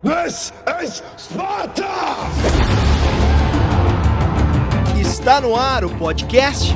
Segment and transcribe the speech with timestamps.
[0.00, 1.88] This is Sparta!
[4.96, 6.72] Está no ar o podcast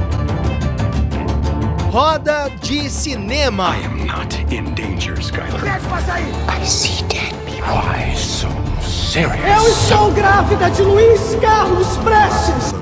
[1.93, 3.77] Roda de Cinema.
[3.77, 5.63] I am not in danger, Skyler.
[5.63, 7.73] I see dead people.
[7.73, 8.49] Why so
[8.83, 9.39] serious?
[9.47, 12.75] Eu estou grávida de Luiz Carlos Prestes.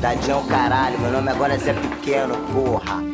[0.00, 3.11] Tadinho é caralho, meu nome agora é Zé Pequeno, porra.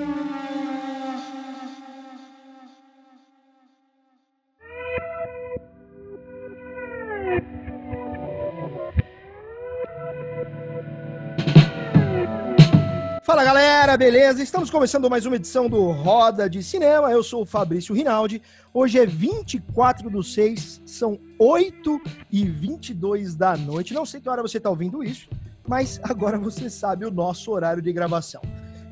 [13.99, 14.41] Beleza?
[14.41, 17.11] Estamos começando mais uma edição do Roda de Cinema.
[17.11, 18.41] Eu sou o Fabrício Rinaldi.
[18.73, 23.93] Hoje é 24 do 6, são 8 e 22 da noite.
[23.93, 25.29] Não sei que hora você está ouvindo isso,
[25.67, 28.41] mas agora você sabe o nosso horário de gravação.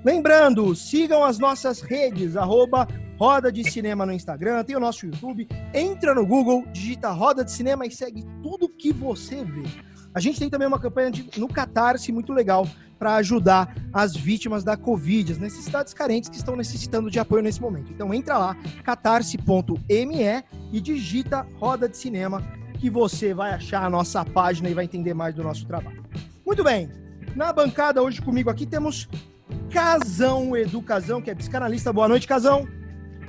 [0.05, 5.47] Lembrando, sigam as nossas redes, arroba Roda de Cinema no Instagram, tem o nosso YouTube.
[5.73, 9.62] Entra no Google, digita Roda de Cinema e segue tudo que você vê.
[10.16, 12.67] A gente tem também uma campanha de- no Catarse muito legal
[12.98, 17.61] para ajudar as vítimas da Covid, as necessidades carentes que estão necessitando de apoio nesse
[17.61, 17.92] momento.
[17.92, 22.42] Então entra lá, catarse.me e digita Roda de Cinema
[22.81, 26.03] que você vai achar a nossa página e vai entender mais do nosso trabalho.
[26.47, 26.91] Muito bem,
[27.34, 29.06] na bancada hoje comigo aqui temos
[29.70, 31.92] Casão Edu Casão, que é psicanalista.
[31.92, 32.67] Boa noite, Casão.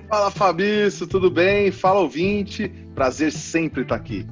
[0.08, 1.70] Fala Fabrício, tudo bem?
[1.70, 4.26] Fala ouvinte, prazer sempre estar aqui.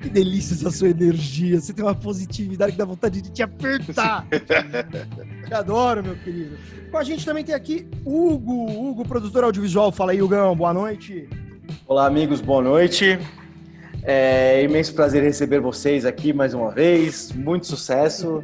[0.00, 1.60] Que delícia essa sua energia.
[1.60, 4.26] Você tem uma positividade que dá vontade de te apertar.
[5.46, 6.56] Te adoro, meu querido.
[6.90, 9.92] Com a gente também tem aqui Hugo, Hugo, produtor audiovisual.
[9.92, 10.56] Fala aí, Hugão.
[10.56, 11.28] Boa noite.
[11.86, 13.18] Olá, amigos, boa noite.
[14.02, 17.30] É imenso prazer receber vocês aqui mais uma vez.
[17.32, 18.40] Muito sucesso.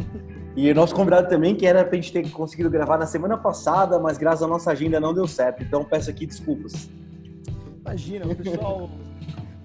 [0.54, 3.98] E o nosso convidado também, que era pra gente ter conseguido gravar na semana passada,
[3.98, 5.62] mas graças à nossa agenda não deu certo.
[5.62, 6.90] Então peço aqui desculpas.
[7.80, 8.90] Imagina, o pessoal.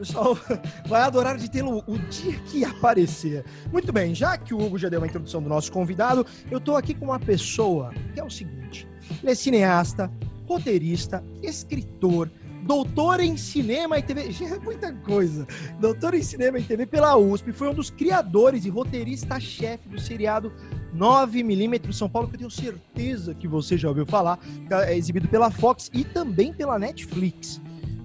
[0.02, 0.36] Pessoal
[0.90, 3.46] vai adorar de tê-lo o dia que aparecer.
[3.72, 6.76] Muito bem, já que o Hugo já deu uma introdução do nosso convidado, eu tô
[6.76, 8.88] aqui com uma pessoa que é o seguinte:
[9.22, 10.12] ele é cineasta,
[10.48, 12.32] roteirista, escritor,
[12.64, 14.32] doutor em cinema e TV.
[14.34, 15.46] Já é muita coisa.
[15.80, 20.52] Doutor em cinema e TV pela USP, foi um dos criadores e roteirista-chefe do seriado
[20.96, 24.40] 9mm São Paulo, que eu tenho certeza que você já ouviu falar,
[24.88, 27.62] é exibido pela Fox e também pela Netflix.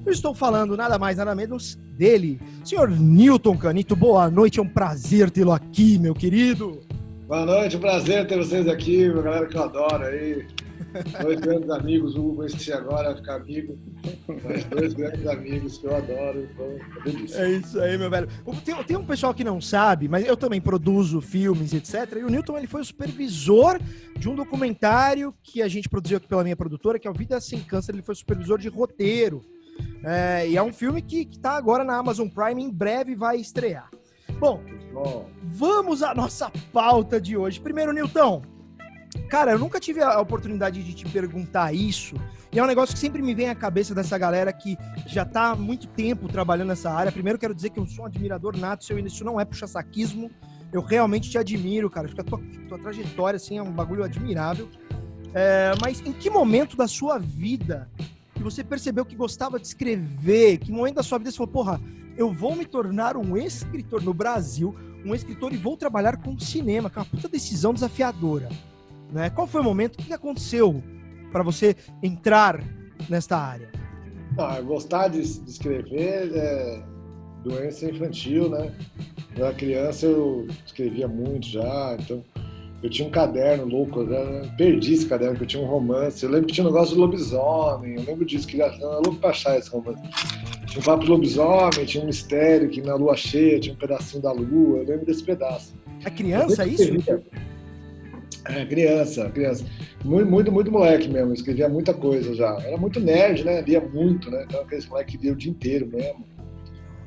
[0.07, 2.41] Eu estou falando nada mais, nada menos dele.
[2.65, 6.81] Senhor Newton Canito, boa noite, é um prazer tê-lo aqui, meu querido.
[7.27, 10.47] Boa noite, um prazer ter vocês aqui, uma galera que eu adoro aí.
[11.21, 13.77] Dois grandes amigos, Hugo esse agora ficar amigo,
[14.45, 16.67] mas dois grandes amigos que eu adoro, então
[17.37, 17.43] é.
[17.43, 18.29] É isso aí, meu velho.
[18.65, 22.19] Tem, tem um pessoal que não sabe, mas eu também produzo filmes, etc.
[22.19, 23.79] E o Newton ele foi o supervisor
[24.17, 27.41] de um documentário que a gente produziu aqui pela minha produtora, que é o Vida
[27.41, 27.93] Sem Câncer.
[27.93, 29.45] Ele foi supervisor de roteiro.
[30.05, 33.37] É, e é um filme que, que tá agora na Amazon Prime, em breve vai
[33.37, 33.91] estrear.
[34.39, 34.63] Bom,
[35.43, 37.61] Vamos à nossa pauta de hoje.
[37.61, 38.43] Primeiro, Nilton.
[39.29, 42.15] Cara, eu nunca tive a oportunidade de te perguntar isso.
[42.53, 44.77] E é um negócio que sempre me vem à cabeça dessa galera que
[45.07, 47.13] já tá há muito tempo trabalhando nessa área.
[47.13, 48.99] Primeiro, quero dizer que eu sou um admirador nato seu.
[48.99, 50.31] Isso não é puxa-saquismo.
[50.73, 52.07] Eu realmente te admiro, cara.
[52.07, 54.69] Acho que a tua, tua trajetória, assim, é um bagulho admirável.
[55.35, 57.91] É, mas em que momento da sua vida
[58.51, 60.59] você percebeu que gostava de escrever?
[60.59, 61.81] Que momento da sua vida você falou, porra,
[62.17, 64.75] eu vou me tornar um escritor no Brasil,
[65.05, 68.49] um escritor e vou trabalhar com cinema, que é uma puta decisão desafiadora.
[69.13, 69.31] Né?
[69.31, 70.01] Qual foi o momento?
[70.01, 70.83] O que aconteceu
[71.31, 72.63] para você entrar
[73.09, 73.71] nesta área?
[74.39, 76.83] ah, gostar de, de escrever é
[77.43, 78.75] doença infantil, né?
[79.35, 82.23] Era criança eu escrevia muito já, então
[82.83, 86.23] eu tinha um caderno louco, eu já perdi esse caderno, porque eu tinha um romance.
[86.23, 89.17] Eu lembro que tinha um negócio de lobisomem, eu lembro disso, que eu era louco
[89.17, 90.03] pra achar esse romance.
[90.67, 94.23] Tinha um papo de lobisomem, tinha um mistério que na lua cheia tinha um pedacinho
[94.23, 95.75] da lua, eu lembro desse pedaço.
[96.05, 96.93] É criança Eu isso?
[98.49, 99.65] É, criança, criança.
[100.05, 102.57] Muito, muito, muito moleque mesmo, eu escrevia muita coisa já.
[102.61, 103.61] Era muito nerd, né?
[103.63, 104.45] Lia muito, né?
[104.47, 106.25] Então aqueles moleque que lia o dia inteiro mesmo.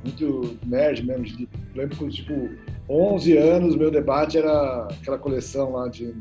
[0.03, 1.25] Muito nerd mesmo.
[1.41, 1.47] Eu
[1.81, 2.49] lembro que, tipo,
[2.89, 6.13] 11 anos, meu debate era aquela coleção lá de...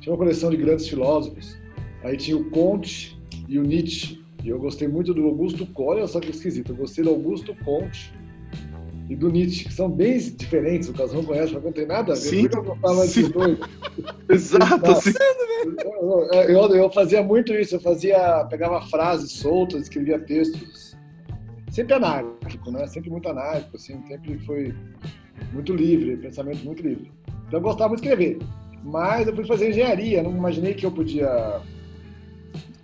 [0.00, 1.58] Tinha uma coleção de grandes filósofos.
[2.02, 4.18] Aí tinha o Conte e o Nietzsche.
[4.42, 6.72] E eu gostei muito do Augusto Conte, olha só que esquisito.
[6.72, 8.10] Eu gostei do Augusto Conte
[9.10, 10.88] e do Nietzsche, que são bem diferentes.
[10.88, 12.20] O Casão conhece, mas não tem nada a ver.
[12.22, 13.32] Sim, Por que eu gostava desses sim.
[13.32, 13.58] dois?
[14.30, 15.10] Exato.
[15.84, 20.96] Eu, eu- eu fazia muito isso, eu fazia, pegava frases soltas, escrevia textos,
[21.70, 22.86] sempre anárquico, né?
[22.86, 24.74] Sempre muito anárquico, assim, sempre foi
[25.52, 27.10] muito livre, pensamento muito livre.
[27.46, 28.38] Então eu gostava muito de escrever,
[28.84, 31.60] mas eu fui fazer engenharia, não imaginei que eu podia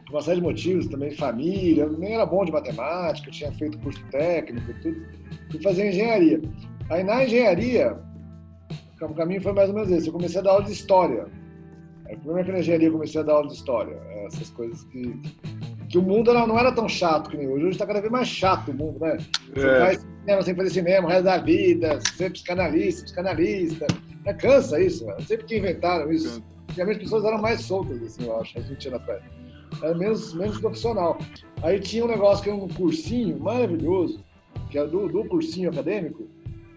[0.06, 3.52] por uma série de motivos, também família, eu nem era bom de matemática, eu tinha
[3.52, 5.04] feito curso técnico e tudo,
[5.50, 6.40] fui fazer engenharia.
[6.88, 7.98] Aí na engenharia,
[9.00, 11.26] o caminho foi mais ou menos esse, eu comecei a dar aula de história.
[12.06, 15.20] Aí, primeiro que na engenharia eu comecei a dar aula de história, essas coisas que,
[15.88, 18.10] que o mundo era- não era tão chato que nem hoje, hoje está cada vez
[18.10, 19.16] mais chato o mundo, né?
[19.54, 19.78] Você É.
[19.80, 23.86] faz cinema sem fazer cinema, o resto da vida, ser psicanalista, psicanalista.
[24.24, 26.42] É, cansa isso, não sei porque inventaram isso.
[26.68, 29.22] Antigamente as pessoas eram mais soltas, assim, eu acho, há 20 anos atrás.
[29.82, 31.18] Era menos, menos profissional.
[31.62, 34.24] Aí tinha um negócio que era um cursinho maravilhoso,
[34.70, 36.26] que era do, do cursinho acadêmico,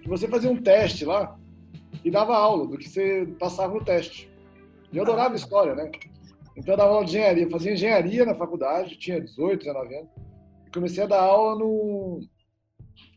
[0.01, 1.35] que você fazia um teste lá
[2.05, 4.29] e dava aula do que você passava no teste.
[4.91, 5.89] E eu adorava história, né?
[6.59, 7.43] Então eu dava aula de engenharia.
[7.43, 10.09] Eu fazia engenharia na faculdade, tinha 18, 19 anos.
[10.67, 12.19] E comecei a dar aula num,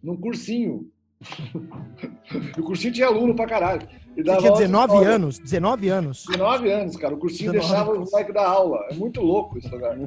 [0.02, 0.88] num cursinho.
[2.56, 3.86] e o cursinho tinha aluno pra caralho.
[4.16, 5.14] E Você tinha aula de 19 história.
[5.14, 5.38] anos?
[5.40, 6.24] 19 anos.
[6.26, 7.14] 19 anos, cara.
[7.14, 8.86] O cursinho 19 deixava o moleque da aula.
[8.90, 9.98] É muito louco esse lugar.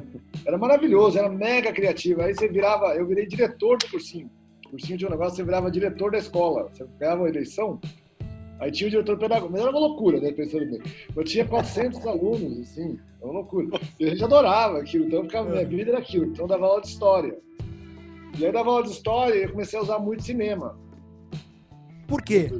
[0.46, 2.22] Era maravilhoso, era mega criativo.
[2.22, 4.30] Aí você virava, eu virei diretor do cursinho.
[4.66, 6.70] O cursinho tinha um negócio, você virava diretor da escola.
[6.72, 7.78] Você ganhava uma eleição,
[8.60, 9.52] aí tinha o diretor pedagógico.
[9.52, 10.32] Mas era uma loucura, né?
[10.32, 10.80] Pensando bem.
[11.14, 13.68] Eu tinha 400 alunos, assim, era uma loucura.
[14.00, 16.26] E a gente adorava aquilo, então eu ficava, minha vida era aquilo.
[16.26, 17.38] Então eu dava aula de história.
[18.38, 20.78] E aí eu dava aula de história e eu comecei a usar muito cinema.
[22.06, 22.50] Por quê?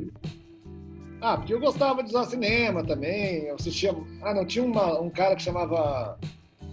[1.21, 3.45] Ah, porque eu gostava de usar cinema também.
[3.45, 3.95] Eu assistia.
[4.23, 6.19] Ah, não, tinha uma- um cara que chamava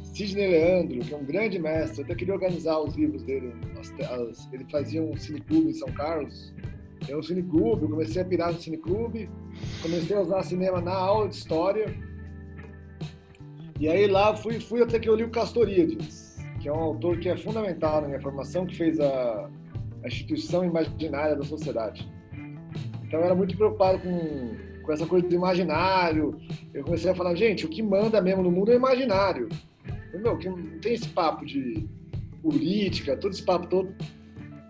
[0.04, 2.02] Sidney Leandro, que é um grande mestre.
[2.02, 3.54] Eu até queria organizar os livros dele.
[3.80, 6.54] as- as- ele fazia um cineclube em São Carlos.
[7.08, 9.30] É um cineclube, eu comecei a pirar no cineclube.
[9.82, 11.94] Comecei a usar cinema na aula de história.
[13.80, 17.20] E aí lá fui, fui até que eu li o Castoríades, que é um autor
[17.20, 19.50] que é fundamental na minha formação, que fez a,
[20.04, 22.10] a instituição imaginária da sociedade.
[23.06, 26.40] Então eu era muito preocupado com, com essa coisa do imaginário.
[26.74, 29.50] Eu comecei a falar, gente, o que manda mesmo no mundo é o imaginário.
[30.14, 31.88] Eu, Meu, que não tem esse papo de
[32.42, 33.94] política, todo esse papo todo.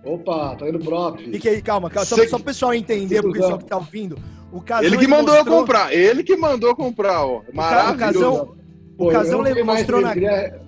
[0.04, 1.18] Opa, tá indo prop.
[1.20, 2.06] Fique aí, calma, calma.
[2.06, 4.18] Só, Sei só pro pessoal entender, pro pessoal que tá ouvindo.
[4.52, 7.42] O Casão, Ele que mandou eu mostrou- comprar, ele que mandou comprar, ó.
[7.54, 8.56] Maravilhoso.
[8.96, 10.14] O Casão mostrou na.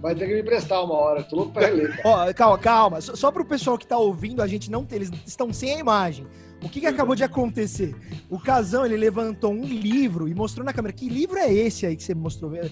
[0.02, 1.96] Vai ter que me emprestar uma hora, tô louco pra reler.
[2.02, 2.30] cara.
[2.30, 3.02] Ó, calma, calma.
[3.02, 4.98] Só, só pro pessoal que tá ouvindo, a gente não tem.
[4.98, 6.26] Eles estão sem a imagem.
[6.64, 7.94] O que, que acabou de acontecer?
[8.28, 10.92] O Casão, ele levantou um livro e mostrou na câmera.
[10.94, 12.56] Que livro é esse aí que você mostrou?
[12.56, 12.68] É,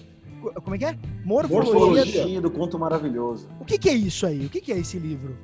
[0.64, 0.98] Como é que é?
[1.24, 1.72] Morfologia.
[1.72, 2.04] Morfologia.
[2.04, 3.48] Morfologia do conto maravilhoso.
[3.60, 4.46] O que, que é isso aí?
[4.46, 5.36] O que, que é esse livro?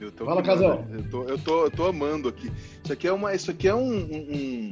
[0.00, 0.86] Eu tô Fala, mano.
[0.92, 2.50] Eu tô, eu, tô, eu tô amando aqui.
[2.82, 3.34] Isso aqui é uma.
[3.34, 3.80] Isso aqui é um.
[3.92, 4.70] um- um-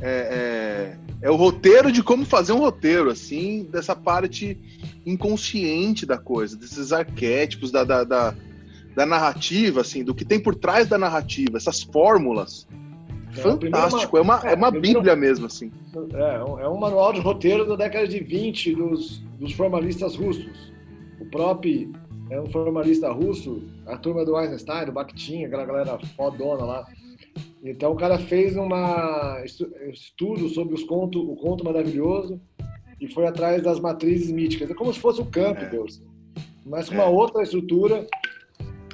[0.00, 4.56] é, é, é o roteiro de como fazer um roteiro, assim, dessa parte
[5.04, 8.34] inconsciente da coisa, desses arquétipos da, da, da,
[8.94, 12.68] da narrativa, assim, do que tem por trás da narrativa, essas fórmulas.
[13.36, 15.70] É, Fantástico, é uma, é uma primeiro- bíblia mesmo, assim.
[16.14, 20.72] É, um- é um manual de roteiro da década de 20 dos, dos formalistas russos.
[21.20, 21.92] O próprio
[22.30, 26.86] é um formalista russo, a turma do Einstein, do Bakhtin, aquela galera fodona lá.
[27.62, 28.54] Então o cara fez
[29.44, 32.40] estu- estudo sobre os conto, o conto maravilhoso
[33.00, 34.70] e foi atrás das matrizes míticas.
[34.70, 35.68] É como se fosse o campo, É.
[35.68, 36.02] Deus.
[36.64, 38.06] Mas com uma outra estrutura,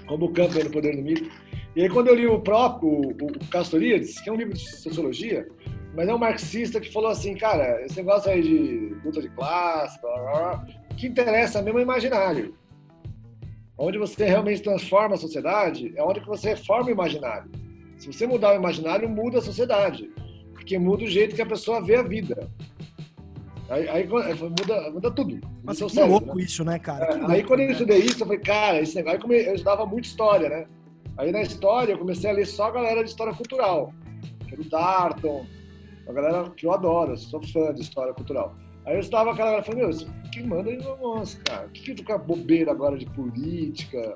[0.07, 1.29] como o campo é no poder do mito.
[1.75, 4.61] E aí quando eu li o próprio, o, o Castoriades, que é um livro de
[4.79, 5.49] sociologia,
[5.95, 10.01] mas é um marxista que falou assim, cara, esse negócio aí de luta de classe,
[10.01, 10.67] blá, blá, blá,
[10.97, 12.55] que interessa mesmo é o imaginário.
[13.77, 17.51] Onde você realmente transforma a sociedade é onde que você reforma o imaginário.
[17.99, 20.11] Se você mudar o imaginário, muda a sociedade.
[20.53, 22.49] Porque muda o jeito que a pessoa vê a vida.
[23.69, 25.41] Aí, aí muda, muda tudo.
[25.63, 26.45] Mas cérebro, louco né?
[26.45, 27.07] isso, né, cara?
[27.07, 27.73] É, louco, aí quando eu né?
[27.73, 29.17] estudei isso, eu falei, cara, esse negócio.
[29.17, 30.67] Aí come- eu estudava muito história, né?
[31.17, 33.93] Aí na história eu comecei a ler só a galera de história cultural.
[34.47, 35.47] Que era o Darton,
[36.09, 38.55] a galera que eu adoro, eu sou fã de história cultural.
[38.87, 41.95] Aí eu estava aquela galera falando, meu, que manda aí, nossa, cara, o que que
[41.95, 44.15] tu com a bobeira agora de política?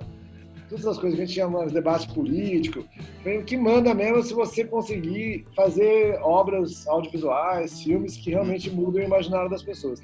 [0.68, 2.84] Todas essas coisas que a gente chama de debate político.
[3.24, 9.00] O que manda mesmo é se você conseguir fazer obras audiovisuais, filmes que realmente mudam
[9.00, 10.02] o imaginário das pessoas.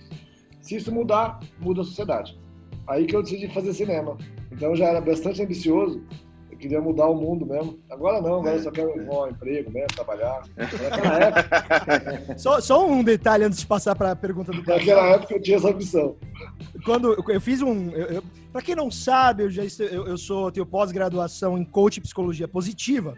[0.63, 2.41] Se isso mudar, muda a sociedade.
[2.87, 4.17] Aí que eu decidi fazer cinema.
[4.51, 6.03] Então eu já era bastante ambicioso.
[6.65, 7.79] Queria mudar o mundo mesmo.
[7.91, 10.45] Agora não, agora eu só quero um emprego mesmo, trabalhar.
[10.57, 14.79] Naquela época, Só, só um detalhe antes de passar para a pergunta do Casão.
[14.79, 16.17] naquela época eu tinha essa ambição.
[16.83, 17.91] quando eu- fiz um.
[18.51, 23.15] Para quem não sabe, eu já eu, eu sou tenho pós-graduação em coach psicologia positiva.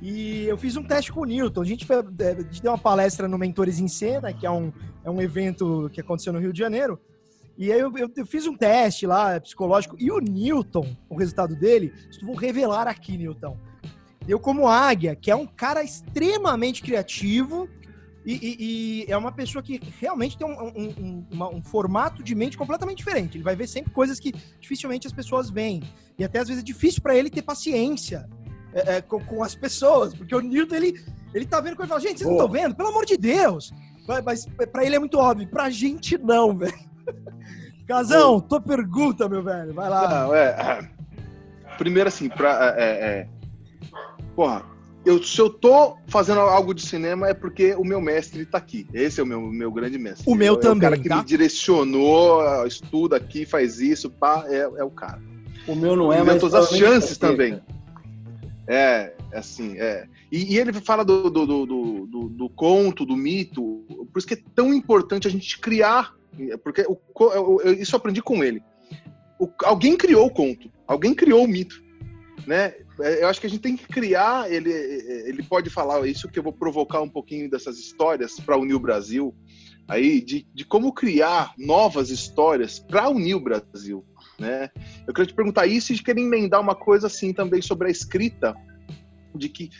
[0.00, 1.62] E eu fiz um teste com o Newton.
[1.62, 4.50] A gente, foi, é, a gente deu uma palestra no Mentores em Cena, que é
[4.50, 7.00] um, é um evento que aconteceu no Rio de Janeiro.
[7.58, 11.56] E aí eu, eu- eu fiz um teste lá, psicológico, e o Newton, o resultado
[11.56, 13.56] dele, isso vou revelar aqui, Newton.
[14.26, 17.68] Deu como águia, que é um cara extremamente criativo,
[18.28, 22.24] E, e- e é uma pessoa que realmente tem um, um- um- uma- um formato
[22.24, 23.36] de mente completamente diferente.
[23.36, 25.80] Ele vai ver sempre coisas que dificilmente as pessoas veem.
[26.18, 28.28] E até às vezes é difícil pra ele ter paciência
[28.74, 31.00] é, é, com, com as pessoas, porque o Newton, ele,
[31.32, 32.46] ele tá vendo coisa e fala, gente, vocês não Boa.
[32.46, 32.74] estão vendo?
[32.74, 33.72] Pelo amor de Deus!
[34.08, 36.74] Mas, mas pra ele é muito óbvio, pra gente não, velho.
[37.86, 40.08] Casão, tua pergunta, meu velho, vai lá.
[40.26, 40.88] Não, é.
[41.78, 42.74] Primeiro, assim, pra.
[42.76, 43.28] É, é,
[44.34, 44.64] porra,
[45.04, 48.88] eu, se eu tô fazendo algo de cinema é porque o meu mestre tá aqui.
[48.92, 50.24] Esse é o meu, meu grande mestre.
[50.28, 51.16] O meu É também, O cara que tá?
[51.18, 55.20] me direcionou, estuda aqui, faz isso, pá, é, é o cara.
[55.68, 57.60] O meu não é, mas as provavelmente chances também.
[58.66, 60.06] É, assim, é.
[60.32, 64.26] E, e ele fala do, do, do, do, do- do conto, do mito, por isso
[64.26, 66.12] que é tão importante a gente criar,
[66.62, 66.98] porque o
[67.32, 68.62] eu- eu- isso eu aprendi com ele.
[69.38, 71.82] O- alguém criou o conto, alguém criou o mito,
[72.46, 72.74] né?
[73.00, 76.38] É, Eu acho que a gente tem que criar, ele, ele pode falar isso que
[76.38, 79.34] eu vou provocar um pouquinho dessas histórias para unir o Brasil,
[79.86, 84.04] aí de, de como criar novas histórias para unir o Brasil,
[84.38, 84.70] né?
[85.06, 88.54] Eu queria te perguntar isso e queria emendar uma coisa assim também sobre a escrita,
[89.34, 89.70] de que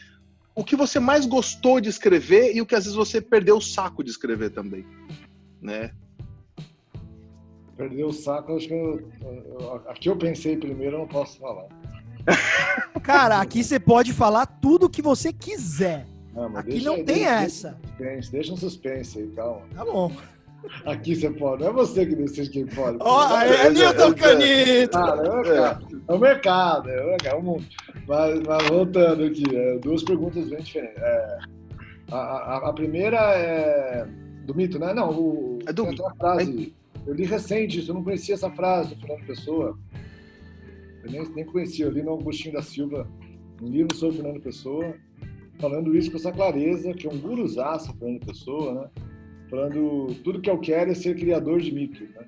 [0.54, 3.62] o que você mais gostou de escrever e o que às vezes você perdeu o
[3.62, 4.86] saco de escrever também,
[5.60, 5.92] né?
[7.76, 11.66] Perdeu o saco, acho que eu, eu- aqui eu pensei primeiro, eu não posso falar.
[13.02, 16.06] Cara, aqui você pode falar tudo o que você quiser.
[16.34, 17.78] Não, mas Aqui deixa- não tem deixa- essa.
[17.86, 19.60] Suspense, deixa um suspense aí, calma.
[19.74, 20.12] Tá bom.
[20.84, 22.96] Aqui você pode, não é você que decide quem pode.
[23.00, 24.90] Ó, é, é eu- Canito.
[24.98, 27.64] Cara, é o mercado, é o mercado, é o mercado, é o mundo.
[28.08, 31.00] Mas, mas voltando aqui, é, duas perguntas bem diferentes.
[31.00, 31.38] É,
[32.10, 34.06] a, a- a primeira é
[34.44, 34.92] do mito, né?
[34.92, 36.74] Não, o, É do uma frase.
[37.06, 39.78] Eu li recente isso, eu não conhecia essa frase do Fernando Pessoa.
[41.04, 43.08] Eu nem, nem conhecia, eu li no Agostinho da Silva,
[43.62, 44.94] um livro sobre Fernando Pessoa,
[45.60, 48.90] falando isso com essa clareza, que é um guruzaço, Fernando Pessoa, né?
[49.48, 52.26] Falando tudo que eu quero é ser criador de mitos, né?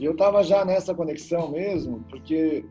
[0.00, 2.64] E eu tava já nessa conexão mesmo, porque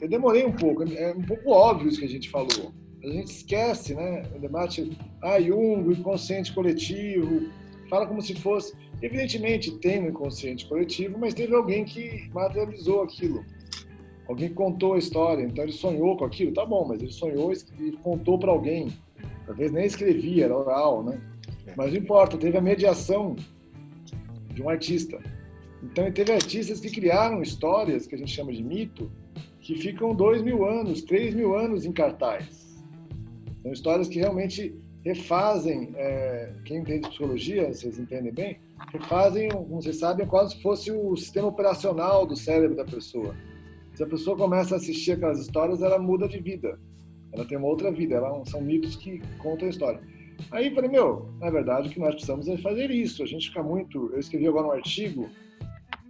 [0.00, 2.72] eu demorei um pouco, é um pouco óbvio isso que a gente falou.
[3.02, 4.22] A gente esquece, né?
[4.34, 7.48] O debate, ah, Jung, inconsciente coletivo,
[7.88, 8.74] fala como se fosse.
[9.02, 13.44] Evidentemente tem um inconsciente coletivo, mas teve alguém que materializou aquilo.
[14.28, 17.92] Alguém contou a história, então ele sonhou com aquilo, tá bom, mas ele sonhou e
[18.02, 18.88] contou para alguém.
[19.46, 21.20] Talvez nem escrevia, era oral, né?
[21.76, 23.36] Mas não importa, teve a mediação
[24.52, 25.20] de um artista.
[25.82, 29.10] Então, teve artistas que criaram histórias que a gente chama de mito,
[29.60, 32.82] que ficam dois mil anos, três mil anos em cartaz.
[33.62, 34.74] São histórias que realmente
[35.04, 38.58] refazem, é, quem entende psicologia, vocês entendem bem,
[38.90, 43.34] refazem, como vocês sabem, quase se fosse o sistema operacional do cérebro da pessoa.
[43.94, 46.80] Se a pessoa começa a assistir aquelas histórias, ela muda de vida.
[47.32, 50.00] Ela tem uma outra vida, ela, são mitos que contam a história.
[50.50, 53.22] Aí eu falei, meu, na verdade o que nós precisamos é fazer isso.
[53.22, 54.10] A gente fica muito.
[54.12, 55.28] Eu escrevi agora um artigo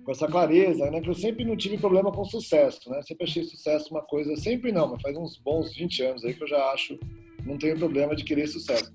[0.05, 1.01] com essa clareza, né?
[1.01, 3.01] Que eu sempre não tive problema com sucesso, né?
[3.03, 6.43] Sempre achei sucesso uma coisa, sempre não, mas faz uns bons 20 anos aí que
[6.43, 6.99] eu já acho,
[7.45, 8.93] não tenho problema de querer sucesso.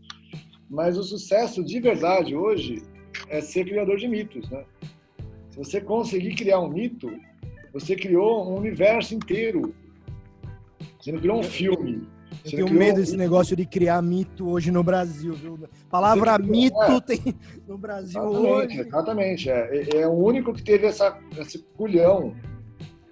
[0.69, 2.81] Mas o sucesso de verdade hoje
[3.27, 4.63] é ser criador de mitos, né?
[5.49, 7.11] Se você conseguir criar um mito,
[7.73, 9.73] você criou um universo inteiro.
[10.99, 12.07] Você não criou um filme.
[12.45, 15.59] Eu tenho criou medo um desse negócio de criar mito hoje no Brasil, viu?
[15.89, 17.01] Palavra Você- mito é.
[17.01, 17.35] tem
[17.67, 18.79] no Brasil Exatamente, hoje.
[18.87, 19.49] exatamente.
[19.49, 22.35] É, É- o único que teve essa, esse culhão,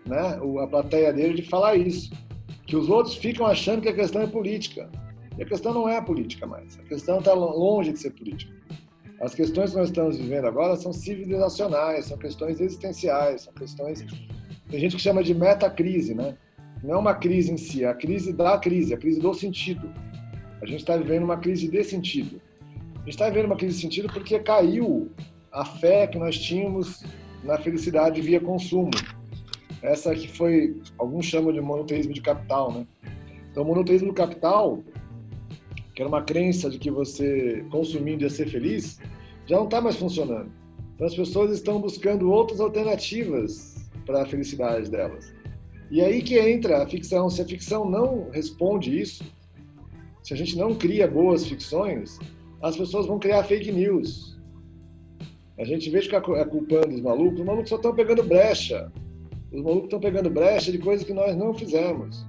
[0.06, 0.40] né?
[0.64, 2.12] A plateia dele de falar isso.
[2.66, 4.90] Que os outros ficam achando que a questão é política.
[5.38, 6.80] E a questão não é política mais.
[6.80, 8.54] A questão está longe de ser política.
[9.22, 14.06] As questões que nós estamos vivendo agora são civilizacionais, são questões existenciais, são questões.
[14.70, 16.38] Tem gente que chama de metacrise, né?
[16.84, 19.92] Não é uma crise em si, é a crise da crise, a crise do sentido.
[20.62, 22.40] A gente está vivendo uma crise de sentido.
[22.96, 25.10] A gente está vivendo uma crise de sentido porque caiu
[25.52, 27.04] a fé que nós tínhamos
[27.44, 28.92] na felicidade via consumo.
[29.82, 32.88] Essa que foi, alguns chamam de monoteísmo de capital, né?
[33.50, 34.84] Então, o monoteísmo do capital,
[35.98, 39.00] que era uma crença de que você consumindo ia ser feliz,
[39.48, 40.52] já não está mais funcionando.
[40.94, 45.34] Então, as pessoas estão buscando outras alternativas para a felicidade delas.
[45.90, 47.32] E aí que entra a ficção.
[47.32, 49.24] Se a ficção não responde isso,
[50.22, 52.20] se a gente não cria boas ficções,
[52.62, 54.40] as pessoas vão criar fake news.
[55.58, 58.92] A gente vê ficar é culpando os malucos, os malucos só estão pegando brecha.
[59.52, 62.24] Os malucos estão pegando brecha de coisas que nós não fizemos.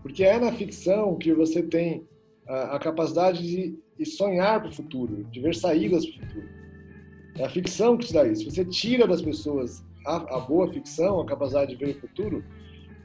[0.00, 2.06] Porque é na ficção que você tem
[2.46, 6.48] a, capacidade de, de sonhar para o futuro, de ver saídas para o futuro.
[7.38, 8.50] É a ficção que te dá isso.
[8.50, 12.44] Você tira das pessoas a, a boa ficção, a capacidade de ver o futuro,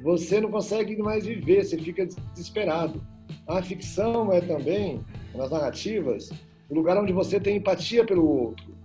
[0.01, 3.01] você não consegue mais viver, você fica desesperado.
[3.47, 5.03] A ficção é também,
[5.33, 6.29] nas narrativas,
[6.69, 8.75] o lugar onde você tem empatia pelo outro.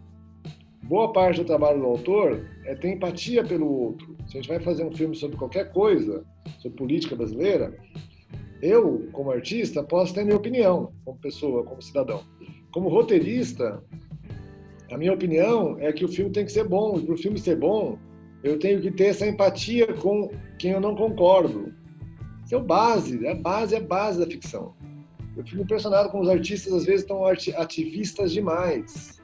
[0.83, 4.17] Boa parte do trabalho do autor é ter empatia pelo outro.
[4.27, 6.25] Se a gente vai fazer um filme sobre qualquer coisa,
[6.59, 7.77] sobre política brasileira,
[8.63, 12.23] eu, como artista, posso ter minha opinião, como pessoa, como cidadão.
[12.71, 13.83] Como roteirista,
[14.91, 17.57] a minha opinião é que o filme tem que ser bom, para o filme ser
[17.57, 17.99] bom,
[18.43, 21.75] eu tenho que ter essa empatia com quem eu não concordo.
[22.45, 24.75] Isso é o base, é a base, é a base da ficção.
[25.37, 29.21] Eu fico impressionado com os artistas, às vezes, estão ativistas demais.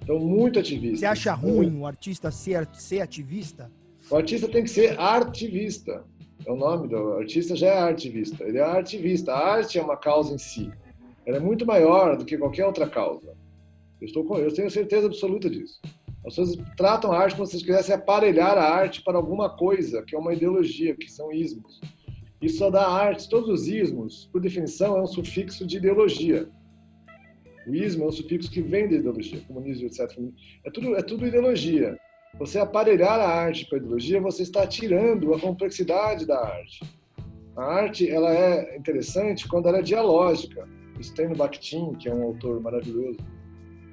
[0.00, 1.00] Estão muito ativistas.
[1.00, 3.70] Você acha ruim o artista ser, ser ativista?
[4.08, 6.04] O artista tem que ser artivista.
[6.44, 8.44] É o nome do artista, já é artivista.
[8.44, 9.32] Ele é artivista.
[9.32, 10.70] A arte é uma causa em si.
[11.24, 13.36] Ela é muito maior do que qualquer outra causa.
[14.00, 15.80] Eu, estou com, eu tenho certeza absoluta disso.
[16.26, 20.14] As pessoas tratam a arte como se quisessem aparelhar a arte para alguma coisa, que
[20.14, 21.80] é uma ideologia, que são ismos.
[22.42, 23.28] Isso só dá arte.
[23.28, 26.48] Todos os ismos, por definição, é um sufixo de ideologia.
[27.66, 30.16] O ismo é um sufixo que vem da ideologia, comunismo, etc.
[30.64, 31.98] É tudo, é tudo ideologia.
[32.38, 36.84] Você aparelhar a arte para a ideologia, você está tirando a complexidade da arte.
[37.56, 40.68] A arte ela é interessante quando ela é dialógica.
[41.00, 43.18] Isso tem no Bakhtin, que é um autor maravilhoso,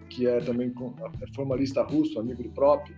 [0.09, 0.73] que é também
[1.21, 2.95] é formalista russo, amigo do próprio.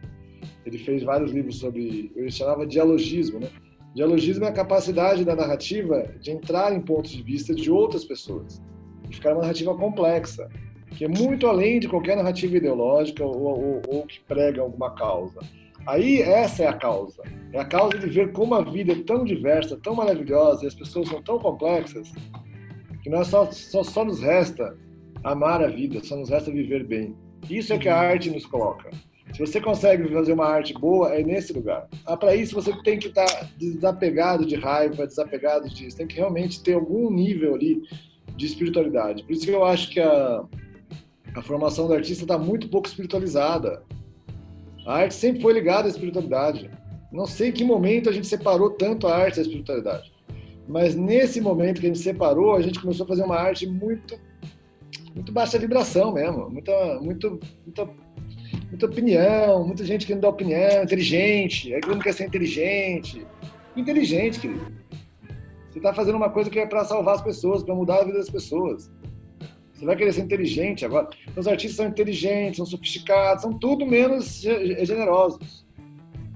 [0.66, 3.50] Ele fez vários livros sobre, ele chamava dialogismo, né?
[3.94, 8.62] Dialogismo é a capacidade da narrativa de entrar em pontos de vista de outras pessoas
[9.10, 10.50] e ficar uma narrativa complexa,
[10.96, 15.40] que é muito além de qualquer narrativa ideológica ou, ou, ou que prega alguma causa.
[15.86, 17.22] Aí essa é a causa.
[17.54, 20.74] É a causa de ver como a vida é tão diversa, tão maravilhosa e as
[20.74, 22.12] pessoas são tão complexas
[23.04, 24.75] que nós só, só, só nos resta
[25.24, 27.16] amar a vida, só nos resta viver bem.
[27.50, 28.90] Isso é que a arte nos coloca.
[29.34, 31.88] Se você consegue fazer uma arte boa, é nesse lugar.
[32.06, 35.98] Ah, para isso você tem que estar tá desapegado de raiva, desapegado disso.
[35.98, 37.82] Tem que realmente ter algum nível ali
[38.36, 39.24] de espiritualidade.
[39.24, 40.44] Por isso que eu acho que a,
[41.36, 43.84] a formação do artista está muito pouco espiritualizada.
[44.86, 46.70] A arte sempre foi ligada à espiritualidade.
[47.12, 50.13] Não sei em que momento a gente separou tanto a arte da espiritualidade.
[50.68, 54.18] Mas nesse momento que a gente separou, a gente começou a fazer uma arte muito
[55.13, 57.90] muito baixa vibração mesmo, muita, muito, muita
[58.70, 63.25] muita opinião, muita gente querendo dar opinião, inteligente, aí todo mundo quer ser inteligente.
[63.75, 64.66] Inteligente, querido.
[65.70, 68.18] Você está fazendo uma coisa que é para salvar as pessoas, para mudar a vida
[68.18, 68.92] das pessoas.
[69.75, 71.09] Você vai querer ser inteligente agora.
[71.24, 75.66] Então, os artistas são inteligentes, são sofisticados, são tudo menos generosos.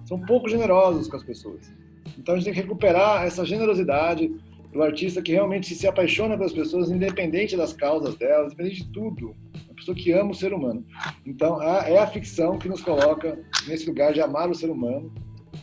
[0.06, 1.72] São pouco generosos com as pessoas.
[2.18, 4.30] Então a gente tem que recuperar essa generosidade
[4.74, 9.36] do artista que realmente se apaixona pelas pessoas, independente das causas delas, independente de tudo
[9.80, 10.86] pessoa que ama o ser humano.
[11.26, 15.12] Então, é a ficção que nos coloca nesse lugar de amar o ser humano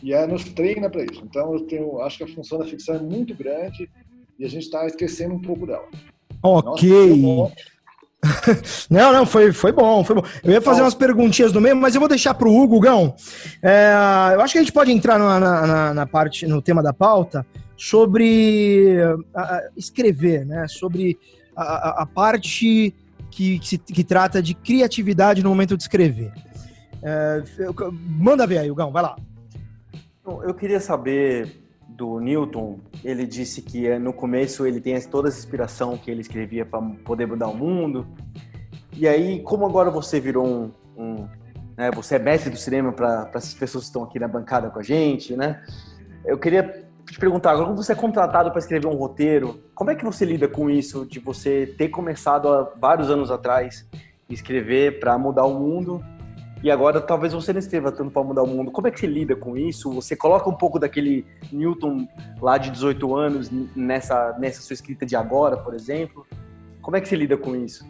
[0.03, 1.23] e é, nos treina para isso.
[1.23, 3.89] Então, eu tenho, acho que a função da ficção é muito grande
[4.37, 5.87] e a gente está esquecendo um pouco dela.
[6.41, 6.89] Ok.
[7.17, 7.53] Nossa,
[8.89, 10.23] não, não, foi, foi bom, foi bom.
[10.43, 13.15] Eu ia fazer umas perguntinhas no meio, mas eu vou deixar para o Hugo, Gão.
[13.61, 13.93] É,
[14.33, 17.45] eu acho que a gente pode entrar na, na, na, parte, no tema da pauta,
[17.75, 18.97] sobre
[19.33, 20.67] a, a escrever, né?
[20.67, 21.17] Sobre
[21.55, 22.93] a, a parte
[23.29, 26.31] que, que, se, que trata de criatividade no momento de escrever.
[27.03, 27.43] É,
[27.91, 29.15] manda ver aí, Gão, vai lá.
[30.25, 31.66] Eu queria saber
[31.97, 32.79] do Newton.
[33.03, 36.79] Ele disse que é, no começo ele tem toda essa inspiração que ele escrevia para
[37.03, 38.07] poder mudar o mundo.
[38.93, 41.27] E aí, como agora você virou um, um
[41.75, 44.79] né, você é mestre do cinema para essas pessoas que estão aqui na bancada com
[44.79, 45.63] a gente, né?
[46.23, 49.95] Eu queria te perguntar, agora como você é contratado para escrever um roteiro, como é
[49.95, 53.87] que você lida com isso de você ter começado há vários anos atrás
[54.29, 56.03] escrever para mudar o mundo
[56.63, 58.71] e agora talvez você não escreva tanto para mudar o mundo.
[58.71, 59.91] Como é que você lida com isso?
[59.91, 62.07] Você coloca um pouco daquele Newton
[62.41, 66.25] lá de 18 anos nessa nessa sua escrita de agora, por exemplo?
[66.81, 67.85] Como é que você lida com isso?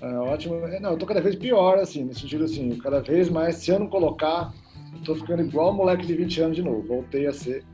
[0.00, 0.56] É, ótimo.
[0.66, 3.70] É, não, eu tô cada vez pior, assim, no sentido assim, cada vez mais, se
[3.70, 4.52] eu não colocar,
[5.04, 6.82] tô ficando igual um moleque de 20 anos de novo.
[6.82, 7.64] Voltei a ser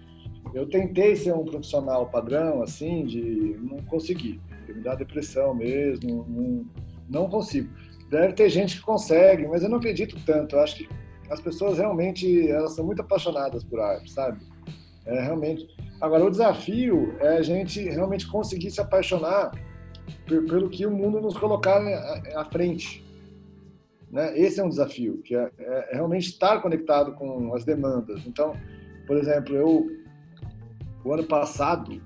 [0.53, 4.41] eu tentei ser um profissional padrão, assim, de não consegui.
[4.69, 6.67] Me dá depressão mesmo, não,
[7.09, 7.73] não consigo.
[8.11, 10.57] Deve ter gente que consegue, mas eu não acredito tanto.
[10.57, 10.89] Eu acho que
[11.31, 14.41] as pessoas realmente elas são muito apaixonadas por arte, sabe?
[15.07, 15.67] É realmente.
[16.01, 19.53] Agora o desafio é a gente realmente conseguir se apaixonar
[20.27, 21.81] pelo que o mundo nos colocar
[22.35, 23.05] à frente.
[24.11, 24.37] Né?
[24.37, 28.27] Esse é um desafio, que é, é realmente estar conectado com as demandas.
[28.27, 28.57] Então,
[29.07, 29.87] por exemplo, eu
[31.05, 32.03] o ano passado,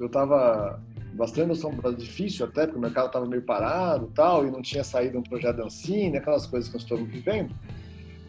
[0.00, 0.82] eu estava
[1.14, 5.18] bastante noção, difícil até, porque o mercado estava meio parado tal, e não tinha saído
[5.18, 7.54] um projeto da Ancine, aquelas coisas que nós estamos vivendo.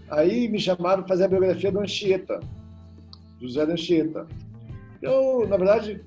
[0.10, 2.39] Aí me chamaram para fazer a biografia do Anchieta,
[3.39, 4.28] José do Anchieta.
[5.02, 6.04] Eu, na verdade,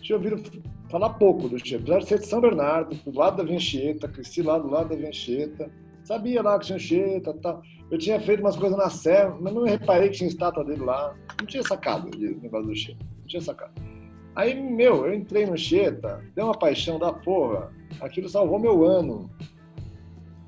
[0.00, 0.42] tinha ouvido
[0.90, 1.82] falar pouco do Anchieta.
[1.82, 4.96] Apesar de ser de São Bernardo, do lado da Vincheta, cresci lá do lado da
[4.96, 5.70] Vincheta,
[6.02, 7.62] sabia lá que tinha Anchieta tal.
[7.90, 11.14] Eu tinha feito umas coisas na Serra, mas não reparei que tinha estátua dele lá.
[11.38, 13.04] Não tinha sacado o negócio do Anchieta.
[13.20, 13.93] Não tinha sacado.
[14.36, 17.72] Aí, meu, eu entrei no Anchieta, deu uma paixão da porra.
[18.00, 19.30] Aquilo salvou meu ano.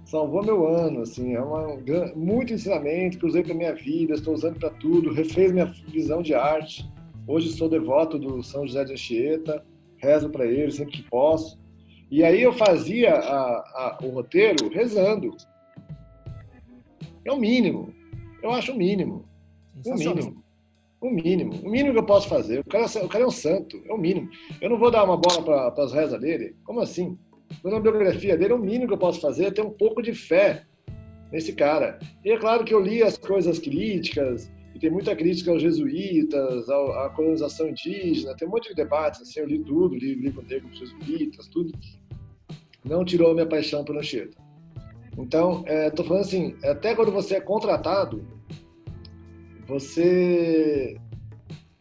[0.04, 1.76] Salvou meu ano, assim, é uma,
[2.14, 6.32] muito ensinamento que usei para minha vida, estou usando para tudo, refez minha visão de
[6.32, 6.88] arte.
[7.26, 9.64] Hoje sou devoto do São José de Anchieta,
[9.96, 11.58] rezo para ele sempre que posso.
[12.08, 15.36] E aí eu fazia a- a- o roteiro rezando.
[17.24, 17.92] É o mínimo.
[18.40, 19.24] Eu acho o mínimo.
[19.84, 19.90] O
[20.22, 20.44] mínimo.
[21.00, 21.52] O mínimo.
[21.62, 22.60] O mínimo que eu posso fazer.
[22.60, 23.82] O cara, o cara é um santo.
[23.86, 24.28] É o mínimo.
[24.60, 26.56] Eu não vou dar uma bola para as rezas dele.
[26.64, 27.18] Como assim?
[27.62, 30.64] Na biografia dele, o mínimo que eu posso fazer é ter um pouco de fé
[31.30, 31.98] nesse cara.
[32.24, 36.68] E é claro que eu li as coisas críticas, e tem muita crítica aos jesuítas,
[36.68, 40.68] à colonização indígena, tem um monte de debates, assim, eu li tudo, li livro negro
[40.68, 41.72] dos jesuítas, tudo.
[42.84, 44.36] Não tirou a minha paixão por Anchieta.
[45.16, 48.22] Então, estou falando assim, até quando você é contratado,
[49.66, 50.96] você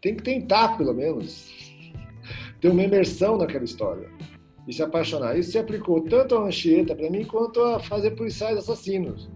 [0.02, 1.52] tem que tentar, pelo menos,
[2.60, 4.10] ter uma imersão naquela história
[4.68, 5.38] e se apaixonar.
[5.38, 9.30] Isso se aplicou tanto a Anchieta para mim quanto a fazer policiais assassinos.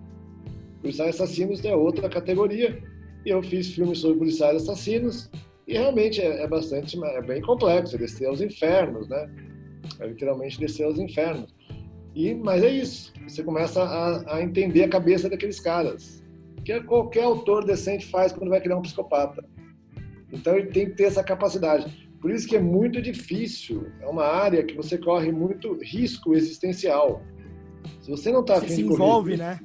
[0.82, 2.82] Policiais assassinos é outra categoria
[3.26, 5.30] e eu fiz filmes sobre policiais assassinos
[5.68, 9.30] e realmente é, é bastante, é bem complexo, é descer aos infernos, né?
[10.00, 11.54] É literalmente descer aos infernos.
[12.16, 16.19] E, mas é isso, você começa a, a entender a cabeça daqueles caras,
[16.64, 19.44] que qualquer autor decente faz quando vai criar um psicopata.
[20.32, 22.10] Então ele tem que ter essa capacidade.
[22.22, 27.22] Por isso que é muito difícil, é uma área que você corre muito risco existencial.
[28.02, 29.60] Se você não está Você se envolve, né?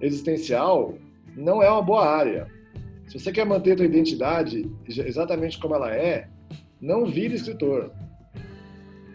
[0.00, 0.94] existencial,
[1.36, 2.50] não é uma boa área.
[3.06, 6.28] Se você quer manter a sua identidade exatamente como ela é,
[6.80, 7.92] não vire escritor.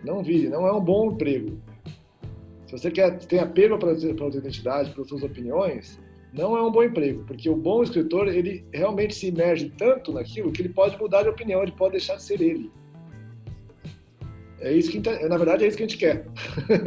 [0.03, 1.61] Não vire, não é um bom emprego.
[2.65, 5.99] Se você quer tem apego para a sua identidade, para as suas opiniões,
[6.33, 10.51] não é um bom emprego, porque o bom escritor, ele realmente se imerge tanto naquilo
[10.51, 12.71] que ele pode mudar de opinião, ele pode deixar de ser ele.
[14.59, 16.25] É isso que, na verdade, é isso que a gente quer.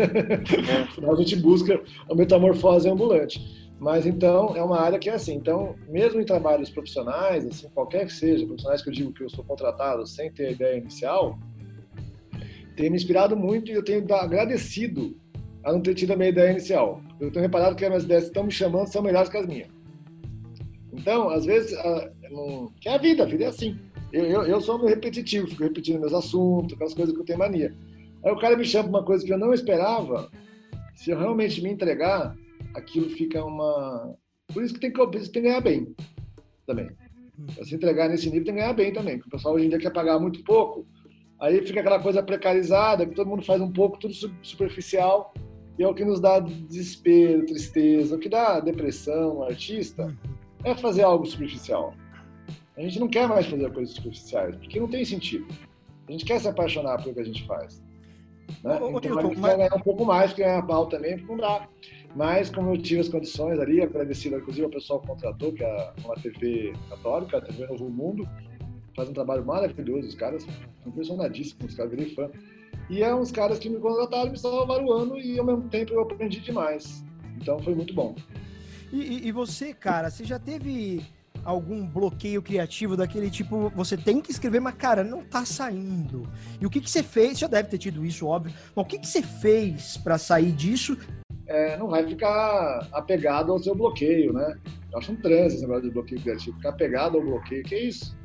[0.89, 3.65] Afinal, a gente busca a metamorfose ambulante.
[3.81, 5.35] Mas então é uma área que é assim.
[5.35, 9.29] Então, mesmo em trabalhos profissionais, assim, qualquer que seja, profissionais que eu digo que eu
[9.29, 11.37] sou contratado sem ter a ideia inicial,
[12.77, 15.17] tem me inspirado muito e eu tenho agradecido
[15.65, 17.01] a não ter tido a minha ideia inicial.
[17.19, 19.47] Eu tenho reparado que as minhas ideias que estão me chamando são melhores que as
[19.47, 19.69] minhas.
[20.93, 23.79] Então, às vezes, a, não, que é a vida, a vida é assim.
[24.13, 27.39] Eu, eu, eu sou meio repetitivo, fico repetindo meus assuntos, aquelas coisas que eu tenho
[27.39, 27.75] mania.
[28.25, 30.31] Aí o cara me chama para uma coisa que eu não esperava,
[30.95, 32.37] se eu realmente me entregar,
[32.75, 34.15] aquilo fica uma.
[34.53, 35.95] Por isso que tem que, tem que ganhar bem
[36.67, 36.89] também.
[37.65, 39.17] Se entregar nesse nível tem que ganhar bem também.
[39.17, 40.87] Porque o pessoal hoje em dia quer pagar muito pouco,
[41.41, 45.35] aí fica aquela coisa precarizada, que todo mundo faz um pouco, tudo superficial,
[45.79, 50.17] e é o que nos dá desespero, tristeza, o que dá depressão no artista
[50.63, 51.95] é fazer algo superficial.
[52.77, 55.47] A gente não quer mais fazer coisas superficiais, porque não tem sentido.
[56.09, 57.83] A gente quer se apaixonar pelo que a gente faz.
[58.63, 58.79] Né?
[58.81, 61.69] Ô, então, gente mas- ganhar um pouco mais, porque ganhar pau também, não dá.
[62.15, 65.93] Mas, como eu tive as condições ali, agradecido, inclusive, ao pessoal que contratou, que é
[66.05, 68.29] uma TV católica, a TV Novo Mundo,
[68.95, 70.47] faz um trabalho maravilhoso, os caras,
[70.87, 72.31] impressionadíssimos, os caras, virei fã.
[72.91, 75.93] E é uns caras que me contrataram, me salvaram o ano e, ao mesmo tempo,
[75.95, 77.03] eu aprendi demais.
[77.41, 78.15] Então, foi muito bom.
[78.93, 81.03] E, e- e você, cara, você já teve
[81.45, 86.29] algum bloqueio criativo daquele tipo, você tem que escrever, mas, cara, não tá saindo.
[86.61, 87.39] E o que, que você fez?
[87.39, 88.55] Já deve ter tido isso, óbvio.
[88.75, 90.97] Mas o que, que você fez pra sair disso?
[91.47, 94.57] É, não vai ficar apegado ao seu bloqueio, né?
[94.93, 96.57] Eu acho um trânsito esse negócio de bloqueio criativo.
[96.57, 98.17] Ficar apegado ao bloqueio, que é isso?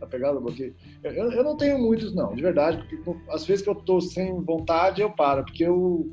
[0.00, 0.74] Apegado ao bloqueio.
[1.02, 2.98] Eu, eu- eu não tenho muitos, não, de verdade, porque
[3.30, 6.10] às vezes que eu tô sem vontade, eu paro, porque eu.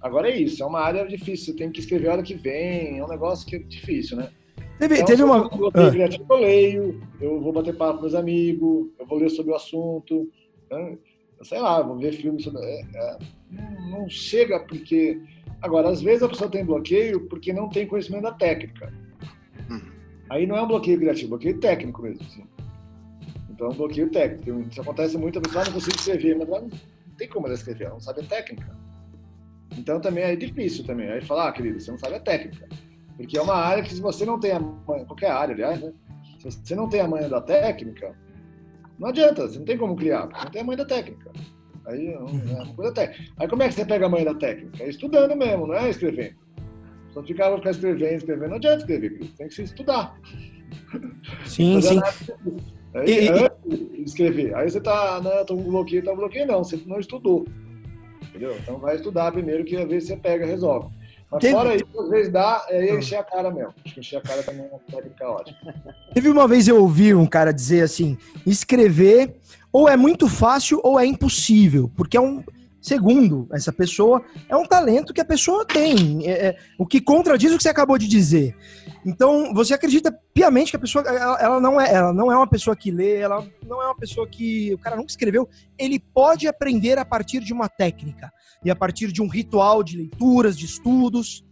[0.00, 2.98] Agora é isso, é uma área difícil, você tem que escrever a hora que vem,
[2.98, 4.30] é um negócio que é difícil, né?
[4.78, 5.48] Teve, Então, teve eu uma.
[5.48, 5.90] bloqueio Ah.
[5.90, 9.56] criativo, eu leio, eu vou bater papo com meus amigos, eu vou ler sobre o
[9.56, 10.30] assunto,
[10.70, 10.96] né?
[11.38, 12.60] Eu sei lá, vou ver filmes sobre.
[12.62, 13.18] é, é,
[13.50, 15.20] não, não chega porque.
[15.60, 18.92] Agora, às vezes a pessoa tem bloqueio porque não tem conhecimento da técnica.
[19.68, 19.80] Uhum.
[20.30, 22.24] Aí não é um bloqueio criativo, é um bloqueio técnico mesmo.
[22.24, 22.44] Assim.
[23.58, 24.60] Então é bloqueio técnico.
[24.70, 26.70] Isso acontece muito, a pessoa "Ah, não consigo escrever, mas não
[27.18, 28.70] tem como ela escrever, ela não sabe a técnica.
[29.76, 31.10] Então também é difícil também.
[31.10, 32.68] Aí fala, ah, querido, você não sabe a técnica.
[33.16, 35.92] Porque é uma área que se você não tem a manha, qualquer área, aliás, né?
[36.38, 38.14] Se você não tem a manha da técnica,
[38.96, 41.32] não adianta, você não tem como criar, não tem a manha da técnica.
[41.84, 43.32] Aí é uma coisa técnica.
[43.38, 44.84] Aí como é que você pega a manha da técnica?
[44.84, 46.36] É estudando mesmo, não é escrevendo.
[47.12, 50.16] Só ficar, ficar escrevendo, escrevendo, não adianta escrever, tem que se estudar.
[51.44, 52.77] Sim, Fazer sim.
[52.94, 54.54] Aí, E- antes de escrever.
[54.54, 57.46] Aí você tá, não, tô com bloqueio, tá bloqueio, não, você não estudou.
[58.28, 58.56] Entendeu?
[58.62, 60.88] Então vai estudar primeiro, que às vezes você pega e resolve.
[61.30, 62.94] Mas Teve- fora isso, às vezes dá, é Ah.
[62.98, 63.74] encher a cara mesmo.
[63.84, 65.58] Acho que encher a cara também é uma técnica ótima.
[66.14, 69.34] Teve uma vez eu ouvi um cara dizer assim: escrever
[69.72, 72.42] ou é muito fácil ou é impossível, porque é um.
[72.80, 76.26] Segundo essa pessoa, é um talento que a pessoa tem.
[76.26, 78.56] é- é- o que contradiz o que você acabou de dizer.
[79.04, 82.46] Então, você acredita piamente que a pessoa ela, ela não é, ela não é uma
[82.46, 85.48] pessoa que lê, ela não é uma pessoa que o cara nunca escreveu.
[85.78, 88.30] Ele pode aprender a partir de uma técnica
[88.64, 91.44] e a partir de um ritual de leituras, de estudos.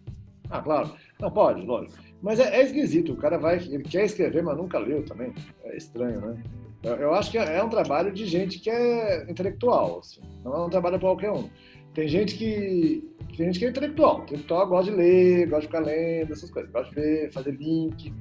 [0.48, 0.92] Ah, claro.
[1.20, 1.96] Não, pode, lógico.
[2.22, 3.12] Mas é, é esquisito.
[3.12, 5.34] O cara vai, ele quer escrever, mas nunca leu também.
[5.64, 6.42] É estranho, né?
[6.86, 10.20] Eu, eu acho que é um trabalho de gente que é intelectual, assim.
[10.44, 11.50] Não é um trabalho para qualquer um.
[11.92, 13.02] Tem gente que
[13.36, 14.22] tem gente que é intelectual.
[14.22, 16.70] Intelectual gosta de ler, gosta de ficar lendo, essas coisas.
[16.70, 18.14] Gosta de ver, fazer link.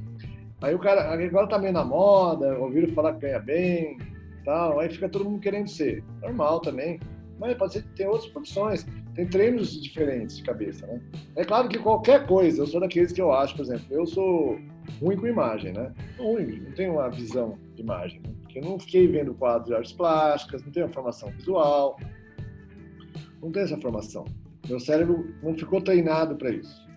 [0.61, 3.99] Aí o cara agora tá meio na moda, ouviram falar que ganha bem,
[4.43, 4.79] tal.
[4.79, 6.03] Aí fica todo mundo querendo ser.
[6.21, 6.99] Normal também.
[7.37, 8.87] Mas pode ser que tem outras profissões.
[9.13, 10.99] Tem treinos diferentes de cabeça, né?
[11.35, 14.57] É claro que qualquer coisa, eu sou daqueles que eu acho, por exemplo, eu sou
[14.99, 15.93] ruim com imagem, né?
[16.17, 18.21] Ruim, não tenho uma visão de imagem.
[18.21, 18.44] Né?
[18.55, 21.99] Eu não fiquei vendo quadros de artes plásticas, não tenho uma formação visual,
[23.41, 24.23] não tenho essa formação.
[24.67, 26.87] Meu cérebro não ficou treinado para isso.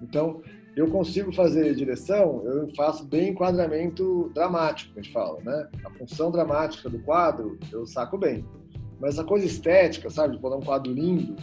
[0.00, 0.42] Então,
[0.74, 5.68] eu consigo fazer direção, eu faço bem enquadramento dramático, que a gente fala, né?
[5.84, 8.44] A função dramática do quadro, eu saco bem.
[8.98, 10.34] Mas a coisa estética, sabe?
[10.34, 11.36] De botar um quadro lindo,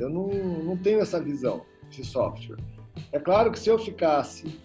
[0.00, 0.28] eu não,
[0.64, 2.58] não tenho essa visão, esse software.
[3.12, 4.58] É claro que se eu ficasse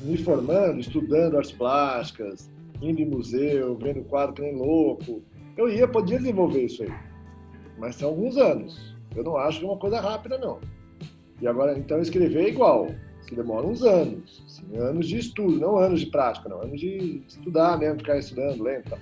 [0.00, 2.50] me formando, estudando artes plásticas,
[2.82, 5.22] indo em museu, vendo quadro que nem louco,
[5.56, 6.92] eu ia, podia desenvolver isso aí.
[7.78, 8.96] Mas são alguns anos.
[9.14, 10.60] Eu não acho que é uma coisa rápida, não.
[11.40, 12.88] E agora, então, escrever é igual.
[13.20, 14.42] Isso demora uns anos.
[14.46, 16.62] Assim, anos de estudo, não anos de prática, não.
[16.62, 18.96] Anos de estudar mesmo, ficar estudando, lendo.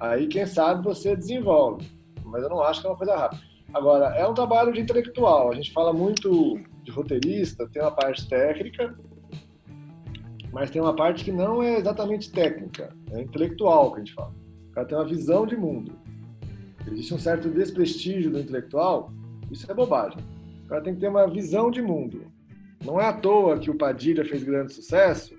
[0.00, 1.86] Aí, quem sabe, você desenvolve.
[2.24, 3.42] Mas eu não acho que é uma coisa rápida.
[3.72, 5.50] Agora, é um trabalho de intelectual.
[5.50, 8.96] A gente fala muito de roteirista, tem uma parte técnica,
[10.54, 14.32] mas tem uma parte que não é exatamente técnica, é intelectual que a gente fala.
[14.68, 15.98] O cara tem uma visão de mundo.
[16.86, 19.12] Existe um certo desprestígio do intelectual,
[19.50, 20.20] isso é bobagem.
[20.64, 22.26] O cara tem que ter uma visão de mundo.
[22.84, 25.36] Não é à toa que o Padilha fez grande sucesso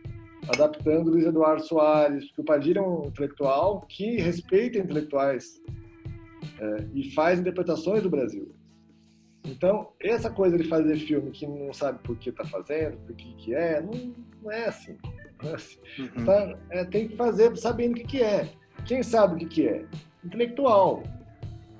[0.49, 5.61] adaptando Luiz Eduardo Soares, porque o Padilha é um intelectual que respeita intelectuais
[6.59, 8.53] é, e faz interpretações do Brasil.
[9.45, 13.33] Então, essa coisa de fazer filme que não sabe por que está fazendo, por que,
[13.35, 14.13] que é, não,
[14.45, 14.97] não é assim.
[15.41, 15.79] Não é assim.
[15.99, 16.25] Uhum.
[16.25, 16.57] Tá?
[16.69, 18.47] É, tem que fazer sabendo o que, que é.
[18.85, 19.85] Quem sabe o que, que é?
[20.23, 21.03] Intelectual.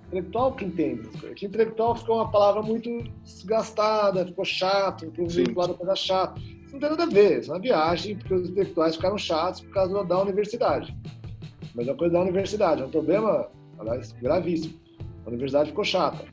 [0.08, 1.08] Intelectual que entende.
[1.36, 2.90] Que intelectual ficou uma palavra muito
[3.24, 6.40] desgastada, ficou chato, ficou vinculado a coisa chata.
[6.40, 9.62] Isso não tem nada a ver, isso é uma viagem, porque os intelectuais ficaram chatos
[9.62, 10.96] por causa da universidade.
[11.74, 13.50] Mas é uma coisa da universidade, é um problema,
[13.80, 14.80] aliás, gravíssimo.
[15.26, 16.26] A universidade ficou chata,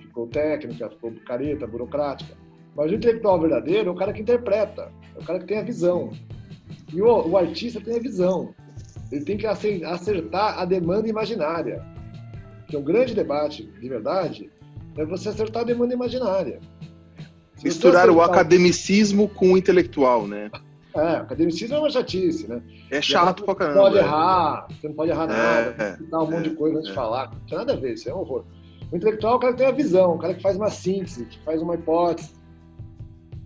[0.00, 2.34] ficou técnica, ficou careta, burocrática.
[2.74, 5.62] Mas o intelectual verdadeiro é o cara que interpreta, é o cara que tem a
[5.62, 6.12] visão.
[6.92, 8.54] E o, o artista tem a visão.
[9.10, 11.84] Ele tem que acer- acertar a demanda imaginária.
[12.68, 14.50] Que é um grande debate, de verdade,
[14.96, 16.60] é você acertar a demanda imaginária.
[17.56, 20.50] Se Misturar o acertar- academicismo com o intelectual, né?
[20.94, 22.60] É, academicismo é uma chatice, né?
[22.90, 23.76] É chato pra Você caramba.
[23.76, 24.00] não pode é.
[24.00, 26.92] errar, você não pode errar nada, É, que dar um monte de coisa antes de
[26.92, 26.94] é.
[26.94, 27.30] falar.
[27.32, 28.44] Não tem nada a ver, isso é um horror.
[28.90, 31.24] O intelectual é o cara que tem a visão, o cara que faz uma síntese,
[31.24, 32.30] que faz uma hipótese.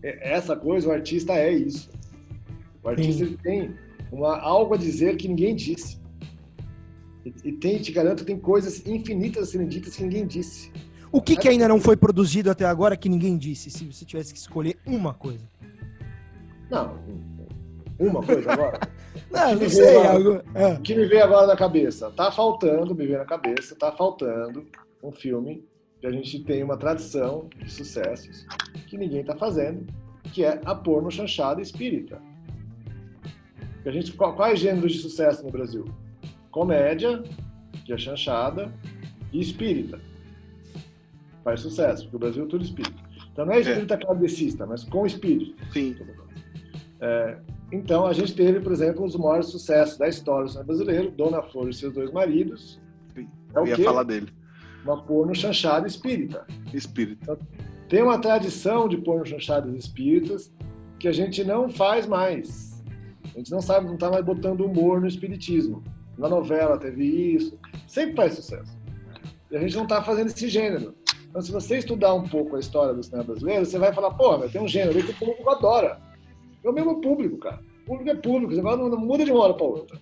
[0.09, 1.91] É- Essa coisa, o artista é isso.
[2.83, 3.75] O artista ele tem
[4.13, 5.99] uma, algo a dizer que ninguém disse.
[7.25, 10.71] E, e tem, te garanto, tem coisas infinitas a serem ditas que ninguém disse.
[11.11, 14.33] O que, que ainda não foi produzido até agora que ninguém disse, se você tivesse
[14.33, 15.49] que escolher uma coisa?
[16.71, 16.99] Não,
[17.99, 18.79] uma coisa agora.
[19.31, 19.97] Não, não sei.
[19.97, 20.75] algo- é.
[20.75, 22.11] O que me veio agora na cabeça?
[22.11, 24.67] Tá faltando, me veio na cabeça, tá faltando
[25.03, 25.65] um filme
[26.01, 28.47] que a gente tem uma tradição de sucessos
[28.87, 29.87] que ninguém tá fazendo,
[30.33, 32.21] que é a porno chanchada espírita.
[33.85, 35.85] A gente, quais gêneros de sucesso no Brasil?
[36.51, 37.23] Comédia,
[37.85, 38.73] que é chanchada,
[39.33, 40.01] e espírita.
[41.45, 43.01] Faz sucesso, porque o Brasil é tudo espírita.
[43.33, 45.55] Então não é espírita kardecista, mas com espírito.
[45.73, 45.97] Sim.
[47.71, 51.11] Então, a gente teve, por exemplo, um dos maiores sucessos da história do cinema brasileiro,
[51.11, 52.81] Dona Flor e seus dois maridos.
[53.17, 53.85] É o Eu ia quê?
[53.85, 54.29] falar dele.
[54.87, 56.47] Uma porno chanchada espírita.
[56.73, 57.37] Espírito.
[57.89, 60.53] Tem uma tradição de porno chanchadas espíritas
[60.99, 62.83] que a gente não faz mais.
[63.35, 65.83] A gente não sabe, não está mais botando humor no espiritismo.
[66.17, 67.59] Na novela teve isso.
[67.89, 68.79] Sempre faz sucesso.
[69.51, 70.95] E a gente não está fazendo esse gênero.
[71.29, 74.39] Então, se você estudar um pouco a história do cinema brasileiro, você vai falar, pô,
[74.39, 76.01] mas tem um gênero que o público adora.
[76.65, 77.61] É o mesmo público, cara.
[77.83, 79.99] O público é público, negócio não, não muda de uma hora para outra.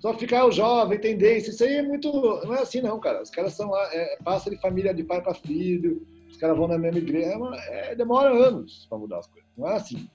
[0.00, 2.10] Só ficar o jovem, tendência, isso aí é muito.
[2.10, 3.22] Não é assim, não, cara.
[3.22, 6.66] Os caras são lá, é, passa de família de pai para filho, os caras vão
[6.66, 9.48] na mesma igreja, é, demora anos para mudar as coisas.
[9.56, 10.08] Não é assim.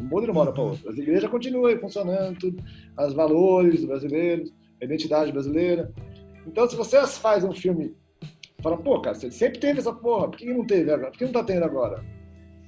[0.00, 0.90] Um mundo de uma hora para outra.
[0.90, 2.62] As igrejas continuam funcionando, tudo,
[2.98, 5.92] os valores brasileiros, a identidade brasileira.
[6.46, 7.94] Então, se você faz um filme,
[8.62, 11.10] fala, pô, cara, você sempre teve essa porra, por que não teve agora?
[11.10, 12.02] Por que não tá tendo agora?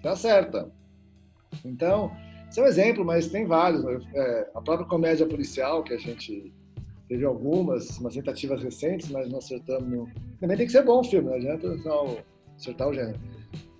[0.02, 0.70] Tá certa.
[1.64, 2.10] Então,
[2.50, 3.84] esse é um exemplo, mas tem vários.
[3.84, 4.00] né?
[4.12, 6.52] É, a própria comédia policial, que a gente
[7.08, 9.88] teve algumas, umas tentativas recentes, mas não acertamos.
[9.88, 10.08] No...
[10.40, 12.16] Também tem que ser bom o filme, não adianta só
[12.56, 13.20] acertar o gênero.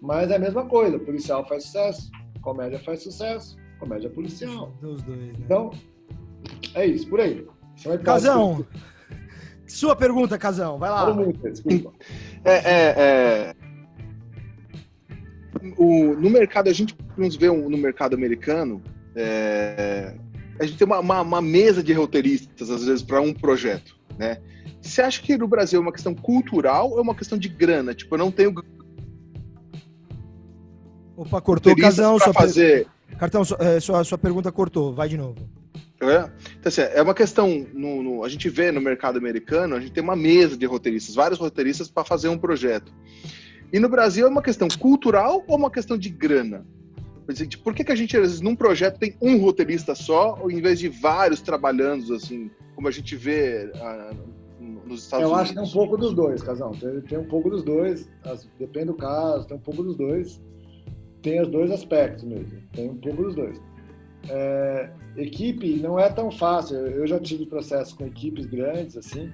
[0.00, 4.72] Mas é a mesma coisa, policial faz sucesso, comédia faz sucesso, comédia policial.
[4.80, 5.33] Dos dois, né?
[5.38, 5.70] Então,
[6.74, 7.46] é isso, por aí.
[8.04, 8.64] Casão,
[9.66, 11.12] sua pergunta, Casão, vai lá.
[11.12, 11.92] Muito, desculpa.
[12.44, 13.54] É, é, é,
[15.77, 18.83] o- no mercado, a gente nos vê um- no mercado americano,
[19.14, 20.14] é,
[20.59, 24.38] a gente tem uma, uma- uma mesa de roteiristas, às vezes, para um projeto, né?
[24.81, 27.94] Você acha que no Brasil é uma questão cultural ou é uma questão de grana?
[27.94, 28.55] Tipo, eu não tenho
[31.16, 32.87] Opa, cortou, roteiristas Casão, per- fazer.
[33.18, 35.37] Cartão, sua, é, sua, sua pergunta cortou, vai de novo.
[36.01, 37.66] É, então, assim, é uma questão.
[37.75, 41.14] No, no- a gente vê no mercado americano, a gente tem uma mesa de roteiristas,
[41.14, 42.90] vários roteiristas para fazer um projeto.
[43.72, 46.66] E no Brasil é uma questão cultural ou uma questão de grana?
[47.62, 50.61] Por que, que a gente, às vezes, num projeto tem um roteirista só, ou em
[50.61, 54.12] vez de vários trabalhando, assim, como a gente vê ah,
[54.85, 55.40] nos Estados Eu Unidos?
[55.42, 56.72] acho que tem um pouco dos dois, Casão.
[56.72, 60.40] Tem, tem um pouco dos dois, as- depende do caso, tem um pouco dos dois.
[61.22, 63.61] Tem os dois aspectos mesmo, tem um pouco dos dois.
[64.28, 66.78] É, equipe não é tão fácil.
[66.78, 69.30] Eu já tive processo com equipes grandes, assim,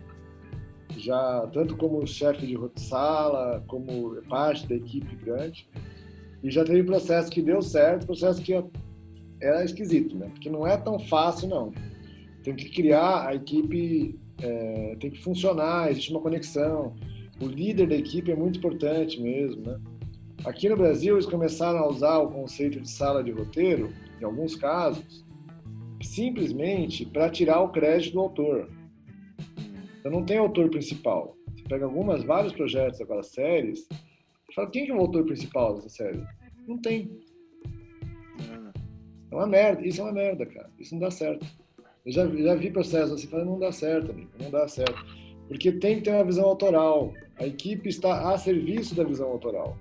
[0.98, 5.68] já tanto como chefe de sala, como parte da equipe grande.
[6.42, 8.52] E já teve processo que deu certo, processo que
[9.40, 10.28] era esquisito, né?
[10.28, 11.72] Porque não é tão fácil, não.
[12.42, 16.94] Tem que criar a equipe é, tem que funcionar, existe uma conexão.
[17.40, 19.78] O líder da equipe é muito importante mesmo, né?
[20.44, 24.54] Aqui no Brasil, eles começaram a usar o conceito de sala de roteiro, em alguns
[24.54, 25.24] casos,
[26.00, 28.68] simplesmente para tirar o crédito do autor.
[30.06, 31.36] Então não tem autor principal.
[31.52, 33.88] Você pega algumas, vários projetos, aquelas séries,
[34.48, 36.22] e fala, quem que é o autor principal dessa série?
[36.64, 37.10] Não tem.
[39.28, 40.70] É uma merda, isso é uma merda, cara.
[40.78, 41.44] Isso não dá certo.
[42.04, 44.94] Eu já, já vi processos assim, falando, não dá certo, amigo, não dá certo.
[45.48, 47.12] Porque tem que ter uma visão autoral.
[47.36, 49.76] A equipe está a serviço da visão autoral.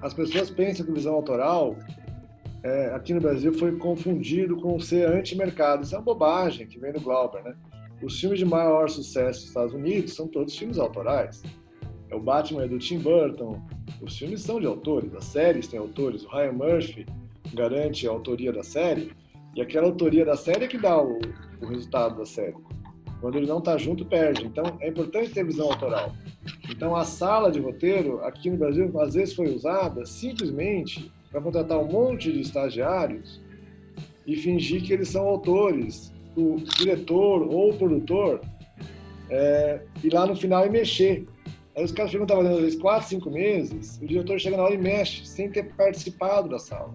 [0.00, 1.76] As pessoas pensam que visão autoral,
[2.62, 5.82] é, aqui no Brasil, foi confundido com ser anti-mercado.
[5.82, 7.54] Isso é uma bobagem que vem do Glauber, né?
[8.02, 11.42] Os filmes de maior sucesso dos Estados Unidos são todos filmes autorais.
[12.10, 13.62] É o Batman é do Tim Burton.
[14.00, 16.24] Os filmes são de autores, as séries têm autores.
[16.24, 17.06] O Ryan Murphy
[17.54, 19.12] garante a autoria da série.
[19.54, 21.20] E aquela autoria da série é que dá o,
[21.60, 22.56] o resultado da série.
[23.20, 24.44] Quando ele não está junto, perde.
[24.44, 26.12] Então, é importante ter visão autoral.
[26.68, 31.78] Então, a sala de roteiro, aqui no Brasil, às vezes foi usada simplesmente para contratar
[31.78, 33.40] um monte de estagiários
[34.26, 36.11] e fingir que eles são autores.
[36.36, 38.40] O diretor ou o produtor
[39.30, 41.26] é, ir lá no final e mexer.
[41.76, 44.74] Aí os caras ficam trabalhando, às vezes, quatro, cinco meses, o diretor chega na hora
[44.74, 46.94] e mexe, sem ter participado da sala.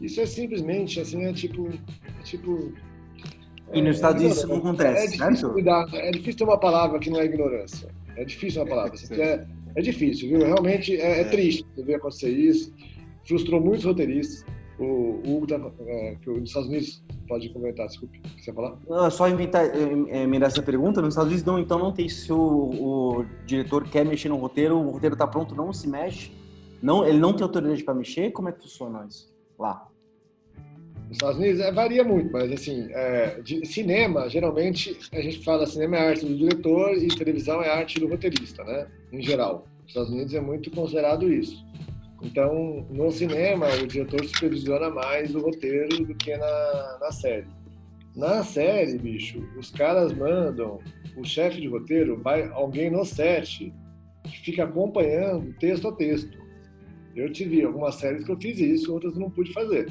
[0.00, 1.68] Isso é simplesmente, assim, é tipo...
[1.68, 2.72] É tipo
[3.72, 5.52] E nos Estados Unidos isso não é acontece, difícil, certo?
[5.52, 7.88] cuidar, é difícil ter uma palavra que não é ignorância.
[8.16, 8.94] É difícil uma palavra.
[8.94, 9.46] assim, é,
[9.76, 10.40] é difícil, viu?
[10.40, 12.74] Realmente é, é triste ver acontecer isso.
[13.24, 14.44] Frustrou muitos roteiristas.
[14.80, 18.78] O, Hugo, tá, é, que os Estados Unidos, pode comentar, desculpe, você falar?
[18.88, 21.02] Não, é só inventar, é, emendar essa pergunta.
[21.02, 24.78] Nos Estados Unidos, não, então não tem se o, o diretor quer mexer no roteiro,
[24.78, 26.32] o roteiro tá pronto, não se mexe.
[26.82, 28.30] Não, ele não tem autoridade para mexer.
[28.30, 29.86] Como é que funciona isso lá?
[31.08, 35.66] Nos Estados Unidos é, varia muito, mas assim, é, de cinema, geralmente a gente fala
[35.66, 38.86] cinema é arte do diretor e televisão é arte do roteirista, né?
[39.12, 39.66] Em geral.
[39.82, 41.68] Nos Estados Unidos é muito considerado isso.
[42.22, 47.46] Então, no cinema, o diretor supervisiona mais o roteiro do que na, na série.
[48.14, 50.80] Na série, bicho, os caras mandam,
[51.16, 53.72] o chefe de roteiro vai alguém no set
[54.24, 56.38] que fica acompanhando texto a texto.
[57.14, 59.90] Eu tive algumas séries que eu fiz isso, outras não pude fazer.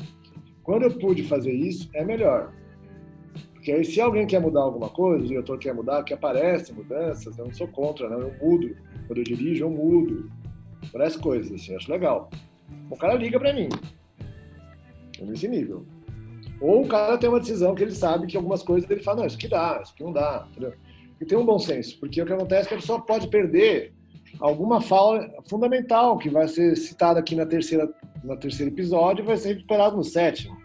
[0.63, 2.53] Quando eu pude fazer isso, é melhor.
[3.53, 7.37] Porque aí, se alguém quer mudar alguma coisa, o diretor quer mudar, que aparecem mudanças,
[7.37, 8.75] eu não sou contra, não, eu mudo.
[9.05, 10.31] Quando eu dirijo, eu mudo.
[10.91, 12.29] Várias coisas, assim, acho legal.
[12.89, 13.69] O cara liga pra mim.
[15.21, 15.85] Nesse nível.
[16.61, 19.25] Ou o cara tem uma decisão que ele sabe que algumas coisas ele fala, não,
[19.25, 20.73] isso aqui dá, isso aqui não dá, entendeu?
[21.21, 23.93] E tem um bom senso, porque o que acontece é que a pessoa pode perder
[24.39, 27.89] alguma fala fundamental que vai ser citada aqui na terceira,
[28.23, 30.57] no terceiro episódio e vai ser recuperado no sétimo.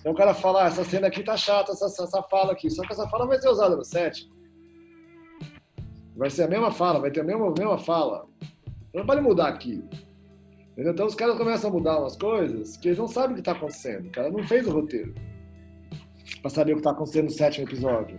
[0.00, 2.68] Então o cara fala, ah, essa cena aqui tá chata, essa, essa, fala aqui.
[2.68, 4.30] Só que essa fala vai ser usada no set.
[6.14, 8.26] Vai ser a mesma fala, vai ter a mesma, mesma fala.
[8.94, 9.82] Não pode mudar aqui.
[10.72, 10.92] Entendeu?
[10.92, 13.52] Então os caras começam a mudar umas coisas que eles não sabem o que está
[13.52, 14.06] acontecendo.
[14.06, 15.14] O cara não fez o roteiro
[16.40, 18.18] para saber o que está acontecendo no sétimo episódio.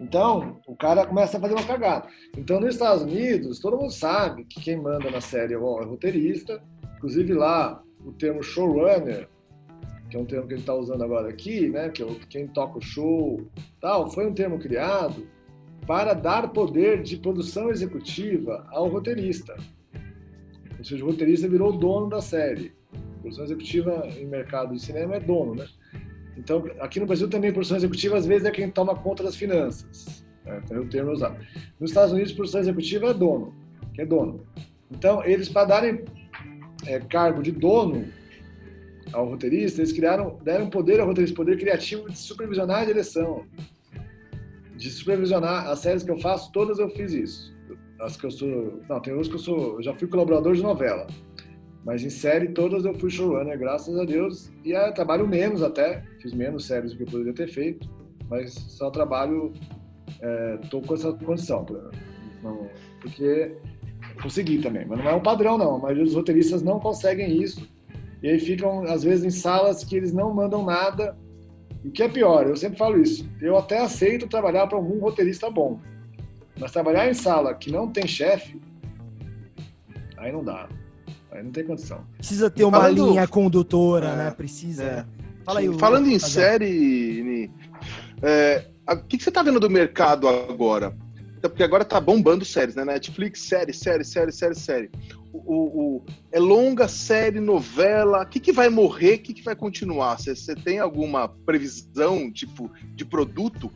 [0.00, 2.08] Então, o cara começa a fazer uma cagada.
[2.36, 6.62] Então, nos Estados Unidos, todo mundo sabe que quem manda na série é o roteirista.
[6.96, 9.28] Inclusive lá, o termo showrunner,
[10.08, 12.78] que é um termo que ele está usando agora aqui, né, que é quem toca
[12.78, 13.46] o show,
[13.80, 15.26] tal, foi um termo criado
[15.86, 19.54] para dar poder de produção executiva ao roteirista.
[20.80, 22.72] Ou seja, o roteirista virou o dono da série.
[22.92, 25.66] A produção executiva em mercado de cinema é dono, né?
[26.38, 30.24] Então, aqui no Brasil também, produção executiva às vezes é quem toma conta das finanças.
[30.42, 30.58] Né?
[30.64, 31.36] Então, é o termo usado.
[31.78, 33.54] Nos Estados Unidos, produção executiva é dono,
[33.92, 34.46] que é dono.
[34.90, 36.02] Então, eles, para darem
[36.86, 38.06] é, cargo de dono
[39.12, 43.44] ao roteirista, eles criaram, deram poder ao roteirista, poder criativo de supervisionar a direção.
[44.74, 47.59] De supervisionar as séries que eu faço, todas eu fiz isso
[48.00, 48.80] as que eu sou.
[48.88, 49.76] Não, tem outras que eu sou.
[49.76, 51.06] Eu já fui colaborador de novela.
[51.84, 54.50] Mas em série todas eu fui showrunner, graças a Deus.
[54.64, 56.04] E é, trabalho menos até.
[56.20, 57.88] Fiz menos séries do que eu poderia ter feito.
[58.28, 59.52] Mas só trabalho.
[60.62, 61.64] Estou é, com essa condição.
[62.42, 62.68] Não,
[63.00, 63.56] porque
[64.22, 64.84] consegui também.
[64.86, 65.76] Mas não é um padrão, não.
[65.76, 67.68] A maioria dos roteiristas não conseguem isso.
[68.22, 71.16] E aí ficam, às vezes, em salas que eles não mandam nada.
[71.82, 73.26] E o que é pior, eu sempre falo isso.
[73.40, 75.80] Eu até aceito trabalhar para algum roteirista bom.
[76.60, 78.60] Mas trabalhar em sala que não tem chefe,
[80.18, 80.68] aí não dá.
[81.32, 82.04] Aí não tem condição.
[82.18, 83.08] Precisa ter uma Falando...
[83.08, 84.30] linha condutora, é, né?
[84.30, 84.84] Precisa.
[84.84, 85.06] É.
[85.44, 87.50] Fala aí, Falando em série,
[88.22, 90.94] é, o que, que, você tá vendo do mercado agora?
[91.40, 92.84] Porque agora tá bombando séries, né?
[92.84, 94.90] Netflix, série, série, série, série, série.
[95.32, 98.22] O, o, o é longa série, novela.
[98.22, 99.14] O que, que vai morrer?
[99.14, 100.18] O que, que vai continuar?
[100.18, 103.72] Você tem alguma previsão, tipo, de produto?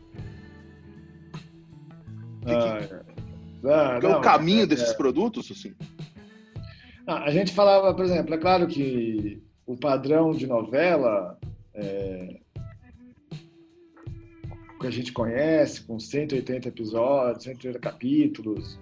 [2.46, 4.94] Ah, que, é o caminho é, desses é.
[4.94, 5.74] produtos, assim?
[7.06, 11.38] Ah, a gente falava, por exemplo, é claro que o padrão de novela
[11.74, 12.40] é,
[14.80, 18.78] que a gente conhece, com 180 episódios, 180 capítulos,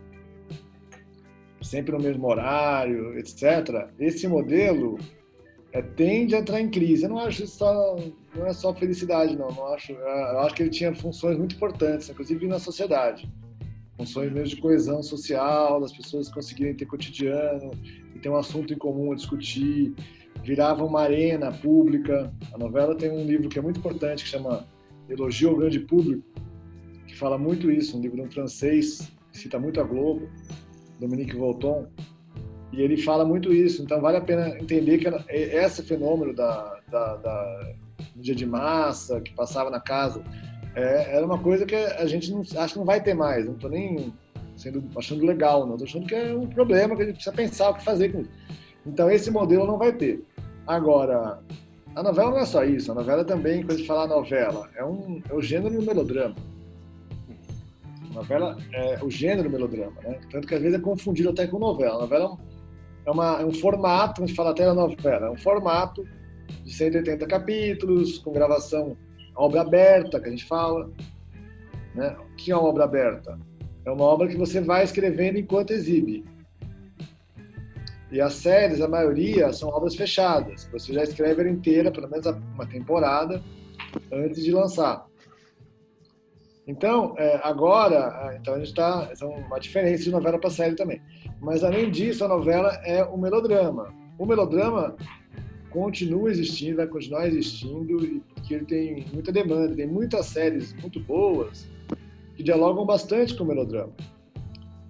[1.60, 3.88] sempre no mesmo horário, etc.
[4.00, 4.98] Esse modelo
[5.72, 7.04] é, tende a entrar em crise.
[7.04, 7.96] Eu não acho isso só,
[8.34, 9.48] não é só felicidade, não.
[9.52, 13.30] não acho, eu acho que ele tinha funções muito importantes, inclusive na sociedade
[14.02, 17.70] funções mesmo de coesão social, das pessoas conseguirem ter cotidiano
[18.14, 19.94] e ter um assunto em comum a discutir.
[20.42, 22.32] Virava uma arena pública.
[22.52, 24.66] A novela tem um livro que é muito importante que chama
[25.08, 26.24] Elogio ao Grande Público,
[27.06, 30.28] que fala muito isso, um livro de um francês que cita muito a Globo,
[30.98, 31.86] Dominique Volton,
[32.72, 33.82] e ele fala muito isso.
[33.82, 37.74] Então vale a pena entender que esse fenômeno da, da, da
[38.16, 40.24] mídia de massa que passava na casa
[40.74, 43.44] é, era uma coisa que a gente não, acho que não vai ter mais.
[43.46, 44.12] Não estou nem
[44.56, 45.74] sendo, achando legal, não.
[45.74, 48.20] Estou achando que é um problema que a gente precisa pensar o que fazer com
[48.20, 48.30] isso.
[48.86, 50.24] Então, esse modelo não vai ter.
[50.66, 51.40] Agora,
[51.94, 52.90] a novela não é só isso.
[52.90, 56.34] A novela também, quando a gente fala novela, é, um, é o gênero do melodrama.
[58.10, 60.18] A novela é o gênero do melodrama, né?
[60.30, 61.96] Tanto que às vezes é confundido até com novela.
[61.96, 62.38] A novela
[63.06, 66.06] é, uma, é um formato, a gente fala até da novela, é um formato
[66.64, 68.96] de 180 capítulos, com gravação
[69.34, 70.90] obra aberta, que a gente fala.
[71.94, 72.16] Né?
[72.18, 73.38] O que é uma obra aberta?
[73.84, 76.24] É uma obra que você vai escrevendo enquanto exibe.
[78.10, 80.68] E as séries, a maioria, são obras fechadas.
[80.70, 83.42] Você já escreve ela inteira, pelo menos uma temporada,
[84.12, 85.06] antes de lançar.
[86.66, 89.10] Então, é, agora, então a gente está.
[89.18, 91.00] É uma diferença de novela para série também.
[91.40, 93.92] Mas, além disso, a novela é um melodrama.
[94.18, 94.94] O melodrama
[95.72, 101.00] continua existindo, vai continuar existindo, e porque ele tem muita demanda, tem muitas séries muito
[101.00, 101.66] boas
[102.36, 103.92] que dialogam bastante com o melodrama.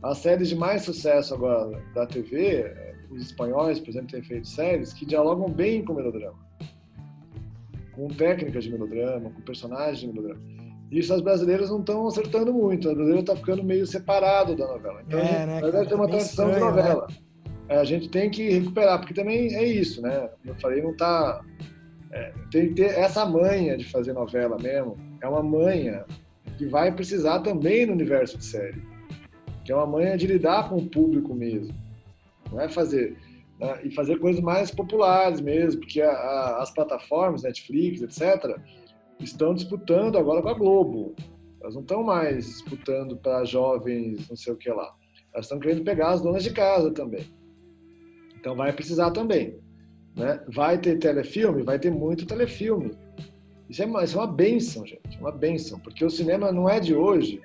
[0.02, 2.74] As séries de mais sucesso agora da TV,
[3.10, 6.38] os espanhóis, por exemplo, têm feito séries que dialogam bem com o melodrama.
[7.92, 10.40] Com técnicas de melodrama, com personagens de melodrama.
[10.90, 12.88] Isso as brasileiras não estão acertando muito.
[12.88, 15.02] A brasileira está ficando meio separado da novela.
[15.06, 17.06] Então, é, né, vai ter uma tá tradição de novela.
[17.08, 17.16] Né?
[17.72, 20.28] É, a gente tem que recuperar, porque também é isso, né?
[20.44, 21.42] Eu falei, não tá.
[22.10, 24.98] É, tem que ter essa manha de fazer novela mesmo.
[25.22, 26.04] É uma manha
[26.58, 28.82] que vai precisar também no universo de série.
[29.64, 31.74] Que é uma manha de lidar com o público mesmo.
[32.50, 33.16] Não é fazer.
[33.58, 33.80] Né?
[33.84, 38.54] E fazer coisas mais populares mesmo, porque a, a, as plataformas, Netflix, etc.,
[39.18, 41.16] estão disputando agora com a Globo.
[41.62, 44.94] Elas não estão mais disputando para jovens, não sei o que lá.
[45.32, 47.24] Elas estão querendo pegar as donas de casa também.
[48.42, 49.56] Então vai precisar também.
[50.16, 50.42] Né?
[50.48, 51.62] Vai ter telefilme?
[51.62, 52.90] Vai ter muito telefilme.
[53.70, 56.80] Isso é uma, isso é uma benção, gente, uma benção, porque o cinema não é
[56.80, 57.40] de hoje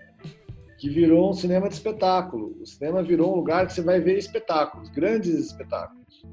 [0.79, 2.57] que virou um cinema de espetáculo.
[2.59, 6.25] O cinema virou um lugar que você vai ver espetáculos, grandes espetáculos,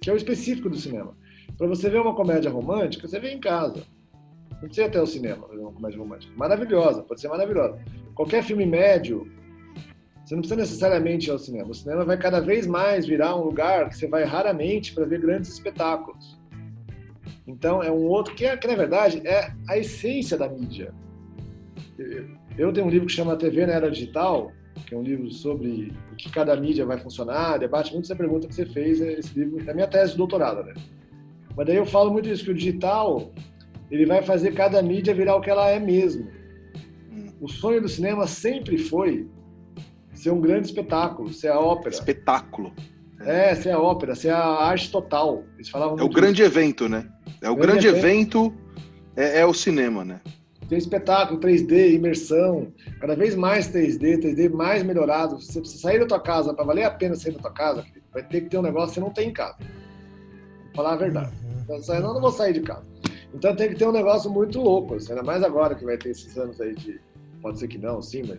[0.00, 1.14] que é o específico do cinema.
[1.58, 3.82] Para você ver uma comédia romântica, você vê em casa.
[4.52, 6.32] Não precisa até o cinema ver uma comédia romântica.
[6.34, 7.78] Maravilhosa, pode ser maravilhosa.
[8.14, 9.30] Qualquer filme médio,
[10.30, 11.70] você não precisa necessariamente ir ao cinema.
[11.70, 15.20] O cinema vai cada vez mais virar um lugar que você vai raramente para ver
[15.20, 16.38] grandes espetáculos.
[17.48, 20.94] Então, é um outro que, é, que, na verdade, é a essência da mídia.
[22.56, 24.52] Eu tenho um livro que chama TV na Era Digital,
[24.86, 28.46] que é um livro sobre o que cada mídia vai funcionar, debate muito essa pergunta
[28.46, 30.74] que você fez, esse livro, é a minha tese de doutorado, né?
[31.56, 33.32] Mas daí eu falo muito isso, que o digital,
[33.90, 36.30] ele vai fazer cada mídia virar o que ela é mesmo.
[37.40, 39.28] O sonho do cinema sempre foi
[40.20, 41.94] ser um grande espetáculo, ser a ópera.
[41.94, 42.72] Espetáculo.
[43.20, 45.44] É, ser a ópera, ser a arte total.
[45.56, 46.50] Eles falavam é o grande isso.
[46.50, 47.06] evento, né?
[47.42, 48.54] É o grande, grande evento, evento
[49.16, 50.20] é, é, o cinema, né?
[50.68, 55.40] Tem espetáculo, 3D, imersão, cada vez mais 3D, 3D mais melhorado.
[55.40, 58.22] Se você sair da tua casa, para valer a pena sair da tua casa, vai
[58.22, 59.56] ter que ter um negócio que você não tem em casa.
[59.58, 61.32] Vou falar a verdade.
[61.44, 61.76] Uhum.
[61.76, 62.86] Então, eu não vou sair de casa.
[63.34, 66.10] Então tem que ter um negócio muito louco, assim, ainda mais agora que vai ter
[66.10, 67.00] esses anos aí de.
[67.40, 68.38] Pode ser que não, sim, mas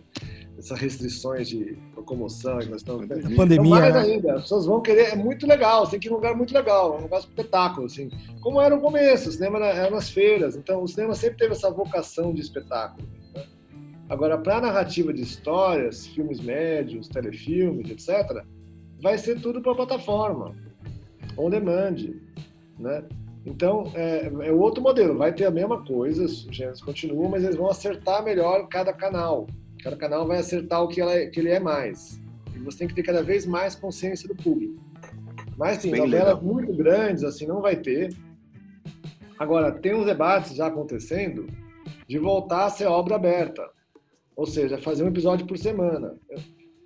[0.62, 3.55] essas restrições de locomoção que nós estamos pandemia.
[3.55, 3.99] Então, mais né?
[3.99, 6.97] ainda, as pessoas vão querer, é muito legal, tem que ir num lugar muito legal,
[6.97, 8.12] um negócio espetáculo, assim.
[8.41, 11.72] Como era no começo, o cinema era nas feiras, então o cinema sempre teve essa
[11.72, 13.07] vocação de espetáculo.
[13.34, 13.43] Né?
[14.07, 18.43] Agora, para a narrativa de histórias, filmes médios, telefilmes, etc.,
[19.01, 20.55] vai ser tudo para plataforma,
[21.36, 21.95] on demand,
[22.78, 23.03] né?
[23.43, 27.55] Então, é, é outro modelo, vai ter a mesma coisa, os gêneros continuam, mas eles
[27.55, 29.47] vão acertar melhor cada canal.
[29.84, 32.21] Cada canal vai acertar o que, ela, que ele é mais.
[32.55, 34.79] E você tem que ter cada vez mais consciência do público.
[35.57, 36.43] Mas, sim, Bem novelas legal.
[36.43, 38.13] muito grandes, assim, não vai ter.
[39.38, 41.47] Agora, tem uns debates já acontecendo
[42.07, 43.67] de voltar a ser obra aberta.
[44.36, 46.15] Ou seja, fazer um episódio por semana.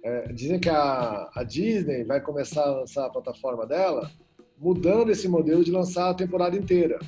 [0.04, 4.10] É, dizem que a, a Disney vai começar a lançar a plataforma dela
[4.58, 7.00] mudando esse modelo de lançar a temporada inteira.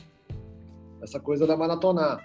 [1.02, 2.20] Essa coisa da maratonar.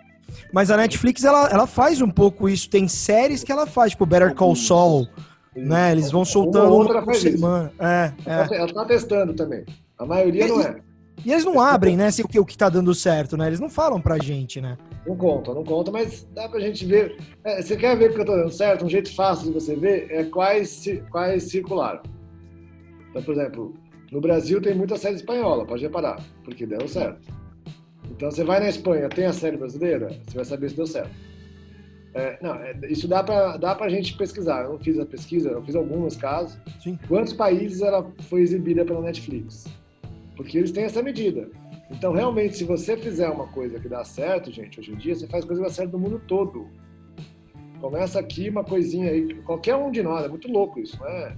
[0.52, 2.68] Mas a Netflix, ela, ela faz um pouco isso.
[2.68, 5.08] Tem séries que ela faz, tipo Better Call Saul,
[5.54, 5.92] né?
[5.92, 7.72] Eles vão soltando uma outra semana.
[7.78, 8.56] É, é.
[8.56, 9.64] Ela tá testando também.
[9.98, 10.76] A maioria e, não é.
[11.24, 13.46] E eles não abrem, né, se o que, o que tá dando certo, né?
[13.46, 14.76] Eles não falam pra gente, né?
[15.06, 17.16] Não conta, não conta, mas dá pra gente ver.
[17.44, 18.84] É, você quer ver que eu tô dando certo?
[18.84, 22.02] Um jeito fácil de você ver é quais, quais circularam.
[23.10, 23.74] Então, por exemplo,
[24.10, 27.20] no Brasil tem muita série espanhola, pode reparar, porque deu certo.
[28.12, 31.10] Então você vai na Espanha, tem a série brasileira, você vai saber se deu certo.
[32.14, 34.64] É, não, é, isso dá para dá a gente pesquisar.
[34.64, 36.58] Eu não fiz a pesquisa, eu fiz alguns casos.
[36.82, 36.98] Sim.
[37.08, 39.66] Quantos países ela foi exibida pela Netflix?
[40.36, 41.48] Porque eles têm essa medida.
[41.90, 45.26] Então, realmente, se você fizer uma coisa que dá certo, gente, hoje em dia, você
[45.26, 46.68] faz coisa que dá certo no mundo todo.
[47.80, 51.36] Começa aqui uma coisinha aí, qualquer um de nós, é muito louco isso, não é?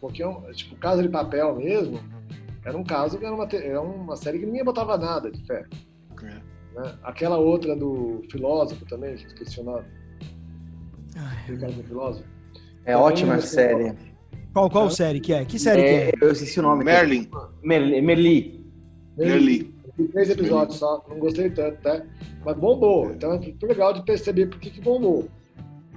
[0.00, 1.98] Qualquer um, tipo, Casa de Papel mesmo,
[2.64, 5.64] era um caso que era uma, era uma série que ninguém botava nada de fé.
[6.76, 6.80] É.
[6.80, 6.94] Né?
[7.02, 9.84] Aquela outra do filósofo também, que esqueci o nome.
[11.46, 12.28] Ricardo Filósofo.
[12.84, 13.94] É também ótima série.
[14.52, 15.44] Qual, qual série que é?
[15.44, 16.26] Que série é, que é?
[16.26, 16.84] Eu esqueci o nome.
[16.84, 17.28] Merlin.
[17.62, 18.00] Merli.
[18.00, 18.64] Merli.
[19.16, 19.76] Merli.
[20.12, 22.06] Três episódios só, não gostei tanto, né?
[22.44, 23.10] Mas bombou.
[23.10, 25.26] Então é muito legal de perceber por que, que bombou.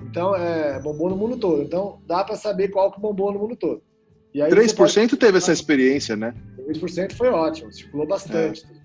[0.02, 1.62] Então, é, bombou no mundo todo.
[1.62, 3.82] Então, dá para saber qual que bombou no mundo todo.
[4.34, 5.18] E aí 3% pode...
[5.18, 6.34] teve essa experiência, né?
[6.68, 8.66] 3% foi ótimo, circulou bastante.
[8.66, 8.79] É.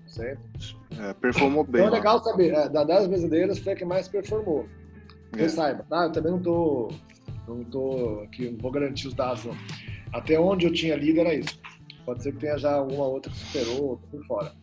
[0.97, 1.81] É, performou bem.
[1.81, 4.65] Então é legal saber, é, das brasileiras foi a que mais performou.
[5.33, 5.49] Que é.
[5.49, 5.85] saiba.
[5.91, 6.89] Ah, eu também não tô,
[7.47, 9.55] não tô aqui, não vou garantir os dados, não.
[10.13, 11.59] Até onde eu tinha lido era isso.
[12.05, 14.53] Pode ser que tenha já alguma outra que superou, por fora.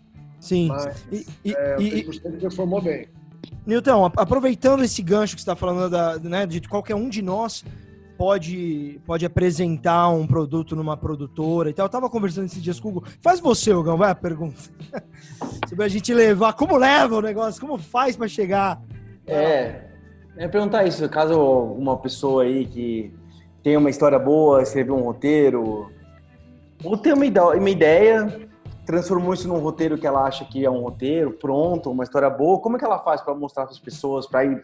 [0.40, 0.68] Sim.
[0.68, 2.40] Mas e, e, é, o 3% e...
[2.40, 3.08] performou bem.
[3.66, 7.64] Nilton, aproveitando esse gancho que você está falando da, né, de qualquer um de nós
[8.22, 11.86] pode, pode apresentar um produto numa produtora e tal.
[11.86, 13.04] Eu tava conversando esses dias com o Hugo.
[13.20, 14.60] Faz você, Hugo, vai a pergunta.
[15.68, 18.80] Sobre a gente levar, como leva o negócio, como faz para chegar.
[19.26, 19.86] É,
[20.36, 23.12] é perguntar isso, caso uma pessoa aí que
[23.60, 25.90] tem uma história boa, escreveu um roteiro,
[26.84, 28.48] ou tem uma ideia, uma ideia
[28.86, 32.60] transformou isso num roteiro que ela acha que é um roteiro pronto, uma história boa,
[32.60, 34.62] como é que ela faz para mostrar para as pessoas, para ir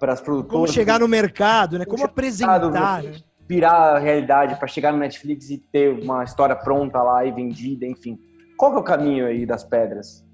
[0.00, 0.52] para as produtoras.
[0.52, 1.84] Como chegar no mercado, né?
[1.84, 3.02] Como, como apresentar.
[3.02, 3.20] Né?
[3.46, 7.86] Virar a realidade para chegar no Netflix e ter uma história pronta lá e vendida,
[7.86, 8.18] enfim.
[8.56, 10.24] Qual que é o caminho aí das pedras?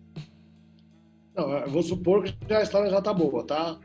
[1.35, 3.79] Não, eu vou supor que a história já tá boa, tá?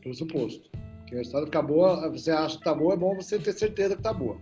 [0.00, 0.70] Pressuposto.
[1.06, 3.96] Que a história ficar boa, você acha que tá boa, é bom você ter certeza
[3.96, 4.38] que tá boa.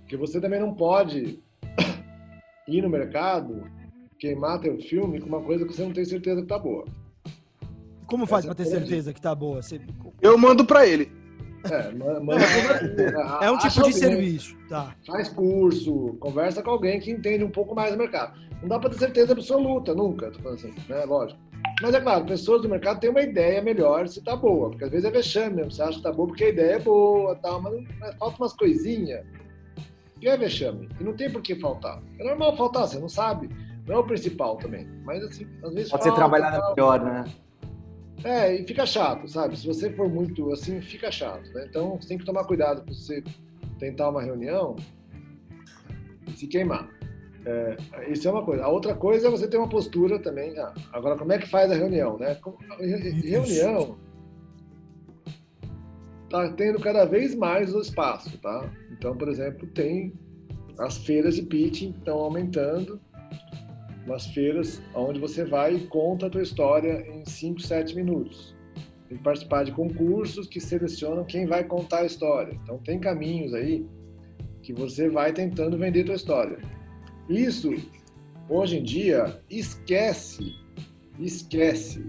[0.00, 1.42] Porque você também não pode
[2.68, 3.64] ir no mercado,
[4.18, 6.84] queimar teu filme com uma coisa que você não tem certeza que tá boa.
[8.06, 9.62] Como faz pra ter certeza que tá boa?
[9.62, 9.80] Você-
[10.22, 11.10] Eu mando pra ele.
[11.64, 12.44] É, ma- manda.
[13.42, 14.94] É um tipo de alguém, serviço, tá?
[15.06, 18.38] Faz curso, conversa com alguém que entende um pouco mais do mercado.
[18.62, 21.04] Não dá para ter certeza absoluta, nunca, tô falando assim, né?
[21.04, 21.38] Lógico.
[21.82, 24.90] Mas é claro, pessoas do mercado têm uma ideia melhor se tá boa, porque às
[24.90, 25.72] vezes é vexame mesmo.
[25.72, 28.52] Você acha que tá boa porque a ideia é boa tal, mas, mas falta umas
[28.52, 29.24] coisinhas.
[30.22, 30.88] E é vexame.
[31.00, 32.00] E não tem por que faltar.
[32.18, 33.50] É normal faltar, você não sabe.
[33.86, 34.86] Não é o principal também.
[35.04, 36.70] Mas assim, às vezes Pode ser falta, trabalhada tal.
[36.74, 37.24] melhor, né?
[38.24, 39.56] É, e fica chato, sabe?
[39.56, 41.66] Se você for muito assim, fica chato, né?
[41.68, 43.22] Então você tem que tomar cuidado para você
[43.78, 44.76] tentar uma reunião
[46.26, 46.88] e se queimar.
[47.44, 47.76] É,
[48.08, 48.64] isso é uma coisa.
[48.64, 50.58] A outra coisa é você ter uma postura também.
[50.58, 52.36] Ah, agora, como é que faz a reunião, né?
[53.22, 53.96] Reunião
[56.28, 58.68] tá tendo cada vez mais o espaço, tá?
[58.90, 60.12] Então, por exemplo, tem
[60.78, 63.00] as feiras de pitching estão aumentando
[64.06, 68.56] umas feiras onde você vai e conta a tua história em 5, 7 minutos.
[69.08, 72.58] Tem que participar de concursos que selecionam quem vai contar a história.
[72.62, 73.86] Então tem caminhos aí
[74.62, 76.58] que você vai tentando vender tua história.
[77.28, 77.74] Isso,
[78.48, 80.54] hoje em dia, esquece,
[81.18, 82.04] esquece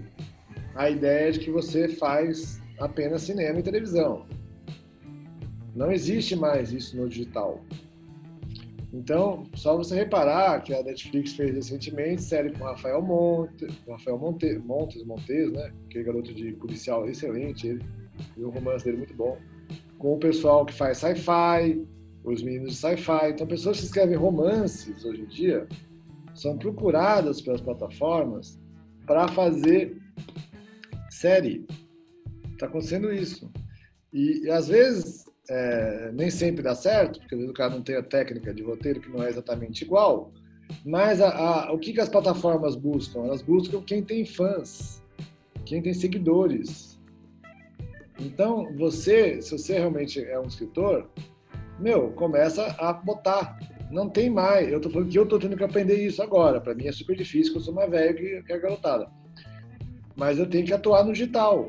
[0.74, 4.26] a ideia de que você faz apenas cinema e televisão.
[5.74, 7.60] Não existe mais isso no digital.
[8.92, 14.58] Então, só você reparar que a Netflix fez recentemente série com Rafael Monte, Rafael Monte,
[14.58, 15.72] Montes, Montes, né?
[15.86, 17.84] Aquele garoto de policial excelente, ele,
[18.36, 19.36] e o romance dele muito bom.
[19.98, 21.86] Com o pessoal que faz sci-fi,
[22.24, 23.30] os meninos de sci-fi.
[23.30, 25.68] Então, pessoas que escrevem romances hoje em dia
[26.34, 28.58] são procuradas pelas plataformas
[29.06, 30.00] para fazer
[31.10, 31.66] série.
[32.52, 33.50] Está acontecendo isso.
[34.12, 37.82] E, e, às vezes é, nem sempre dá certo, porque às vezes o cara não
[37.82, 40.32] tem a técnica de roteiro que não é exatamente igual.
[40.84, 43.24] Mas a, a, o que, que as plataformas buscam?
[43.24, 45.02] Elas buscam quem tem fãs,
[45.64, 47.00] quem tem seguidores.
[48.20, 51.08] Então, você, se você realmente é um escritor,
[51.78, 53.58] meu, começa a botar.
[53.90, 54.70] Não tem mais.
[54.70, 56.60] Eu tô falando que eu tô tendo que aprender isso agora.
[56.60, 59.08] Para mim é super difícil, porque eu sou mais velho que, que a garotada.
[60.14, 61.66] Mas eu tenho que atuar no digital.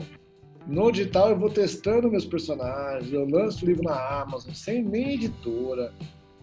[0.69, 5.91] No digital eu vou testando meus personagens, eu lanço livro na Amazon, sem nem editora,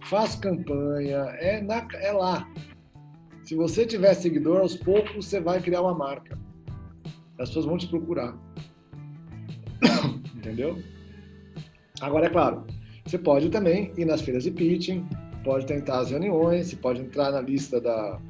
[0.00, 2.44] faço campanha, é, na, é lá.
[3.44, 6.36] Se você tiver seguidor, aos poucos você vai criar uma marca.
[7.38, 8.36] As pessoas vão te procurar.
[10.34, 10.76] Entendeu?
[12.00, 12.66] Agora, é claro,
[13.04, 15.06] você pode também ir nas feiras de pitching,
[15.44, 18.20] pode tentar as reuniões, você pode entrar na lista da,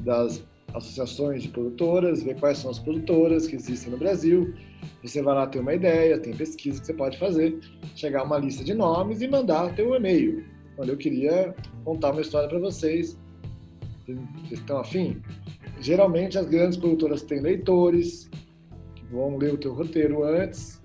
[0.00, 0.42] das
[0.74, 4.54] associações de produtoras, ver quais são as produtoras que existem no Brasil.
[5.02, 7.58] Você vai lá ter uma ideia, tem pesquisa que você pode fazer,
[7.94, 10.44] chegar a uma lista de nomes e mandar teu e-mail.
[10.78, 11.54] Olha, eu queria
[11.84, 13.18] contar uma história para vocês.
[14.04, 14.18] Vocês
[14.50, 15.22] estão afim?
[15.80, 18.30] Geralmente as grandes produtoras têm leitores
[18.94, 20.82] que vão ler o teu roteiro antes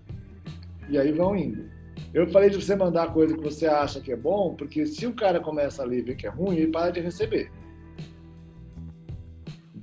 [0.89, 1.77] e aí vão indo.
[2.13, 5.13] Eu falei de você mandar coisa que você acha que é bom, porque se o
[5.13, 7.51] cara começa a ler e vê que é ruim, ele para de receber.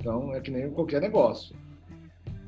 [0.05, 1.57] Então é que nem qualquer negócio.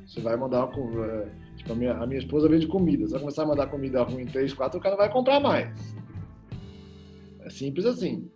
[0.07, 1.27] Você vai mandar uma,
[1.57, 3.07] tipo, a minha, a minha esposa vende comida.
[3.07, 5.97] Você vai começar a mandar comida ruim em 3, 4, o cara vai comprar mais.
[7.41, 8.31] É simples assim.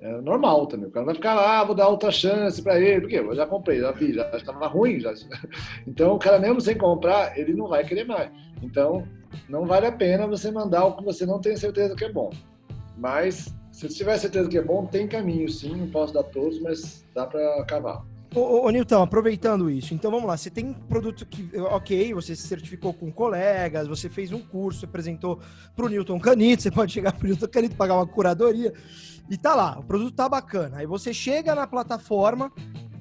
[0.00, 0.88] É normal também.
[0.88, 3.46] O cara vai ficar lá, ah, vou dar outra chance para ele, porque eu já
[3.46, 4.98] comprei, já vi, já estava ruim.
[4.98, 5.12] Já...
[5.86, 8.30] Então o cara mesmo sem comprar, ele não vai querer mais.
[8.62, 9.06] Então
[9.50, 12.30] não vale a pena você mandar o que você não tem certeza que é bom.
[12.96, 16.58] Mas se você tiver certeza que é bom, tem caminho sim, não posso dar todos,
[16.58, 18.11] mas dá para cavar.
[18.34, 20.36] Ô, ô, Nilton, aproveitando isso, então vamos lá.
[20.36, 25.38] Você tem produto que, ok, você se certificou com colegas, você fez um curso, apresentou
[25.76, 28.72] para o Newton Canito, você pode chegar para o Newton Canito, pagar uma curadoria,
[29.28, 30.78] e tá lá, o produto tá bacana.
[30.78, 32.50] Aí você chega na plataforma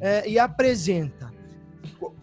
[0.01, 1.30] é, e apresenta.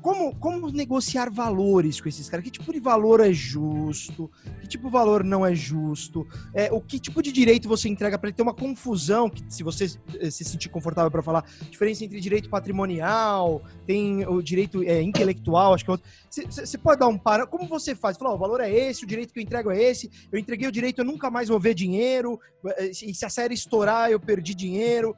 [0.01, 2.45] Como, como negociar valores com esses caras?
[2.45, 4.31] Que tipo de valor é justo?
[4.61, 6.27] Que tipo de valor não é justo?
[6.55, 9.29] É, o que tipo de direito você entrega para ele ter uma confusão?
[9.29, 14.83] Que, se você se sentir confortável para falar, diferença entre direito patrimonial, tem o direito
[14.83, 16.09] é, intelectual, acho que é outro.
[16.31, 17.47] Você pode dar um para.
[17.47, 18.17] Como você faz?
[18.17, 20.69] Falar, oh, o valor é esse, o direito que eu entrego é esse, eu entreguei
[20.69, 22.39] o direito, eu nunca mais vou ver dinheiro,
[22.79, 25.15] e se a série estourar, eu perdi dinheiro.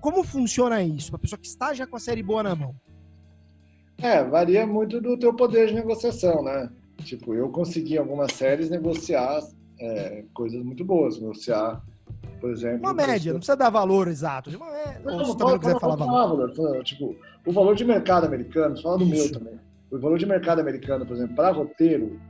[0.00, 1.10] Como, funciona isso?
[1.10, 2.74] Para pessoa que está já com a série boa na mão.
[3.98, 6.70] É, varia muito do teu poder de negociação, né?
[6.98, 9.40] Tipo, eu consegui em algumas séries negociar
[9.80, 11.82] é, coisas muito boas, negociar,
[12.40, 12.80] por exemplo...
[12.80, 14.50] Uma média, não precisa dar valor exato.
[14.50, 16.54] Uma média, não, ou se também não quiser falar valor.
[16.54, 16.84] valor.
[16.84, 17.16] Tipo,
[17.46, 19.14] o valor de mercado americano, fala do Isso.
[19.14, 19.60] meu também.
[19.90, 22.20] O valor de mercado americano, por exemplo, para roteiro,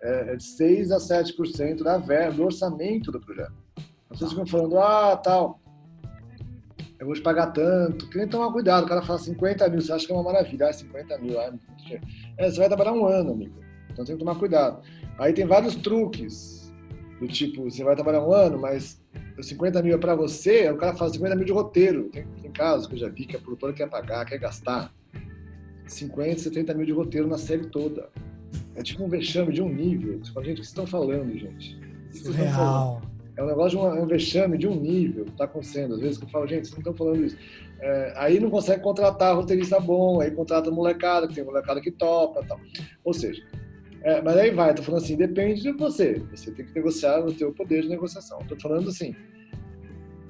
[0.00, 3.52] é de 6 a 7% da verba, do orçamento do projeto.
[4.10, 5.61] Vocês ficam falando, ah, tal...
[7.02, 8.08] eu vou te pagar tanto.
[8.10, 8.84] Tem que tomar cuidado.
[8.84, 10.68] O cara fala 50 mil, você acha que é uma maravilha.
[10.68, 11.52] Ah, 50 mil, ah,
[12.38, 13.58] é você vai trabalhar um ano, amigo.
[13.90, 14.80] Então tem que tomar cuidado.
[15.18, 16.72] Aí tem vários truques.
[17.18, 19.02] Do tipo, você vai trabalhar um ano, mas
[19.40, 22.04] 50 mil é para você, o cara fala 50 mil de roteiro.
[22.04, 24.92] Tem, tem casos que eu já vi que a produtora quer pagar, quer gastar
[25.88, 28.10] 50, 70 mil de roteiro na série toda.
[28.76, 30.20] É tipo um vexame de um nível.
[30.20, 31.80] Você fala, gente, o que vocês estão falando, gente?
[33.04, 35.94] O É um negócio de um, um vexame de um nível que está acontecendo.
[35.94, 37.36] Às vezes que eu falo, gente, vocês não estão falando isso.
[37.80, 42.44] É, aí não consegue contratar roteirista bom, aí contrata molecada, que tem molecada que topa
[42.46, 42.60] tal.
[43.04, 43.42] Ou seja,
[44.02, 46.22] é, mas aí vai, tô falando assim, depende de você.
[46.30, 48.38] Você tem que negociar o teu poder de negociação.
[48.48, 49.14] Tô falando assim,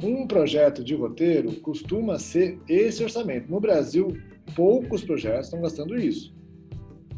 [0.03, 3.50] um projeto de roteiro costuma ser esse orçamento.
[3.50, 4.16] No Brasil,
[4.55, 6.34] poucos projetos estão gastando isso.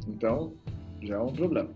[0.06, 0.54] Então,
[1.02, 1.70] já é um problema.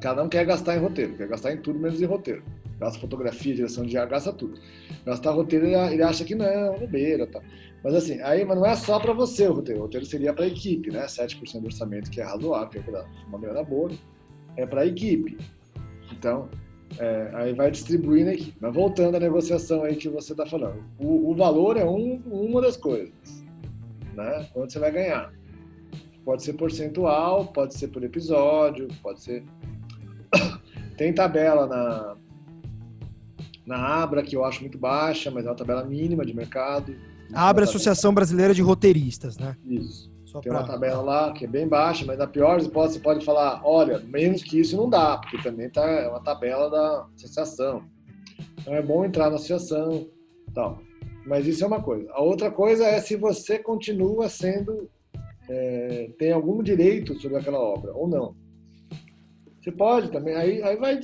[0.00, 2.42] Cada um quer gastar em roteiro, quer gastar em tudo menos em roteiro.
[2.78, 4.58] Gasta fotografia, direção de ar, gasta tudo.
[5.06, 7.40] Gastar roteiro, ele, acha que não, bobeira, tá.
[7.82, 9.80] Mas assim, aí mas não é só para você o roteiro.
[9.80, 11.04] O roteiro seria para a equipe, né?
[11.04, 13.90] 7% do orçamento, que é razoável, que é uma grana boa,
[14.56, 15.36] é para a equipe.
[16.10, 16.48] Então,
[16.98, 18.56] é, aí vai distribuindo a equipe.
[18.60, 20.82] Mas voltando à negociação aí que você está falando.
[20.98, 23.12] O, o, valor é um, uma das coisas,
[24.14, 24.48] né?
[24.52, 25.32] Quanto você vai ganhar.
[26.24, 29.44] Pode ser percentual, pode ser por episódio, pode ser...
[30.96, 32.16] Tem tabela na,
[33.66, 36.94] na Abra, que eu acho muito baixa, mas é uma tabela mínima de mercado.
[37.32, 39.56] A Abra Associação Brasileira de Roteiristas, né?
[39.64, 40.12] Isso.
[40.24, 43.00] Só Tem pra- uma tabela lá que é bem baixa, mas na pior hipótese você
[43.00, 47.06] pode falar, olha, menos que isso não dá, porque também tá, é uma tabela da
[47.16, 47.84] associação.
[48.60, 50.08] Então é bom entrar na associação
[50.52, 50.78] tal.
[51.26, 52.10] Mas isso é uma coisa.
[52.12, 54.90] A outra coisa é se você continua sendo,
[55.48, 58.34] é, tem algum direito sobre aquela obra ou não.
[59.62, 61.00] Você pode também, aí, aí vai,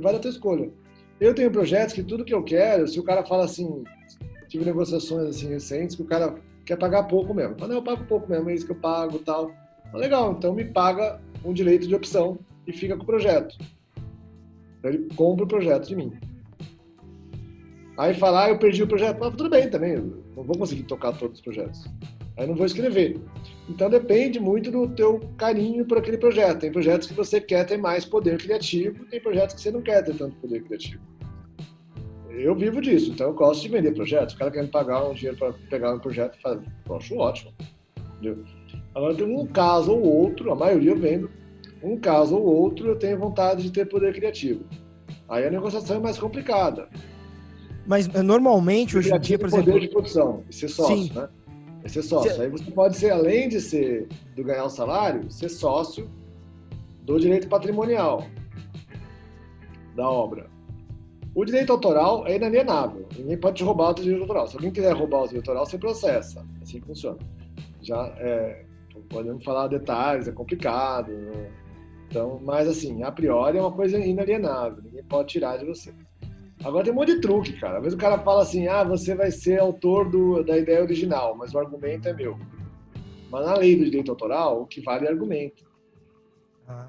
[0.00, 0.70] vai da tua escolha.
[1.24, 3.82] Eu tenho projetos que tudo que eu quero, se o cara fala assim,
[4.46, 6.34] tive negociações assim recentes que o cara
[6.66, 7.56] quer pagar pouco mesmo.
[7.58, 9.50] Mas não, eu pago pouco mesmo, é isso que eu pago tal.
[9.90, 13.56] Mas legal, então me paga um direito de opção e fica com o projeto.
[14.82, 16.12] Ele compra o projeto de mim.
[17.96, 19.24] Aí falar, ah, eu perdi o projeto.
[19.24, 19.96] Ah, tudo bem também,
[20.36, 21.86] não vou conseguir tocar todos os projetos.
[22.36, 23.18] Aí não vou escrever.
[23.66, 26.60] Então depende muito do teu carinho por aquele projeto.
[26.60, 30.04] Tem projetos que você quer ter mais poder criativo, tem projetos que você não quer
[30.04, 31.13] ter tanto poder criativo.
[32.36, 34.34] Eu vivo disso, então eu gosto de vender projetos.
[34.34, 36.66] O cara quer me pagar um dinheiro para pegar um projeto e fazer.
[36.88, 37.52] Eu acho ótimo.
[38.14, 38.44] Entendeu?
[38.94, 41.30] Agora tem um caso ou outro, a maioria eu vendo,
[41.82, 44.64] um caso ou outro eu tenho vontade de ter poder criativo.
[45.28, 46.88] Aí a negociação é mais complicada.
[47.86, 49.80] Mas eh, normalmente, hoje em dia, por poder exemplo.
[49.80, 51.12] de produção, e ser sócio, Sim.
[51.12, 51.28] né?
[51.82, 52.40] É ser sócio.
[52.40, 56.10] Aí você pode ser, além de ser do ganhar o salário, ser sócio
[57.02, 58.26] do direito patrimonial
[59.94, 60.53] da obra.
[61.34, 63.06] O direito autoral é inalienável.
[63.16, 64.46] Ninguém pode te roubar o teu direito autoral.
[64.46, 66.46] Se alguém quiser roubar o direito autoral, você processa.
[66.62, 67.18] Assim que funciona.
[67.82, 68.64] Já é,
[69.08, 71.10] podemos falar detalhes, é complicado.
[71.10, 71.50] né?
[72.08, 74.82] Então, mas assim, a priori é uma coisa inalienável.
[74.82, 75.92] Ninguém pode tirar de você.
[76.62, 77.78] Agora tem um monte de truque, cara.
[77.78, 81.34] Às vezes o cara fala assim, ah, você vai ser autor do, da ideia original,
[81.36, 82.38] mas o argumento é meu.
[83.30, 85.64] Mas na lei do direito autoral, o que vale é argumento.
[86.68, 86.88] Ah,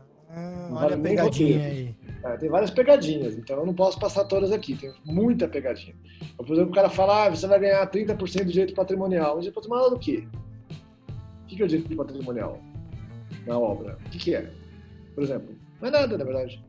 [0.69, 1.95] Não olha vale a pegadinha aí.
[2.25, 5.95] É, tem várias pegadinhas, então eu não posso passar todas aqui, tem muita pegadinha.
[6.35, 9.35] Por exemplo, o cara fala, ah, você vai ganhar 30% do direito patrimonial.
[9.35, 10.27] Mas direito patrimonial do quê?
[11.43, 12.59] O que é o direito patrimonial
[13.45, 13.99] na obra?
[14.07, 14.49] O que, é?
[15.13, 16.65] Por exemplo, não é nada, na verdade.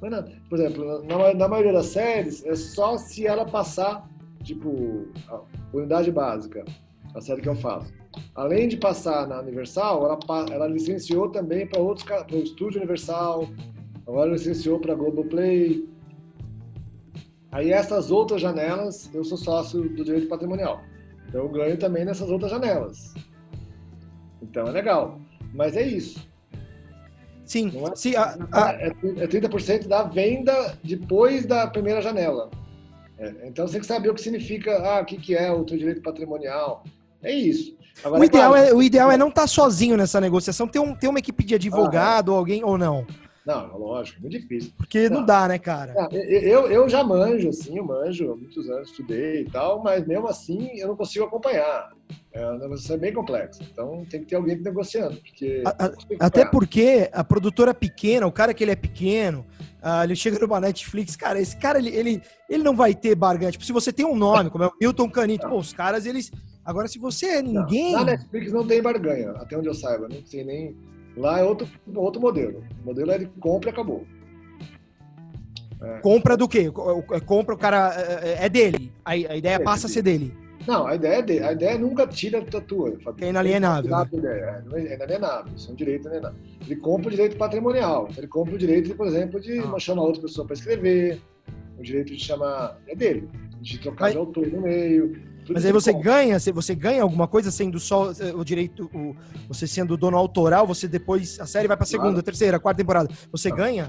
[0.00, 0.32] Não é nada.
[0.48, 4.08] Por exemplo, na, na maioria das séries, é só se ela passar,
[4.44, 5.40] tipo, a
[5.74, 6.64] unidade básica,
[7.12, 7.92] a série que eu faço.
[8.36, 10.18] Além de passar na Universal, ela,
[10.52, 13.48] ela licenciou também para outros, para o Estúdio Universal,
[14.10, 15.88] agora licenciou para Globoplay.
[17.52, 20.80] Aí essas outras janelas, eu sou sócio do direito patrimonial.
[21.28, 23.14] Então eu ganho também nessas outras janelas.
[24.42, 25.20] Então é legal.
[25.54, 26.28] Mas é isso.
[27.44, 27.96] Sim, Não é?
[27.96, 32.50] sim a- a- É, é 30% da venda depois da primeira janela.
[33.18, 35.64] É, então você tem que saber o que significa, ah, o que, que é o
[35.64, 36.84] teu direito patrimonial.
[37.22, 37.76] É isso.
[38.04, 40.94] Agora, o, ideal claro, é, o ideal é não estar sozinho nessa negociação, ter, um,
[40.94, 43.04] ter uma equipe de advogado ou alguém ou não.
[43.46, 44.70] Não, lógico, muito difícil.
[44.76, 45.26] Porque não, Não.
[45.26, 45.94] dá, né, cara?
[45.96, 50.06] Ah, Eu, eu já manjo, assim, eu manjo há muitos anos, estudei e tal, mas
[50.06, 51.90] mesmo assim eu não consigo acompanhar.
[52.32, 53.62] É uma negociação bem complexa.
[53.72, 55.62] Então tem que ter alguém negociando, porque.
[55.66, 55.92] A- a-
[56.26, 59.44] Até porque a produtora pequena, o cara que ele é pequeno,
[59.82, 63.50] ah, ele chega numa Netflix, cara, esse cara, ele, ele, ele não vai ter barganha.
[63.52, 66.30] Tipo, se você tem um nome, como é o Milton Canito, pô, os caras, eles...
[66.64, 67.92] Agora, se você é Não, ninguém...
[67.94, 70.06] Na Netflix não tem barganha, até onde eu saiba.
[70.08, 70.76] Não tem nem.
[71.20, 72.64] Lá é outro, outro modelo.
[72.82, 74.06] O modelo é de compra e acabou.
[76.02, 76.70] Compra do quê?
[77.12, 77.94] É, Compra o cara.
[78.22, 78.92] É é dele.
[79.04, 80.34] A, ideia É, passa a ser dele.
[80.66, 81.44] Não, a ideia é dele.
[81.44, 83.24] A ideia nunca tira da tua, Fabio.
[83.24, 85.52] É inalienável, ideia, É é inalienável.
[85.56, 86.38] Isso é um direito inalienável.
[86.66, 88.08] Ele compra o direito patrimonial.
[88.16, 89.78] Ele compra o direito, por exemplo, de Ah.
[89.78, 91.18] chamar outra pessoa para escrever.
[91.78, 92.78] O direito de chamar.
[92.86, 93.28] É dele.
[93.60, 95.16] De trocar Mas- de autor no meio.
[95.48, 99.16] Mas aí ele você ganha, você- ganha alguma coisa sendo só eh, o direito, o-
[99.48, 102.22] você sendo dono autoral, você depois, a série vai pra segunda, Claro.
[102.22, 103.08] terceira, quarta temporada.
[103.32, 103.56] Você Não.
[103.56, 103.88] ganha?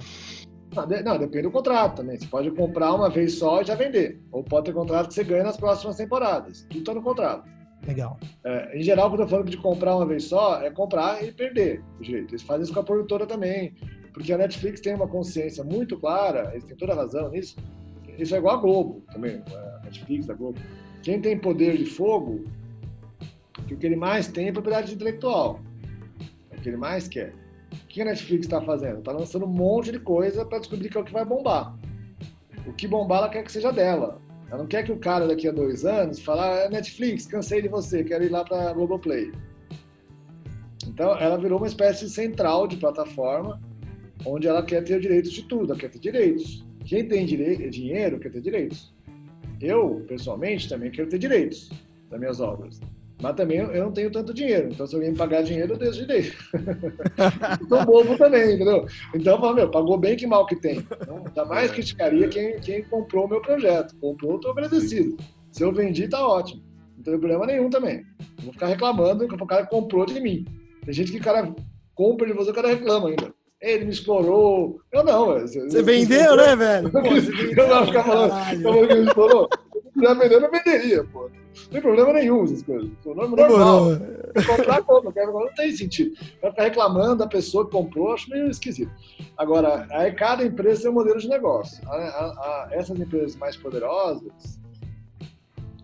[0.75, 2.17] Não, de- não, depende do contrato também.
[2.17, 4.21] Você pode comprar uma vez só e já vender.
[4.31, 6.61] Ou pode ter contrato que você ganha nas próximas temporadas.
[6.69, 7.47] Tudo está no contrato.
[7.85, 8.17] Legal.
[8.45, 11.83] É, em geral, quando eu falo de comprar uma vez só, é comprar e perder
[11.99, 12.31] o direito.
[12.31, 13.73] Eles fazem isso com a produtora também.
[14.13, 17.55] Porque a Netflix tem uma consciência muito clara, eles têm toda a razão nisso.
[18.19, 20.59] Isso é igual a Globo também, a Netflix, a Globo.
[21.01, 22.45] Quem tem poder de fogo,
[23.59, 25.59] o que ele mais tem é propriedade intelectual.
[26.51, 27.33] É o que ele mais quer.
[27.73, 28.99] O que a Netflix está fazendo?
[28.99, 31.77] Está lançando um monte de coisa para descobrir que é o que vai bombar.
[32.67, 34.21] O que bombar ela quer que seja dela.
[34.49, 37.69] Ela não quer que o cara daqui a dois anos fale, ah, Netflix, cansei de
[37.69, 39.31] você, quero ir lá para Globoplay.
[40.87, 43.61] Então, ela virou uma espécie de central de plataforma
[44.25, 46.65] onde ela quer ter direitos de tudo, ela quer ter direitos.
[46.85, 48.93] Quem tem direi- dinheiro quer ter direitos.
[49.61, 51.69] Eu, pessoalmente, também quero ter direitos
[52.09, 52.79] das minhas obras.
[53.21, 54.69] Mas também eu não tenho tanto dinheiro.
[54.71, 56.35] Então, se alguém me pagar dinheiro, eu esse direito.
[57.69, 58.87] Tô bobo também, entendeu?
[59.13, 60.79] Então, eu falo, meu, pagou bem que mal que tem.
[60.79, 63.95] Então, jamais criticaria quem, quem comprou o meu projeto.
[63.97, 65.17] Comprou, tô agradecido.
[65.51, 66.63] Se eu vendi, tá ótimo.
[66.97, 68.03] Não tem problema nenhum também.
[68.37, 70.45] Não vou ficar reclamando que o cara comprou de mim.
[70.83, 71.53] Tem gente que o cara
[71.93, 73.31] compra de você, o cara reclama ainda.
[73.61, 74.81] Ele me explorou.
[74.91, 75.47] Eu não, velho.
[75.47, 76.89] Você vendeu, né, velho?
[76.91, 78.31] Pô, vendeu Eu não ficar falando,
[78.63, 79.49] falando que ele explorou.
[79.73, 81.29] Se quiser vender, eu não venderia, pô.
[81.63, 82.89] Não tem problema nenhum essas coisas.
[83.03, 83.35] Sou normal.
[83.35, 83.97] Demorou.
[84.47, 85.11] Comprar, compra.
[85.11, 86.15] Quero- Não tem sentido.
[86.41, 88.91] Vai ficar reclamando da pessoa que comprou, acho meio esquisito.
[89.37, 91.87] Agora, aí cada empresa tem um modelo de negócio.
[91.87, 94.59] A- a- a- essas empresas mais poderosas,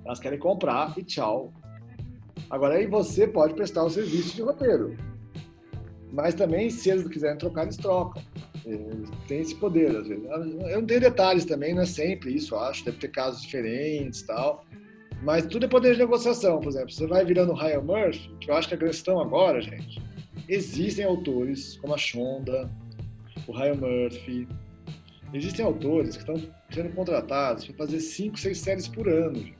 [0.05, 1.51] elas querem comprar e tchau.
[2.49, 4.95] Agora, aí você pode prestar o serviço de roteiro.
[6.11, 8.21] Mas também, se eles quiserem trocar, eles trocam.
[8.65, 10.23] Eles têm esse poder, às vezes.
[10.25, 12.85] Eu não tenho detalhes também, não é sempre isso, acho.
[12.85, 14.65] Deve ter casos diferentes e tal.
[15.23, 16.91] Mas tudo é poder de negociação, por exemplo.
[16.91, 20.01] Você vai virando Ryan Murphy, que eu acho que a questão agora, gente,
[20.47, 22.69] existem autores como a Shonda,
[23.47, 24.47] o Ryan Murphy.
[25.33, 26.41] Existem autores que estão
[26.71, 29.57] sendo contratados para fazer 5, 6 séries por ano, gente.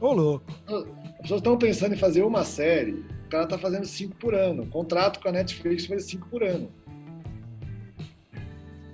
[0.00, 0.44] Ô, louco.
[0.66, 4.66] As pessoas estão pensando em fazer uma série, o cara está fazendo 5 por ano.
[4.66, 6.70] Contrato com a Netflix fazer 5 por ano.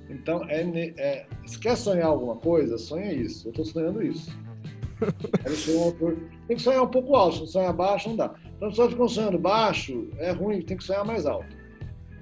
[0.08, 0.62] Então, é,
[0.96, 3.48] é, se quer sonhar alguma coisa, sonha isso.
[3.48, 4.30] Eu estou sonhando isso.
[5.42, 6.16] Quero ser um autor.
[6.46, 8.34] Tem que sonhar um pouco alto, se sonhar baixo não dá.
[8.56, 11.54] Então, se ficam sonhando baixo, é ruim, tem que sonhar mais alto.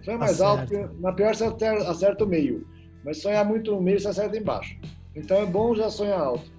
[0.02, 0.88] Sonhar Tá mais alto, certo.
[0.88, 2.66] porque na pior você acerta, acerta o meio.
[3.04, 4.76] Mas sonhar muito no meio, você acerta embaixo.
[5.14, 6.52] Então é bom já sonhar alto.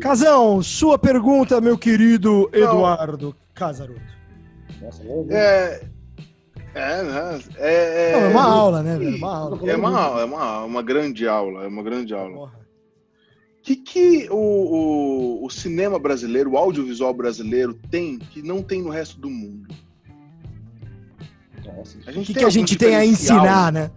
[0.00, 4.19] Casão, sua pergunta, meu querido Eduardo Casaroto.
[4.80, 5.80] Nossa, É.
[6.72, 7.40] É, né?
[7.56, 9.16] É, Não, é uma aula, né, velho?
[9.16, 9.70] Uma aula.
[9.70, 12.32] É uma aula, é uma, uma grande aula, é uma grande aula.
[12.32, 12.60] Porra.
[13.58, 18.82] O que, que o, o, o cinema brasileiro, o audiovisual brasileiro tem que não tem
[18.82, 19.74] no resto do mundo?
[21.76, 23.90] Nossa, A O gente que, que a gente tem a ensinar, né?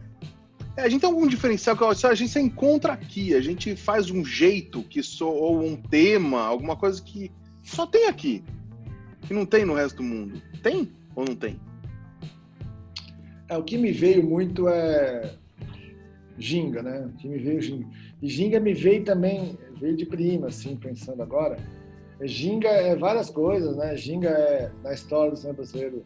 [0.75, 4.09] É, a gente tem algum diferencial que a gente só encontra aqui, a gente faz
[4.09, 7.31] um jeito que só, ou um tema, alguma coisa que
[7.61, 8.43] só tem aqui,
[9.21, 10.41] que não tem no resto do mundo.
[10.63, 11.59] Tem ou não tem?
[13.49, 15.35] É, o que me veio muito é
[16.39, 17.05] Ginga, né?
[17.05, 17.87] O que me veio Ginga.
[18.21, 21.57] E Ginga me veio também, veio de prima, assim, pensando agora.
[22.19, 23.95] É, Ginga é várias coisas, né?
[23.97, 26.05] Ginga é, na história do cinema brasileiro,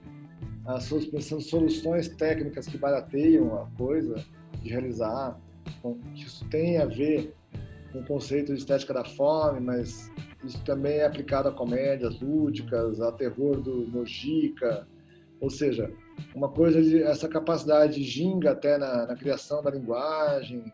[0.66, 4.16] as suas pensando soluções técnicas que barateiam a coisa
[4.62, 5.39] de realizar.
[6.16, 7.34] Isso tem a ver
[7.93, 10.12] com o conceito de estética da fome, mas
[10.43, 14.88] isso também é aplicado a comédias lúdicas, a terror do Mojica,
[15.39, 15.91] ou seja,
[16.35, 20.71] uma coisa de essa capacidade de ginga até na, na criação da linguagem,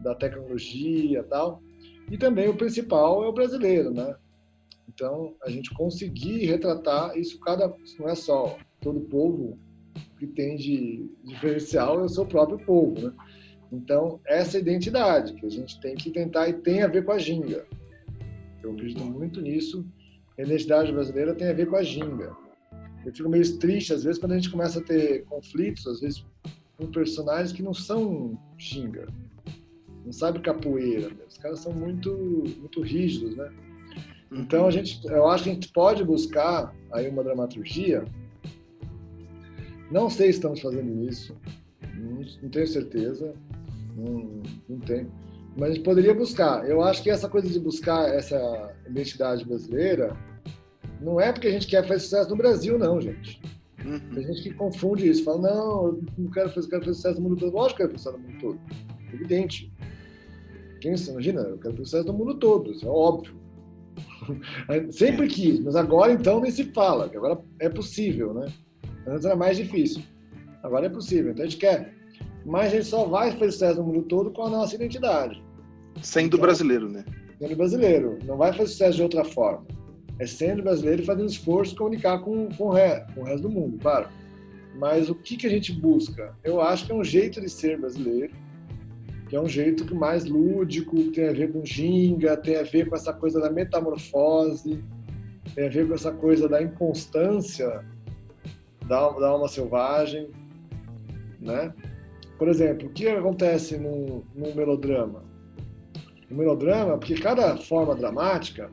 [0.00, 1.62] da tecnologia, tal.
[2.10, 4.16] E também o principal é o brasileiro, né?
[4.88, 9.58] Então a gente conseguir retratar isso cada, não é só todo povo
[10.18, 13.12] que tem de diferencial é o seu próprio povo, né?
[13.70, 17.18] Então essa identidade que a gente tem que tentar e tem a ver com a
[17.18, 17.66] ginga.
[18.68, 19.84] Eu acredito muito nisso.
[20.38, 22.36] A identidade brasileira tem a ver com a ginga
[23.04, 26.24] eu fico meio triste às vezes quando a gente começa a ter conflitos, às vezes
[26.76, 29.08] com personagens que não são xinga,
[30.04, 31.24] não sabe capoeira, né?
[31.26, 32.10] os caras são muito
[32.60, 33.50] muito rígidos, né?
[34.30, 38.04] Então a gente, eu acho que a gente pode buscar aí uma dramaturgia.
[39.90, 41.34] Não sei se estamos fazendo isso,
[41.94, 43.34] não, não tenho certeza,
[43.96, 45.10] não, não tenho.
[45.58, 46.70] Mas a gente poderia buscar.
[46.70, 50.16] Eu acho que essa coisa de buscar essa identidade brasileira
[51.00, 53.42] não é porque a gente quer fazer sucesso no Brasil, não, gente.
[53.84, 53.98] Uhum.
[54.14, 57.28] Tem gente que confunde isso, fala, não, eu não quero fazer, quero fazer sucesso no
[57.28, 57.54] mundo todo.
[57.54, 58.60] Lógico que eu quero fazer sucesso no mundo todo.
[59.12, 59.72] Evidente.
[60.80, 61.40] Quem você imagina?
[61.40, 63.34] Eu quero fazer sucesso no mundo todo, isso é óbvio.
[64.92, 68.46] Sempre quis, mas agora então nem se fala, que agora é possível, né?
[69.08, 70.02] Antes era mais difícil.
[70.62, 71.96] Agora é possível, então a gente quer.
[72.46, 75.47] Mas a gente só vai fazer sucesso no mundo todo com a nossa identidade.
[76.02, 77.04] Sendo brasileiro, né?
[77.38, 78.18] Sendo brasileiro.
[78.24, 79.66] Não vai fazer sucesso de outra forma.
[80.18, 83.50] É sendo brasileiro e fazendo esforço comunicar com, com, o resto, com o resto do
[83.50, 84.08] mundo, claro.
[84.76, 86.34] Mas o que, que a gente busca?
[86.42, 88.32] Eu acho que é um jeito de ser brasileiro,
[89.28, 92.88] que é um jeito que mais lúdico, tem a ver com ginga, tem a ver
[92.88, 94.82] com essa coisa da metamorfose,
[95.54, 97.84] tem a ver com essa coisa da inconstância
[98.86, 100.30] da, da alma selvagem,
[101.40, 101.72] né?
[102.38, 105.27] Por exemplo, o que acontece num, num melodrama?
[106.30, 108.70] No melodrama, porque cada forma dramática,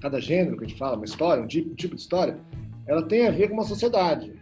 [0.00, 2.38] cada gênero que a gente fala, uma história, um tipo, um tipo de história,
[2.86, 4.32] ela tem a ver com uma sociedade.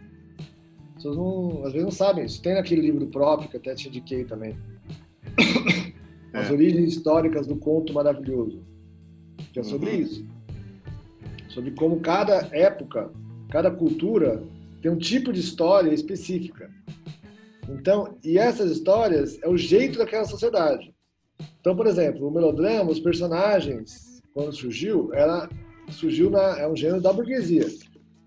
[0.89, 2.41] As pessoas não, às vezes não sabem isso.
[2.41, 4.55] Tem naquele livro próprio que até te indiquei também.
[6.33, 6.53] As É.
[6.53, 8.61] origens históricas do conto maravilhoso.
[9.53, 10.01] Que é sobre Uhum.
[10.01, 10.25] isso.
[11.49, 13.11] Sobre como cada época,
[13.49, 14.43] cada cultura
[14.81, 16.69] tem um tipo de história específica.
[17.69, 20.90] Então, e essas histórias é o jeito daquela sociedade.
[21.59, 25.49] Então, por exemplo, o melodrama, os personagens, quando surgiu, era
[25.89, 27.65] surgiu na é um gênero da burguesia.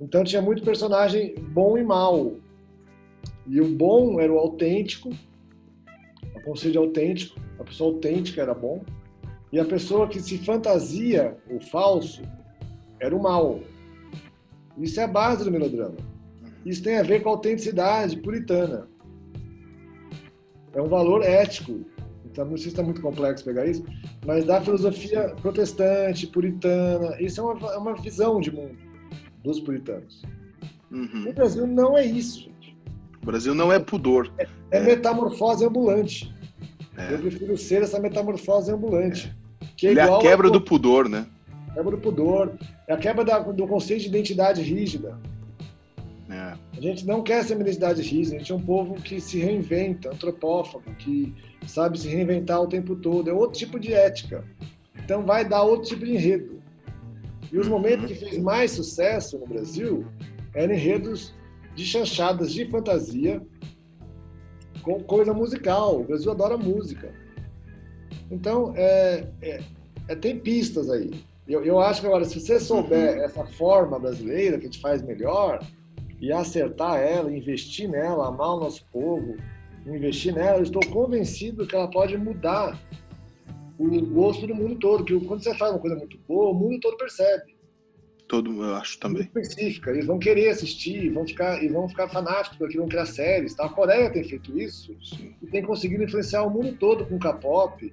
[0.01, 2.33] Então tinha muito personagem bom e mal.
[3.47, 5.11] E o bom era o autêntico,
[6.35, 8.83] o conceito de autêntico, a pessoa autêntica era bom,
[9.53, 12.23] e a pessoa que se fantasia, o falso,
[12.99, 13.61] era o mal.
[14.77, 15.97] Isso é a base do melodrama.
[16.65, 18.89] Isso tem a ver com a autenticidade puritana.
[20.73, 21.85] É um valor ético.
[22.43, 23.85] Não sei se está muito complexo pegar isso,
[24.27, 27.21] mas da filosofia protestante, puritana.
[27.21, 28.77] Isso é uma, é uma visão de mundo
[29.45, 30.23] dos puritanos.
[30.91, 31.25] Uhum.
[31.27, 32.77] No Brasil não é isso, gente.
[33.23, 34.33] O Brasil não é pudor.
[34.71, 36.35] É, metamorfose ambulante.
[36.97, 37.13] É.
[37.15, 39.35] Eu prefiro ser essa metamorfose ambulante.
[39.77, 41.27] Que é Ele é a igual quebra ao- do pudor, né?
[41.75, 42.53] quebra do pudor,
[42.87, 45.19] é a quebra da- do conceito de identidade rígida.
[46.77, 49.39] A gente não quer ser uma identidade rígida, a gente é um povo que se
[49.39, 51.33] reinventa, antropófago, que
[51.67, 53.31] sabe se reinventar o tempo todo.
[53.31, 54.45] É outro tipo de ética.
[54.97, 56.63] Então vai dar outro tipo de enredo.
[57.53, 60.05] E os momentos que fez mais sucesso no Brasil
[60.53, 61.33] eram enredos
[61.75, 63.41] de chanchadas de fantasia
[64.83, 66.01] com coisa musical.
[66.01, 67.13] O Brasil adora música.
[68.31, 69.63] Então, é, é-
[70.09, 71.13] é- tem pistas aí.
[71.47, 75.03] Eu, eu acho que agora, se você souber essa forma brasileira que a gente faz
[75.03, 75.61] melhor
[76.21, 79.37] e acertar ela, investir nela, amar o nosso povo,
[79.87, 82.79] investir nela, eu estou convencido que ela pode mudar
[83.79, 85.05] o gosto do mundo todo.
[85.05, 87.55] Que quando você faz uma coisa muito boa, o mundo todo percebe.
[88.27, 89.31] Todo, eu acho também.
[89.35, 89.91] Muito específica.
[89.91, 93.55] Eles vão querer assistir, vão ficar, e vão ficar fanáticos porque vão criar séries.
[93.55, 93.67] Tá?
[93.67, 95.35] A Coreia tem feito isso Sim.
[95.43, 97.93] e tem conseguido influenciar o mundo todo com K-pop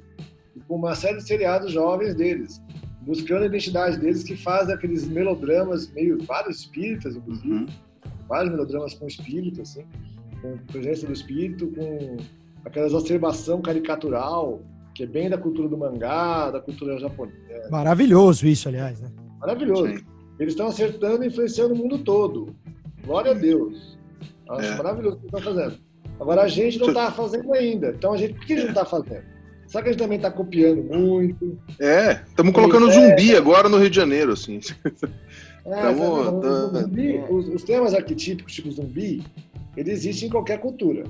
[0.55, 2.61] e com uma série de seriados jovens deles,
[3.01, 7.67] buscando a identidade deles que fazem aqueles melodramas meio vários espíritas, inclusive, Uhum.
[8.31, 9.83] Vários melodramas com espírito, assim,
[10.41, 12.15] com presença do espírito, com
[12.63, 14.61] aquela exacerbação caricatural
[14.95, 17.69] que é bem da cultura do mangá, da cultura japonesa.
[17.69, 19.09] Maravilhoso isso, aliás, né?
[19.39, 19.87] Maravilhoso.
[19.87, 20.03] Sim.
[20.39, 22.55] Eles estão acertando e influenciando o mundo todo.
[23.05, 23.97] Glória a Deus.
[24.49, 24.75] Acho É.
[24.77, 25.77] maravilhoso o que estão fazendo.
[26.19, 27.89] Agora a gente não está fazendo ainda.
[27.97, 29.23] Então a gente, por que a gente não está fazendo?
[29.67, 31.57] Será que a gente também está copiando muito?
[31.79, 32.91] É, estamos colocando É.
[32.93, 34.59] zumbi agora no Rio de Janeiro, assim.
[35.65, 39.23] É, sabe, o tá- zumbi- os, os temas arquetípicos, tipo zumbi,
[39.77, 41.03] ele existe em qualquer cultura.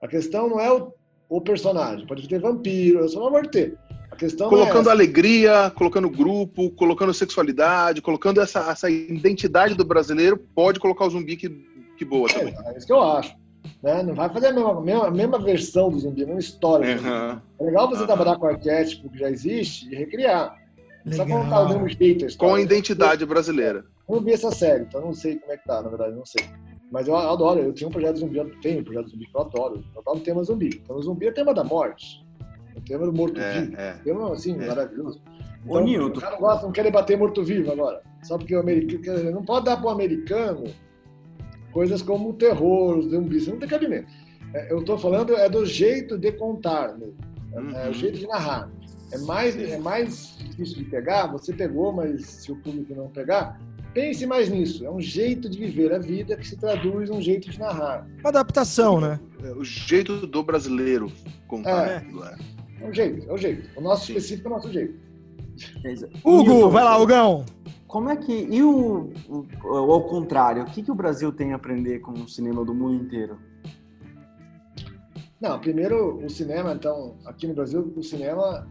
[0.00, 0.92] A questão não é o,
[1.28, 2.06] o personagem.
[2.06, 3.76] Pode ter vampiro, só não pode ter.
[4.10, 9.84] A questão não colocando é alegria, colocando grupo, colocando sexualidade, colocando essa, essa identidade do
[9.84, 11.48] brasileiro, pode colocar o zumbi que,
[11.96, 12.54] que boa também.
[12.66, 13.34] É, é isso que eu acho.
[13.82, 14.02] Né?
[14.02, 16.96] Não vai fazer a mesma, mesma, mesma versão do zumbi, a mesma história.
[16.96, 17.42] Aham.
[17.60, 18.06] É legal você Aham.
[18.06, 20.60] trabalhar com o arquétipo que já existe e recriar.
[21.04, 21.42] Não Legal.
[21.42, 23.84] contar o mesmo jeito a Com a identidade brasileira.
[24.08, 26.24] Eu não vi essa série, então não sei como é que tá, na verdade, não
[26.24, 26.44] sei.
[26.90, 29.40] Mas eu adoro, eu tinha um projeto zumbi, eu tenho um projeto zumbi que eu
[29.40, 29.82] adoro.
[29.94, 30.80] Eu adoro o tema zumbi.
[30.84, 32.24] Então o zumbi é tema da morte.
[32.76, 33.74] O tema do morto-vivo.
[33.76, 33.92] É, é.
[34.04, 34.66] Tema, assim, É.
[34.66, 35.20] maravilhoso.
[35.66, 36.18] Ô, Nilton.
[36.18, 38.02] o cara gosta, não quer debater morto-vivo agora.
[38.22, 39.02] Só porque o americano.
[39.02, 40.64] quer dizer, Não pode dar pro americano
[41.72, 43.46] coisas como o terror, os zumbis.
[43.48, 44.08] Não tem cabimento.
[44.54, 47.16] É, Eu tô falando é do jeito de contar mesmo.
[47.52, 47.92] É, é o Uhum.
[47.94, 48.70] jeito de narrar.
[49.12, 53.60] É mais, é mais difícil de pegar, você pegou, mas se o público não pegar,
[53.92, 54.84] pense mais nisso.
[54.86, 58.06] É um jeito de viver a vida que se traduz num jeito de narrar.
[58.20, 59.20] Uma adaptação, né?
[59.44, 61.12] É o jeito do brasileiro
[61.46, 61.96] contar É.
[61.98, 62.24] aquilo.
[62.24, 62.36] É.
[62.80, 63.68] É o jeito, é o jeito.
[63.78, 64.94] O nosso específico é o nosso jeito.
[66.24, 67.44] Hugo, vai lá, Hugão.
[67.86, 68.32] Como é que.
[68.32, 72.12] E o, o- o- ao contrário, o que, que o Brasil tem a aprender com
[72.12, 73.38] o cinema do mundo inteiro?
[75.40, 78.66] Não, primeiro o cinema, então, aqui no Brasil, o cinema,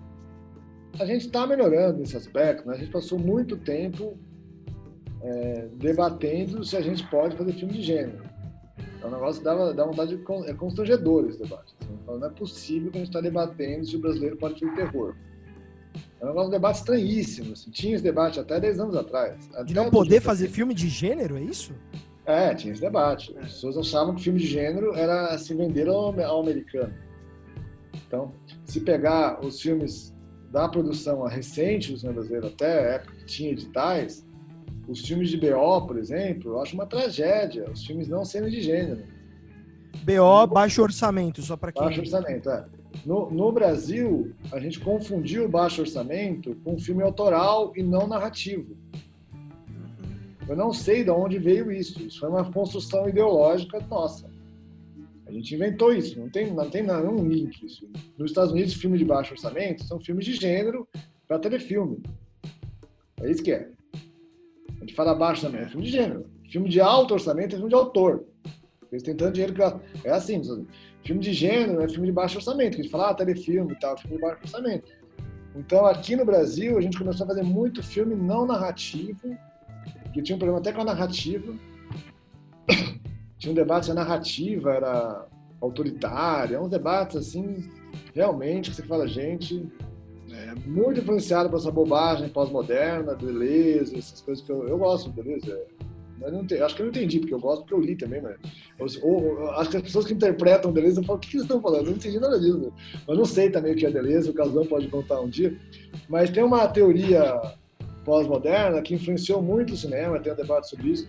[1.00, 2.76] a gente está melhorando nesse aspecto, né?
[2.76, 4.18] A gente passou muito tempo
[5.22, 8.24] é, debatendo se a gente pode fazer filme de gênero.
[9.02, 10.24] É um negócio que dá, dá vontade de.
[10.48, 11.76] É constrangedor esse debate.
[11.82, 11.98] assim.
[12.06, 15.16] Fala, Não é possível que a gente está debatendo se o brasileiro pode fazer terror.
[16.20, 17.54] É um negócio, debate estranhíssimo.
[17.54, 17.72] Assim.
[17.72, 19.50] Tinha esse debate até 10 anos atrás.
[19.66, 21.74] De não poder fazer filme de gênero, é isso?
[22.26, 23.36] é, tinha esse debate.
[23.38, 26.94] As pessoas achavam que filme de gênero era se vender ao, ao americano.
[28.08, 28.34] Então,
[28.66, 30.14] se pegar os filmes
[30.52, 34.26] da produção recente do cinema brasileiro, até a época que tinha editais,
[34.88, 37.70] os filmes de BO, por exemplo, eu acho uma tragédia.
[37.72, 39.04] Os filmes não sendo de gênero.
[40.04, 41.82] BO, baixo orçamento, só pra quem.
[41.82, 42.66] Baixo orçamento, é.
[43.06, 48.76] No, no Brasil, a gente confundiu o baixo orçamento com filme autoral e não narrativo.
[50.50, 52.02] Eu não sei de onde veio isso.
[52.02, 54.30] Isso foi uma construção ideológica nossa.
[55.32, 56.20] A gente inventou isso.
[56.20, 57.90] Não tem, não tem nenhum link isso.
[58.18, 60.86] Nos Estados Unidos, filmes de baixo orçamento são filmes de gênero
[61.26, 62.04] para telefilme.
[63.22, 63.70] É isso que é.
[64.76, 66.26] A gente fala baixo também, é filme de gênero.
[66.50, 68.26] Filme de alto orçamento é filme de autor.
[68.92, 69.62] Eles têm tanto dinheiro que.
[70.06, 70.42] É assim,
[71.02, 73.98] filme de gênero é filme de baixo orçamento, a gente fala, ah, telefilme e tal,
[73.98, 74.92] filme de baixo orçamento.
[75.56, 79.38] Então, aqui no Brasil, a gente começou a fazer muito filme não narrativo,
[80.14, 81.54] que tinha um problema até com a narrativa.
[83.42, 85.28] tinha um debate se a narrativa era
[85.60, 87.68] autoritária, uns debates assim,
[88.14, 89.68] realmente, que você fala, gente,
[90.32, 95.60] é muito influenciado por essa bobagem pós-moderna, beleza, essas coisas que eu, eu gosto, beleza.
[96.20, 98.22] Mas não tem, acho que eu não entendi, porque eu gosto, porque eu li também,
[98.22, 98.96] mas.
[99.02, 101.60] Ou, ou, acho que as pessoas que interpretam Deleuze falam, o que, que eles estão
[101.60, 101.86] falando?
[101.86, 102.72] Eu não entendi nada disso.
[103.08, 105.58] Eu não sei também o que é Deleuze, o Casão pode contar um dia.
[106.08, 107.42] Mas tem uma teoria
[108.06, 111.08] pós-moderna que influenciou muito o cinema, tem um debate sobre isso,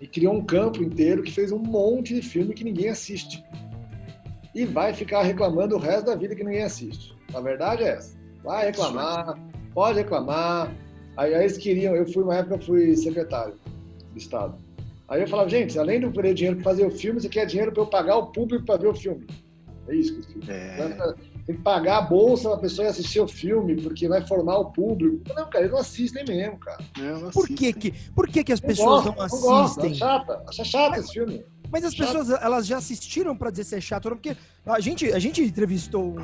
[0.00, 3.42] e criou um campo inteiro que fez um monte de filme que ninguém assiste.
[4.54, 7.14] E vai ficar reclamando o resto da vida que ninguém assiste.
[7.34, 8.16] A verdade é essa.
[8.42, 9.38] Vai reclamar,
[9.74, 10.74] pode reclamar.
[11.16, 13.54] Aí, aí eles queriam, eu fui, uma época, eu fui secretário
[14.12, 14.56] do Estado.
[15.08, 17.46] Aí eu falava, gente, além de eu querer dinheiro para fazer o filme, você quer
[17.46, 19.26] dinheiro para eu pagar o público para ver o filme.
[19.88, 21.14] É isso que eu é.
[21.46, 24.58] Tem que pagar a bolsa para a pessoa ir assistir o filme, porque vai formar
[24.58, 25.22] o público.
[25.28, 26.78] Não, cara, eles não assistem mesmo, cara.
[26.98, 29.22] Não, por, que, que, por que, que as pessoas gosto, não
[29.64, 29.90] assistem?
[29.90, 31.04] Não chata, acha chato Mas...
[31.04, 31.44] esse filme.
[31.70, 32.06] Mas as chato.
[32.06, 35.18] pessoas, elas já assistiram para dizer se é chato ou não, porque a gente, a
[35.20, 36.20] gente entrevistou um,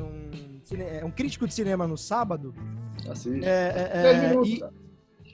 [0.00, 2.54] um, um, crítico de cinema no sábado.
[3.08, 3.44] Assiste.
[3.44, 4.50] É, é, 10 minutos.
[4.50, 4.64] E...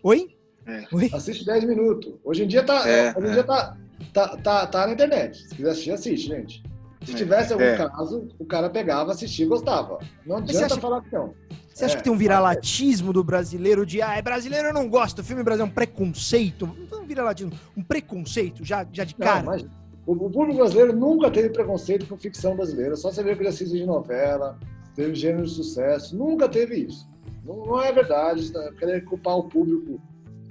[0.03, 0.37] Oi?
[0.67, 0.85] É.
[0.93, 1.11] Oi?
[1.13, 2.15] Assiste 10 minutos.
[2.23, 3.77] Hoje em dia tá, É, hoje em dia tá,
[4.13, 5.49] tá, tá, tá na internet.
[5.49, 6.63] Se quiser assistir, assiste, gente.
[7.05, 9.99] Se tivesse algum caso, o cara pegava, assistia e gostava.
[10.27, 10.81] Não adianta acha...
[10.81, 11.33] falar que não.
[11.73, 15.21] Você acha que tem um viralatismo do brasileiro de ah, é brasileiro eu não gosto,
[15.21, 16.69] o filme brasileiro é um preconceito?
[16.91, 19.43] Não viralatismo, um preconceito já, já de cara.
[19.43, 19.63] Não, mas
[20.05, 22.97] o, o público brasileiro nunca teve preconceito com ficção brasileira.
[22.97, 24.59] Só você vê que ele assiste de novela,
[24.95, 26.17] teve gênero de sucesso.
[26.17, 27.09] Nunca teve isso.
[27.45, 28.51] Não, não é verdade.
[28.79, 30.01] Querer culpar o público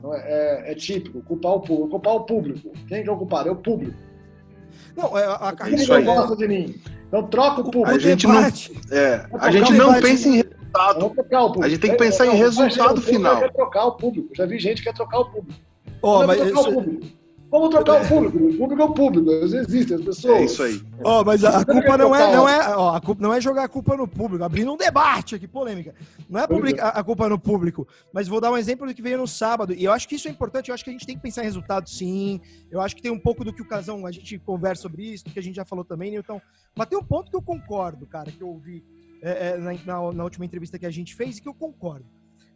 [0.02, 1.22] não é, é, é, típico.
[1.24, 1.90] Culpar o público.
[1.90, 2.72] Culpar o público.
[2.88, 3.50] Quem que é o culpado?
[3.50, 3.98] É o público.
[4.96, 6.76] Não, é, a, a Isso não gosta de mim.
[7.08, 7.90] Então troca o público.
[7.90, 8.40] A gente não,
[8.92, 11.14] é, a gente não pensa em resultado.
[11.62, 13.40] A gente tem que pensar em resultado final.
[13.40, 14.30] Quer trocar o público.
[14.36, 15.60] Já vi gente que quer trocar o público.
[16.02, 17.00] Oh, mas trocar isso...
[17.48, 17.52] o.
[17.52, 18.38] Vamos trocar o público.
[18.38, 19.32] O público é o público.
[19.32, 20.38] Eles existem, as pessoas.
[20.38, 20.82] É isso aí.
[21.04, 23.40] Ó, oh, mas a, a culpa não é, não é, ó, a culpa não é
[23.40, 25.96] jogar a culpa no público, abrindo um debate aqui, polêmica.
[26.30, 29.02] Não é publica, a, a culpa no público, mas vou dar um exemplo do que
[29.02, 31.06] veio no sábado, e eu acho que isso é importante, eu acho que a gente
[31.06, 33.68] tem que pensar em resultado sim, eu acho que tem um pouco do que o
[33.68, 36.42] Casão, a gente conversa sobre isso, do que a gente já falou também, então,
[36.76, 38.84] mas tem um ponto que eu concordo, cara, que eu ouvi
[39.22, 42.06] é, é, na, na, na última entrevista que a gente fez e que eu concordo.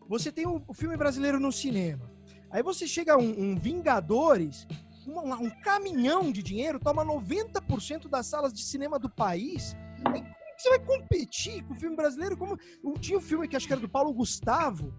[0.07, 2.11] Você tem o um filme brasileiro no cinema,
[2.51, 4.67] aí você chega a um, um Vingadores,
[5.07, 9.75] um, um, caminhão de dinheiro, toma 90% das salas de cinema do país.
[10.03, 10.23] Como
[10.61, 12.37] você vai competir com o filme brasileiro?
[12.37, 12.57] Como
[12.99, 14.93] tinha um filme que acho que era do Paulo Gustavo,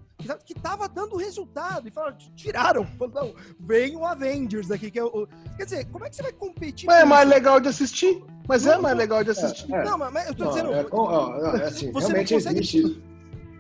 [0.45, 1.87] que tava dando resultado.
[1.87, 2.87] E falaram, tiraram.
[2.99, 5.29] Falaram, vem o Avengers aqui, que é o.
[5.57, 7.35] Quer dizer, como é que você vai competir mas é mais isso?
[7.35, 8.25] legal de assistir.
[8.49, 9.73] Mas não, é mais legal de assistir.
[9.73, 9.85] É, é.
[9.85, 10.73] Não, mas eu tô não, dizendo.
[10.73, 12.59] É, ó, é assim, você realmente consegue...
[12.59, 13.12] existe.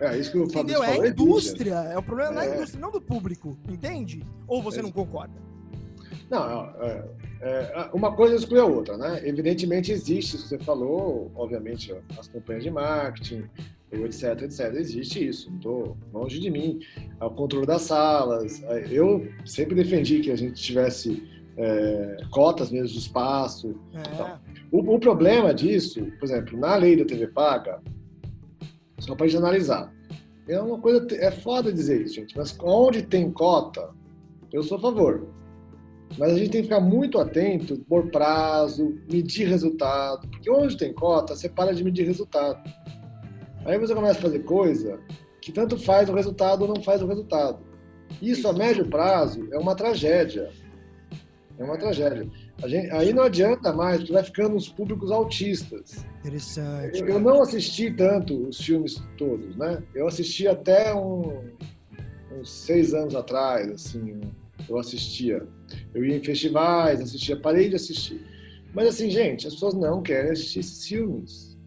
[0.02, 0.64] É isso que eu falo.
[0.64, 0.82] Entendeu?
[0.82, 1.74] É a indústria.
[1.74, 3.56] É o problema da indústria, não do público.
[3.68, 4.24] Entende?
[4.46, 5.34] Ou você não concorda?
[6.28, 7.08] Não, é,
[7.42, 9.20] é, uma coisa exclui a outra, né?
[9.22, 13.44] Evidentemente existe isso que você falou, obviamente as campanhas de marketing,
[13.92, 14.74] etc, etc.
[14.74, 16.80] Existe isso, não estou longe de mim.
[17.20, 18.62] O controle das salas.
[18.90, 21.22] Eu sempre defendi que a gente tivesse
[21.56, 23.78] é, cotas mesmo de espaço.
[23.92, 24.00] É.
[24.00, 27.82] Então, o, o, problema disso, por exemplo, na lei da TV Paga,
[29.02, 29.92] Só gente analisar.
[30.48, 31.04] É uma coisa.
[31.16, 32.36] É foda dizer isso, gente.
[32.36, 33.90] Mas onde tem cota,
[34.52, 35.28] eu sou a favor.
[36.16, 40.28] Mas a gente tem que ficar muito atento por prazo, medir resultado.
[40.28, 42.62] Porque onde tem cota, você para de medir resultado.
[43.64, 45.00] Aí você começa a fazer coisa
[45.40, 47.60] que tanto faz o resultado ou não faz o resultado.
[48.20, 50.48] Isso a médio prazo é uma tragédia.
[51.58, 52.30] É uma tragédia.
[52.66, 56.05] Gente, aí não adianta mais, porque vai ficando os públicos autistas.
[56.20, 57.01] Interessante.
[57.01, 59.82] Eu, eu não assisti tanto os filmes todos, né?
[59.94, 61.40] Eu assisti até um,
[62.39, 64.20] uns seis anos atrás, assim,
[64.68, 65.47] eu assistia.
[65.94, 68.24] Eu ia em festivais, assistia, parei de assistir.
[68.72, 71.59] Mas assim, gente, as pessoas não querem assistir esses filmes.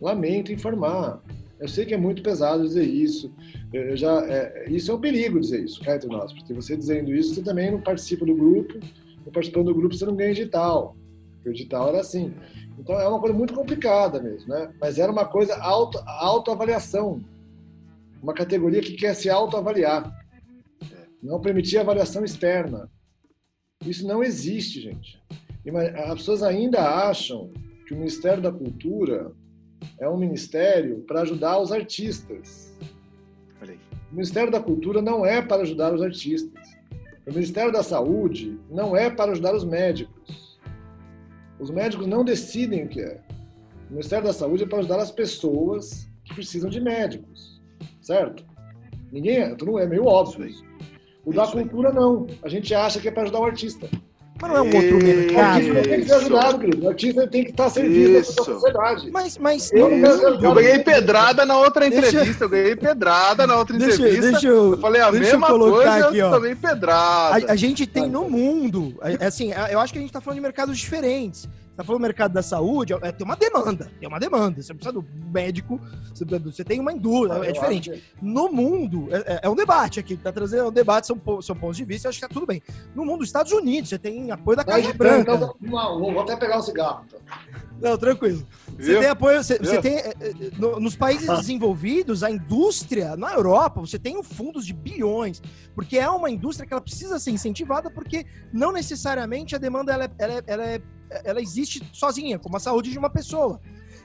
[0.00, 1.22] Lamento informar.
[1.60, 3.32] Eu sei que é muito pesado dizer isso.
[3.72, 6.32] Eu já, é, isso é um perigo dizer isso, cá entre nós.
[6.32, 8.80] Porque você dizendo isso, você também não participa do grupo.
[9.30, 10.96] Participando do grupo, você não ganha edital.
[11.34, 12.34] Porque o edital era assim.
[12.78, 14.72] Então é uma coisa muito complicada mesmo, né?
[14.80, 17.22] Mas era uma coisa auto, autoavaliação.
[18.22, 20.10] Uma categoria que quer se autoavaliar.
[21.22, 22.90] Não permitir avaliação externa.
[23.84, 25.20] Isso não existe, gente.
[26.06, 27.52] As pessoas ainda acham
[27.86, 29.32] que o Ministério da Cultura
[29.98, 32.72] é um ministério para ajudar os artistas.
[34.10, 36.61] O Ministério da Cultura não é para ajudar os artistas.
[37.26, 40.58] O Ministério da Saúde não é para ajudar os médicos.
[41.58, 43.20] Os médicos não decidem o que é.
[43.88, 47.62] O Ministério da Saúde é para ajudar as pessoas que precisam de médicos,
[48.00, 48.44] certo?
[49.12, 50.64] Ninguém é, é meio óbvio isso.
[51.24, 52.26] O da cultura não.
[52.42, 53.88] A gente acha que é para ajudar o artista.
[54.42, 55.36] Mas não é um outro mercado.
[55.36, 56.84] O artista tem que ser ajudado, querido.
[56.84, 59.10] O artista tem que estar servindo à sociedade.
[59.12, 62.44] Mas, mas Eu, Eu ganhei pedrada na outra entrevista.
[62.44, 64.30] Eu ganhei pedrada na outra Deixa- entrevista.
[64.32, 66.26] deixa eu- eu falei a deixa eu mesma colocar coisa, aqui, ó.
[66.26, 67.46] eu tomei pedrada.
[67.46, 70.20] A, a gente tem no mundo, é- assim, é- eu acho que a gente tá
[70.20, 71.48] falando de mercados diferentes.
[71.76, 74.60] Tá falando do mercado da saúde, é, tem uma demanda, tem uma demanda.
[74.60, 75.80] Você precisa do médico,
[76.12, 77.90] você, você tem uma indústria, Eu é diferente.
[77.92, 81.18] acho que- No mundo, é, é- é um debate aqui, tá trazendo um debate, são,
[81.40, 82.62] são pontos de vista, acho que tá tudo bem.
[82.94, 85.34] No mundo, Estados Unidos, você tem apoio da Casa Branca.
[85.34, 87.04] então, vamos lá, vou até pegar um cigarro.
[87.06, 87.20] Então.
[87.82, 88.46] Não, tranquilo.
[88.78, 89.96] Você tem apoio, você, você tem.
[89.96, 90.14] é, é,
[90.56, 95.42] no- nos países desenvolvidos, a indústria, na Europa, você tem fundos de bilhões,
[95.74, 100.04] porque é uma indústria que ela precisa ser incentivada, porque não necessariamente a demanda ela,
[100.04, 100.82] é- ela, é- ela, é-
[101.24, 103.60] ela existe sozinha, como a saúde de uma pessoa.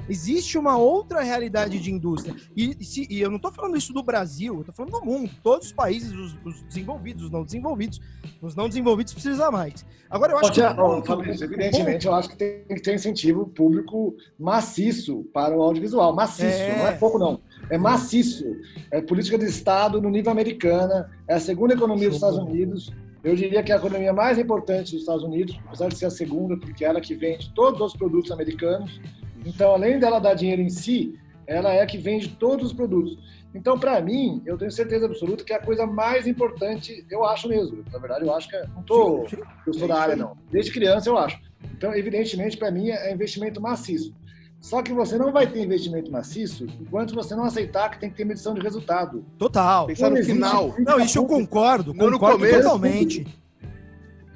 [0.09, 2.35] Existe uma outra realidade de indústria.
[2.55, 5.29] E, se- e eu não estou falando isso do Brasil, eu estou falando do mundo.
[5.43, 7.99] Todos os países, os, os desenvolvidos, os não desenvolvidos,
[8.41, 9.85] os não desenvolvidos precisam mais.
[10.09, 10.61] Agora, eu acho que.
[11.05, 16.15] Fabrício, evidentemente, eu acho que tem que ter incentivo público maciço para o audiovisual.
[16.15, 16.77] Maciço, É.
[16.77, 17.39] não é pouco, não.
[17.69, 18.45] É maciço.
[18.91, 22.91] É política de Estado no nível americana, é a segunda economia dos Estados Unidos.
[23.23, 26.09] Eu diria que é a economia mais importante dos Estados Unidos, apesar de ser a
[26.09, 29.01] segunda, porque é ela que vende todos os produtos americanos.
[29.47, 33.17] Então, além dela dar dinheiro em si, ela é a que vende todos os produtos.
[33.55, 37.47] Então, para mim, eu tenho certeza absoluta que é a coisa mais importante, eu acho
[37.47, 37.83] mesmo.
[37.91, 39.41] Na verdade, eu acho que é, não tô, Sim, sim.
[39.65, 40.35] eu sou da área não.
[40.51, 41.39] Desde criança eu acho.
[41.75, 44.13] Então, evidentemente, para mim é investimento maciço.
[44.59, 48.17] Só que você não vai ter investimento maciço enquanto você não aceitar que tem que
[48.17, 49.23] ter medição de resultado.
[49.37, 49.85] Total.
[49.87, 50.75] Pensar no final.
[50.79, 52.57] Não, isso eu concordo, Não no concordo começo.
[52.63, 53.25] totalmente.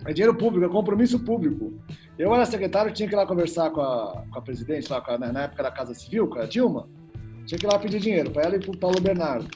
[0.05, 1.73] É dinheiro público, é compromisso público.
[2.17, 5.17] Eu era secretário, tinha que ir lá conversar com a, com a presidente, lá a-
[5.17, 6.87] na época da Casa Civil, com a Dilma.
[7.45, 9.47] Tinha que ir lá pedir dinheiro para ela e pro Paulo Bernardo.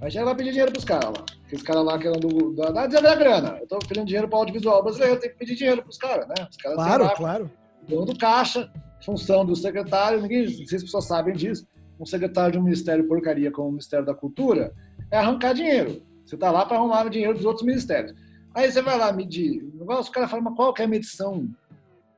[0.00, 1.24] Aí tinha que ir lá pedir dinheiro pros caras lá.
[1.46, 2.52] Aqueles caras lá que eram do.
[2.54, 3.58] Da, da, da grana.
[3.60, 6.34] Eu tô pedindo dinheiro para o audiovisual brasileiro, tem que pedir dinheiro pros caras, né?
[6.48, 7.50] Os caras Claro, lá, claro.
[7.88, 8.70] dono do caixa,
[9.04, 11.66] função do secretário, ninguém, não sei se as pessoas sabem disso,
[11.98, 14.72] um secretário de um ministério porcaria como o Ministério da Cultura
[15.10, 16.02] é arrancar dinheiro.
[16.24, 18.14] Você tá lá para arrumar o dinheiro dos outros ministérios.
[18.54, 21.48] Aí você vai lá medir, os caras falam, mas qual que é a medição?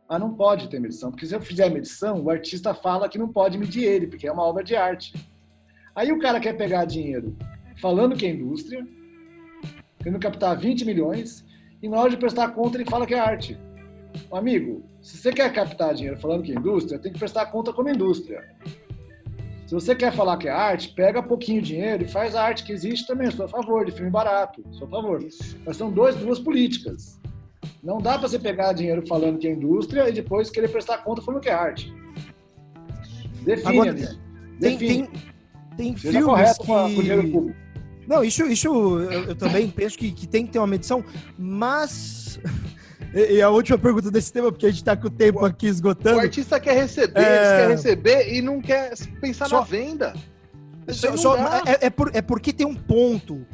[0.08, 3.18] Ah, não pode ter medição, porque se eu fizer a medição, o artista fala que
[3.18, 5.14] não pode medir ele, porque é uma obra de arte.
[5.94, 7.36] Aí o cara quer pegar dinheiro
[7.80, 8.86] falando que é indústria,
[9.98, 11.44] querendo captar 20 milhões,
[11.82, 13.58] e na hora de prestar conta ele fala que é arte.
[14.30, 17.88] Amigo, se você quer captar dinheiro falando que é indústria, tem que prestar conta como
[17.88, 18.44] indústria.
[19.66, 22.72] Se você quer falar que é arte, pega pouquinho dinheiro e faz a arte que
[22.72, 23.30] existe também.
[23.32, 25.18] Sou a favor de filme barato, sou a favor.
[25.64, 27.20] Mas são dois, duas políticas.
[27.82, 31.20] Não dá para você pegar dinheiro falando que é indústria e depois querer prestar conta
[31.20, 31.92] falando que é arte.
[33.44, 34.06] Define, Agora, amigo.
[34.60, 35.06] Tem, Define.
[35.08, 35.10] tem,
[35.76, 37.30] tem filmes correto com a- com o dinheiro que.
[37.30, 37.58] público.
[38.06, 38.68] Não, isso, isso
[39.00, 41.04] eu, eu também penso que, que tem que ter uma medição,
[41.36, 42.40] mas.
[43.14, 45.66] E e a última pergunta desse tema, porque a gente tá com o tempo aqui
[45.66, 46.20] O esgotando.
[46.20, 47.56] artista quer receber, É.
[47.58, 50.14] querem receber e não quer pensar Só- na venda.
[50.90, 53.46] Só- só- é, é por- é porque tem um ponto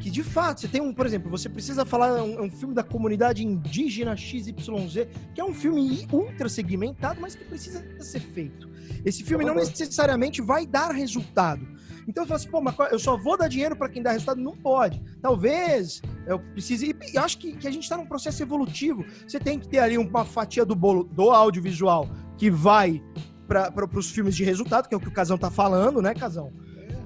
[0.00, 2.72] que que de fato, você tem um, por exemplo, você precisa falar um, um filme
[2.72, 8.70] da comunidade indígena XYZ, que é um filme ultra segmentado, mas que precisa ser feito.
[9.04, 11.66] Esse filme não necessariamente vai dar resultado.
[12.08, 14.40] Então você fala assim, pô, mas eu só vou dar dinheiro para quem dá resultado?
[14.40, 15.00] Não pode.
[15.20, 16.96] Talvez eu precise.
[17.12, 19.04] E eu acho que, que a gente está num processo evolutivo.
[19.26, 22.08] Você tem que ter ali uma fatia do bolo do audiovisual
[22.38, 23.02] que vai
[23.46, 26.50] para os filmes de resultado, que é o que o Casão tá falando, né, Casão?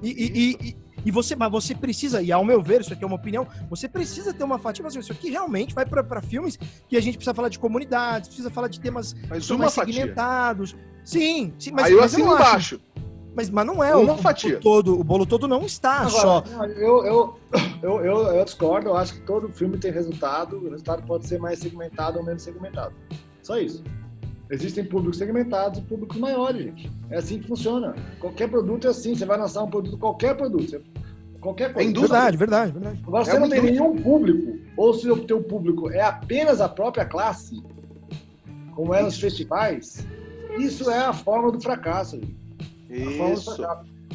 [0.01, 3.07] E, e, e- e- você, mas você precisa, e ao meu ver, isso aqui é
[3.07, 6.57] uma opinião, você precisa ter uma fatia, mas isso aqui realmente vai para filmes
[6.87, 9.63] que a gente precisa falar de comunidades, precisa falar de temas que Mas são uma
[9.65, 9.93] mais fatia.
[9.93, 10.75] segmentados.
[11.03, 12.81] Sim, sim mas, Aí eu mas assino acho- embaixo.
[13.35, 14.57] Mas, mas não é Uma o, fatia.
[14.57, 16.37] o todo, o bolo todo não está só.
[16.37, 17.35] Agora, não, eu, eu,
[17.81, 21.39] eu, eu, eu discordo, eu acho que todo filme tem resultado, o resultado pode ser
[21.39, 22.93] mais segmentado ou menos segmentado.
[23.41, 23.83] Só isso.
[24.51, 26.91] Existem públicos segmentados e públicos maiores, gente.
[27.09, 27.95] É assim que funciona.
[28.19, 30.81] Qualquer produto é assim, você vai lançar um produto, qualquer produto, você-
[31.41, 31.89] qualquer coisa.
[31.89, 31.93] É.
[31.93, 33.01] Verdade, verdade, verdade.
[33.05, 33.81] Agora, se É você não tem indústria.
[33.81, 37.61] nenhum público, ou se o teu público é apenas a própria classe,
[38.75, 40.05] como é nos festivais,
[40.57, 42.15] isso é a forma do fracasso.
[42.17, 42.35] gente.
[42.93, 43.63] Isso.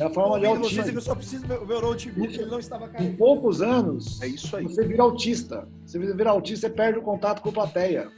[0.01, 0.85] É a forma de autismo.
[0.91, 3.17] eu só preciso do meu, notebook, ele não estava Em caindo.
[3.17, 4.65] poucos anos, É isso aí.
[4.65, 5.69] você vira autista.
[5.85, 8.09] Você vira autista, você perde o contato com a plateia.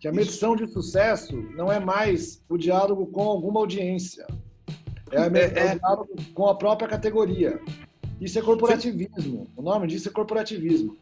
[0.00, 4.26] Que a medição de sucesso não é mais o diálogo com alguma audiência.
[5.10, 5.74] É, É, é é.
[5.74, 7.60] o diálogo com a própria categoria.
[8.18, 9.46] Isso é corporativismo.
[9.56, 10.96] O nome disso é corporativismo.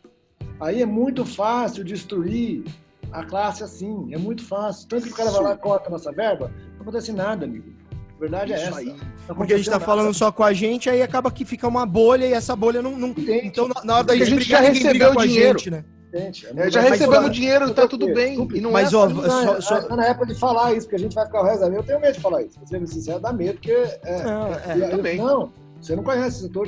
[0.60, 2.64] Aí é muito fácil destruir
[3.12, 4.12] a classe assim.
[4.12, 4.88] É muito fácil.
[4.88, 7.72] Tanto que o cara vai lá e corta a nossa verba, não acontece nada, amigo.
[8.18, 8.78] Verdade é Isso essa.
[8.78, 8.96] aí.
[9.28, 10.14] Não Porque a gente tá aconteceu falando nada.
[10.14, 12.96] só com a gente, aí acaba que fica uma bolha e essa bolha não.
[12.96, 13.08] não...
[13.10, 13.46] Entende?
[13.46, 15.58] Então, na, na hora da gente brigar, já recebeu com a dinheiro.
[15.58, 15.84] gente, né?
[16.12, 18.48] Gente, É, já Mas, recebemos dinheiro, tá tudo bem.
[18.54, 20.96] E não Mas, é ó, só- é- só- Tá na época de falar isso, porque
[20.96, 21.80] a gente vai ficar o resto da vida.
[21.80, 22.58] Eu tenho medo de falar isso.
[22.58, 23.72] Pra ser sincero, dá medo, porque.
[23.72, 25.18] É, Não, é, e- também.
[25.18, 26.66] Não, você não conhece o setor.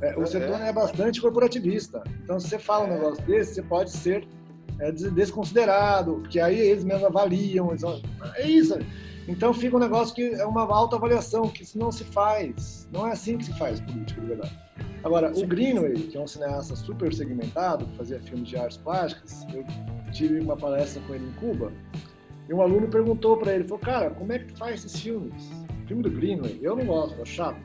[0.00, 0.26] É, o É.
[0.26, 2.00] setor é bastante corporativista.
[2.22, 4.24] Então, se você fala um negócio desse, você pode ser
[4.78, 7.70] é, des- desconsiderado, porque aí eles mesmo avaliam.
[7.70, 7.82] eles
[8.36, 8.78] É isso.
[9.28, 12.88] Então, fica um negócio que é uma alta avaliação, que isso não se faz.
[12.92, 14.58] Não é assim que se faz política, de verdade.
[15.02, 19.46] Agora, o Greenway, que é um cineasta super segmentado, que fazia filmes de artes plásticas,
[19.54, 19.64] eu
[20.12, 21.72] tive uma palestra com ele em Cuba,
[22.48, 25.50] e um aluno perguntou para ele, falou, cara, como é que tu faz esses filmes?
[25.86, 27.60] Filme do Greenway, eu não gosto, é chato.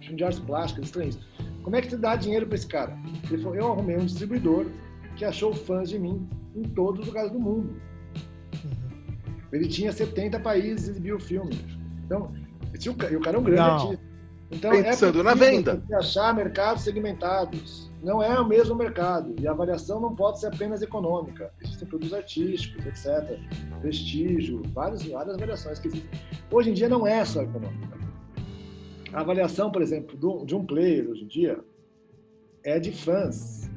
[0.00, 1.12] Filme de artes plásticas, estranho.
[1.62, 2.96] Como é que tu dá dinheiro para esse cara?
[3.30, 4.66] Ele falou, eu arrumei um distribuidor
[5.16, 7.80] que achou fãs de mim em todos os lugares do mundo.
[9.54, 11.54] Ele tinha 70 países e exibiu o filme.
[12.04, 12.32] Então,
[12.74, 13.74] esse, o ca- e o cara é um grande Não.
[13.74, 14.04] artista.
[14.50, 15.82] Então, Pensando é na venda.
[15.94, 17.90] achar mercados segmentados.
[18.02, 19.34] Não é o mesmo mercado.
[19.40, 21.50] E a avaliação não pode ser apenas econômica.
[21.62, 23.38] Existem produtos artísticos, etc.
[23.80, 26.10] Prestígio, várias, várias avaliações que existem.
[26.50, 27.96] Hoje em dia não é só econômica.
[29.12, 31.58] A avaliação, por exemplo, do- de um player hoje em dia
[32.62, 33.70] é de fãs.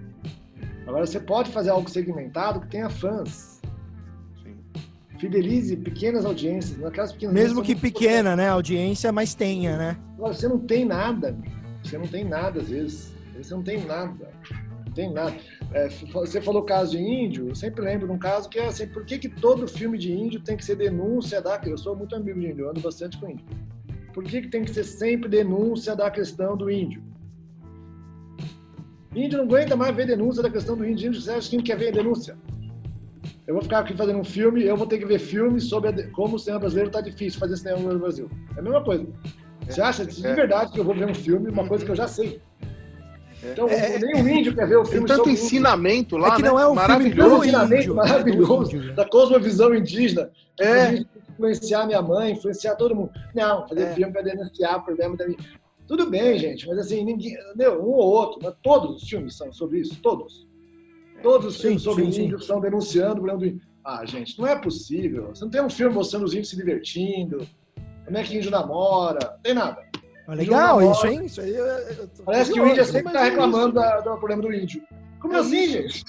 [0.86, 3.57] Agora você pode fazer algo segmentado que tenha fãs.
[5.20, 8.50] Fidelize pequenas audiências, naquelas pequenas Mesmo que pequena, né?
[8.50, 9.98] Audiência, mas tenha, né?
[10.18, 11.36] Você não tem nada.
[11.84, 13.14] Você não tem nada, às vezes.
[13.36, 14.30] Você não tem nada.
[14.86, 15.36] Não tem nada.
[15.74, 18.88] É, você falou caso de índio, eu sempre lembro de um caso que é assim,
[18.88, 21.60] por que, que todo filme de índio tem que ser denúncia da...
[21.66, 23.46] Eu sou muito amigo de índio, eu ando bastante com índio.
[24.14, 27.04] Por que, que tem que ser sempre denúncia da questão do índio?
[29.16, 31.08] Índio não aguenta mais ver denúncia da questão do índio.
[31.08, 32.38] Índio, você acha que quer ver denúncia?
[33.48, 36.12] Eu vou ficar aqui fazendo um filme, eu vou ter que ver filme sobre a
[36.12, 38.30] como o cinema brasileiro tá difícil fazer cinema no Brasil.
[38.56, 39.08] É a mesma coisa.
[39.68, 40.34] Você acha de é.
[40.34, 42.42] verdade que eu vou ver um filme, uma coisa que eu já sei?
[43.44, 43.52] É.
[43.52, 44.00] Então, É.
[44.00, 45.44] nem o índio quer ver o Tem filme tanto sobre índio.
[45.46, 46.50] ensinamento lá, é que né?
[46.50, 47.30] não é um filme Maravilhoso.
[47.38, 47.96] do ensinamento índio.
[47.96, 48.54] maravilhoso.
[48.54, 48.94] é índio, né?
[48.94, 50.30] Da cosmovisão indígena.
[50.60, 51.06] É.
[51.32, 53.12] Influenciar minha mãe, influenciar todo mundo.
[53.36, 53.94] Não, fazer É.
[53.94, 55.38] filme para denunciar o problema da minha.
[55.88, 57.38] Tudo bem, gente, mas assim, ninguém.
[57.80, 60.47] Um ou outro, mas todos os filmes são sobre isso, todos.
[61.22, 62.24] Todos os Sim, filmes sobre sim, sim.
[62.26, 63.62] índios são denunciando o problema do índio.
[63.84, 65.28] Ah, gente, não é possível.
[65.30, 67.48] Você não tem um filme mostrando os índios se divertindo,
[68.06, 69.82] como é que índio namora, não tem nada.
[70.28, 71.26] Ah, Legal isso, hein?
[71.26, 74.42] Isso aí, eu- eu tô Parece que o índio sempre está reclamando da- do problema
[74.42, 74.82] do índio.
[75.20, 76.04] Como É assim, gente?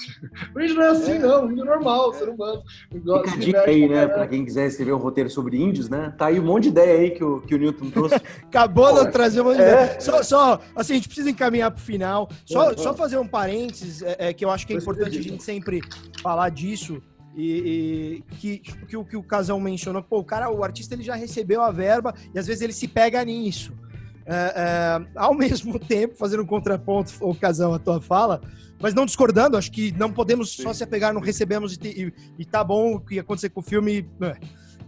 [0.55, 1.47] O índio não é assim, não.
[1.47, 2.63] O índio é normal, ser humano.
[2.95, 6.13] Igual- Fica a dica aí, né, pra quem quiser receber um roteiro sobre índios, né?
[6.19, 8.17] Tá aí um monte de ideia aí que o, que o Newton trouxe.
[8.49, 9.55] Acabou de trazer uma É.
[9.55, 10.01] ideia.
[10.01, 12.29] Só, só, assim, a gente precisa encaminhar pro final.
[12.45, 12.95] Só, É, só é.
[12.97, 15.81] fazer um parênteses, é, é, que eu acho que é importante a gente sempre
[16.23, 17.03] falar disso.
[17.37, 21.05] E, e que, que, o- que o Casão mencionou, pô, o cara, o artista, ele
[21.05, 23.73] já recebeu a verba e às vezes ele se pega nisso.
[24.31, 28.43] É, é, ao mesmo tempo, fazendo um contraponto, o Casão, a tua fala,
[28.79, 32.45] mas não discordando, acho que não podemos só se apegar no recebemos e, e, e
[32.45, 34.07] tá bom o que ia acontecer com o filme.
[34.21, 34.37] né?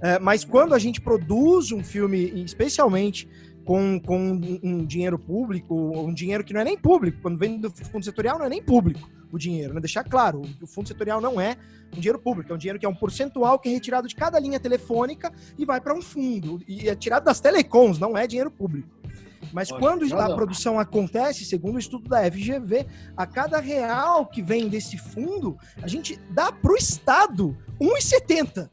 [0.03, 3.27] É, mas quando a gente produz um filme, especialmente
[3.65, 7.59] com, com um, um dinheiro público, um dinheiro que não é nem público, quando vem
[7.59, 9.81] do fundo setorial não é nem público o dinheiro, né?
[9.81, 11.57] Deixar claro, o fundo setorial não é
[11.97, 14.39] um dinheiro público, é um dinheiro que é um percentual que é retirado de cada
[14.39, 16.61] linha telefônica e vai para um fundo.
[16.67, 18.89] E é tirado das telecoms, não é dinheiro público.
[19.53, 22.87] Mas Olha, quando a produção acontece, segundo o estudo da FGV,
[23.17, 28.71] a cada real que vem desse fundo, a gente dá pro Estado 1,70.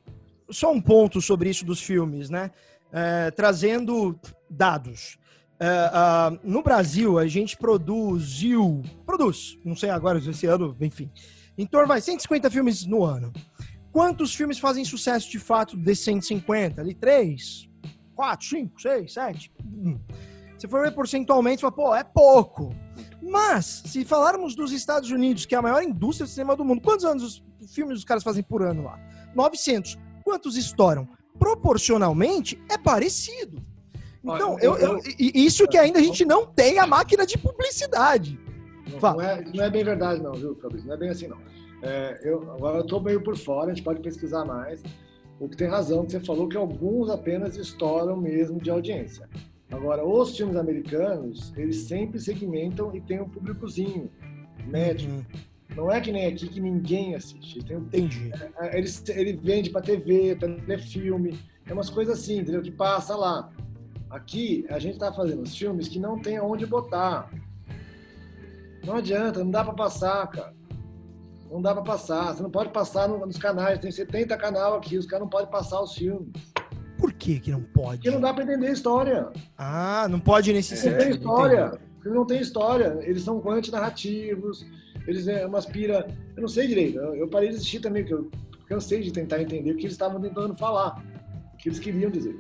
[0.50, 2.52] Só um ponto sobre isso dos filmes, né?
[2.92, 4.20] É, trazendo
[4.50, 5.18] dados.
[5.60, 8.84] É, ah, no Brasil, a gente produziu.
[9.06, 11.10] Produz, não sei agora, esse ano, enfim.
[11.58, 13.34] Em torno, vai, 150 filmes no ano.
[13.92, 16.80] Quantos filmes fazem sucesso de fato desses 150?
[16.82, 17.68] Ali, 3,
[18.16, 19.52] 4, 5, 6, 7?
[19.66, 20.00] Hum.
[20.58, 22.74] Se for ver percentualmente, você fala, pô, é pouco.
[23.22, 26.82] Mas, se falarmos dos Estados Unidos, que é a maior indústria de cinema do mundo,
[26.82, 29.00] quantos anos os filmes os caras fazem por ano lá?
[29.36, 29.98] 900.
[30.24, 31.08] Quantos estouram?
[31.38, 33.62] Proporcionalmente, é parecido.
[34.24, 37.38] Então, Olha, eu, eu- eu- isso que ainda a gente não tem a máquina de
[37.38, 38.40] publicidade.
[38.92, 40.88] Não, não é, não é bem verdade, não, viu, Fabrício?
[40.88, 41.38] Não é bem assim, não.
[41.82, 44.82] É, eu, agora eu estou meio por fora, a gente pode pesquisar mais.
[45.40, 49.30] O que tem razão que você falou que alguns apenas estouram mesmo de audiência.
[49.72, 54.10] Agora, os filmes americanos, eles sempre segmentam e tem um públicozinho
[54.66, 55.10] médio.
[55.10, 55.26] Uhum,
[55.76, 57.64] Não é que nem aqui que ninguém assiste.
[57.64, 58.32] Tem um entendi.
[58.72, 62.62] ele, ele vende para TV, telefilme, é umas coisas assim, entendeu?
[62.62, 63.52] Que passa lá.
[64.10, 67.30] Aqui a gente tá fazendo os filmes que não tem aonde botar.
[68.86, 70.56] Não adianta, não dá para passar, cara.
[71.52, 72.34] Não dá para passar.
[72.34, 73.80] Você não pode passar no- nos canais.
[73.80, 76.30] Tem 70 canal aqui, os caras não podem passar os filmes.
[76.98, 77.98] Por que que não pode?
[77.98, 79.30] Porque não dá para entender a história.
[79.58, 81.00] Ah, não pode nesse Não sentido.
[81.00, 81.80] tem história.
[81.96, 82.98] Porque não tem história.
[83.02, 84.66] Eles são antinarrativos.
[85.08, 86.08] Eles é umas pira.
[86.36, 86.98] Eu não sei direito.
[87.00, 88.32] Eu, parei de assistir também, porque eu
[88.68, 91.04] cansei de tentar entender o que eles estavam tentando falar.
[91.54, 92.36] O que eles queriam dizer.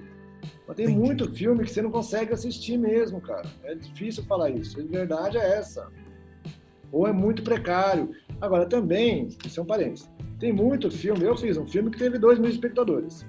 [0.67, 0.99] Mas tem Entendi.
[0.99, 3.47] muito filme que você não consegue assistir mesmo, cara.
[3.63, 4.79] É difícil falar isso.
[4.79, 5.87] A verdade é essa.
[6.91, 8.11] Ou é muito precário.
[8.39, 10.09] Agora, também, isso é parênteses.
[10.39, 11.23] Tem muito filme.
[11.23, 13.25] Eu fiz um filme que teve 2 mil espectadores.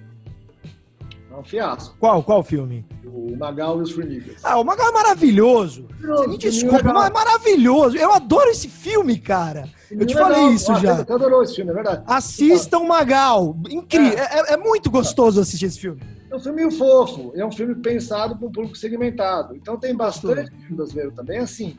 [1.38, 1.96] É um fiasco.
[2.00, 2.84] Qual, qual filme?
[3.04, 4.44] O Magal e os Formigas.
[4.44, 5.86] Ah, o Magal é maravilhoso.
[6.00, 7.96] Você me desculpa, mas é maravilhoso.
[7.96, 9.68] Eu adoro esse filme, cara.
[9.88, 10.52] Eu te falei legal.
[10.52, 10.96] isso Ah, já.
[10.96, 12.02] Você adorou esse filme, é verdade.
[12.08, 13.56] Assistam Magal.
[13.70, 14.18] Incrível.
[14.18, 16.00] É, é muito gostoso assistir esse filme.
[16.28, 19.54] É um filme fofo, é um filme pensado para um público segmentado.
[19.54, 21.78] Então tem bastante filme brasileiro também assim.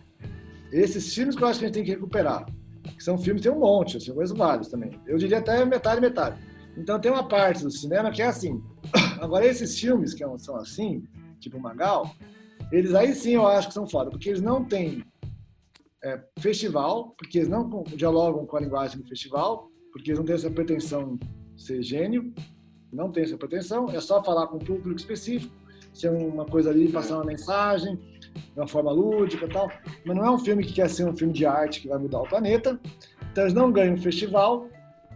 [0.72, 2.46] Esses filmes que eu acho que a gente tem que recuperar.
[2.96, 4.92] Que são filmes, tem um monte, assim, conheço vários também.
[5.06, 6.38] Eu diria até metade, metade.
[6.80, 8.64] Então tem uma parte do cinema que é assim.
[9.20, 11.04] Agora, esses filmes que são assim,
[11.40, 12.10] tipo Magal,
[12.72, 15.04] eles aí sim eu acho que são foda, porque eles não têm
[16.04, 20.36] é, festival, porque eles não dialogam com a linguagem do festival, porque eles não têm
[20.36, 21.18] essa pretensão
[21.56, 22.34] de ser gênio,
[22.92, 25.54] não tem essa pretensão, é só falar com um público específico,
[25.94, 29.70] ser uma coisa ali, passar uma mensagem, de uma forma lúdica e tal.
[30.06, 32.22] Mas não é um filme que quer ser um filme de arte que vai mudar
[32.22, 32.80] o planeta.
[33.32, 34.70] Então eles não ganham festival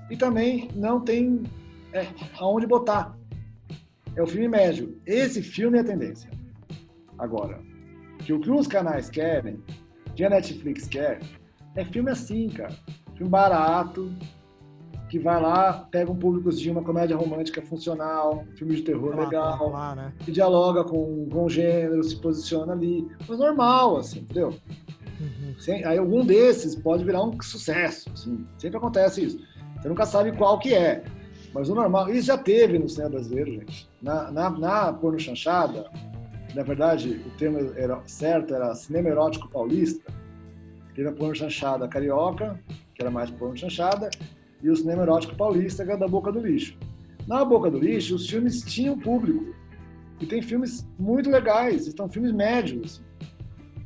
[0.09, 1.43] e também não tem
[1.91, 2.07] é,
[2.39, 3.15] aonde botar.
[4.15, 4.99] É o filme médio.
[5.05, 6.30] Esse filme é a tendência.
[7.17, 7.59] Agora,
[8.19, 9.59] que o que os canais querem,
[10.15, 11.19] que a Netflix quer,
[11.75, 12.73] é filme assim, cara.
[13.15, 14.11] Filme barato,
[15.09, 19.69] que vai lá, pega um públicozinho, uma comédia romântica funcional, filme de terror Lá, legal,
[19.69, 20.13] lá, né?
[20.19, 23.07] que dialoga com, com o gênero, se posiciona ali.
[23.27, 24.55] Mas normal, assim, entendeu?
[25.19, 25.55] Uhum.
[25.59, 28.45] Sem- aí algum desses pode virar um sucesso, assim.
[28.57, 29.39] Sempre acontece isso.
[29.84, 31.03] Você nunca sabe qual que é.
[31.53, 33.89] Mas o normal, isso já teve no cinema brasileiro, gente.
[34.01, 35.91] Na, na, na porno chanchada,
[36.55, 40.10] na verdade, o termo era certo era cinema erótico paulista.
[40.95, 42.57] Teve a porno chanchada carioca,
[42.95, 44.10] que era mais porno chanchada,
[44.61, 46.77] e o cinema erótico paulista, que era da Boca do Lixo.
[47.27, 49.53] Na Boca do Lixo, os filmes tinham público.
[50.22, 53.03] E tem filmes muito legais, estão filmes médios.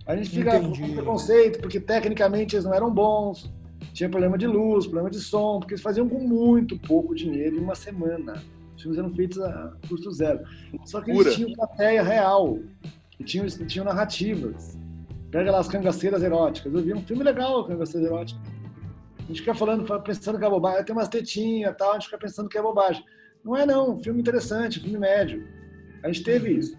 [0.05, 0.79] A gente fica Entendi.
[0.79, 3.51] com preconceito, porque tecnicamente eles não eram bons,
[3.93, 7.59] tinha problema de luz, problema de som, porque eles faziam com muito pouco dinheiro em
[7.59, 8.41] uma semana.
[8.75, 10.39] Os filmes eram feitos a custo zero.
[10.85, 11.35] Só que eles Pura.
[11.35, 12.59] tinham plateia real,
[13.19, 14.77] e tinham, tinham narrativas.
[15.31, 16.73] Pega lá as cangaceiras eróticas.
[16.73, 18.41] Eu vi um filme legal, Cangaceiras Eróticas.
[19.17, 20.85] A gente fica falando, pensando que é bobagem.
[20.85, 23.03] Tem umas tetinhas e tal, a gente fica pensando que é bobagem.
[23.43, 25.45] Não é não, um filme interessante, um filme médio.
[26.03, 26.77] A gente teve isso.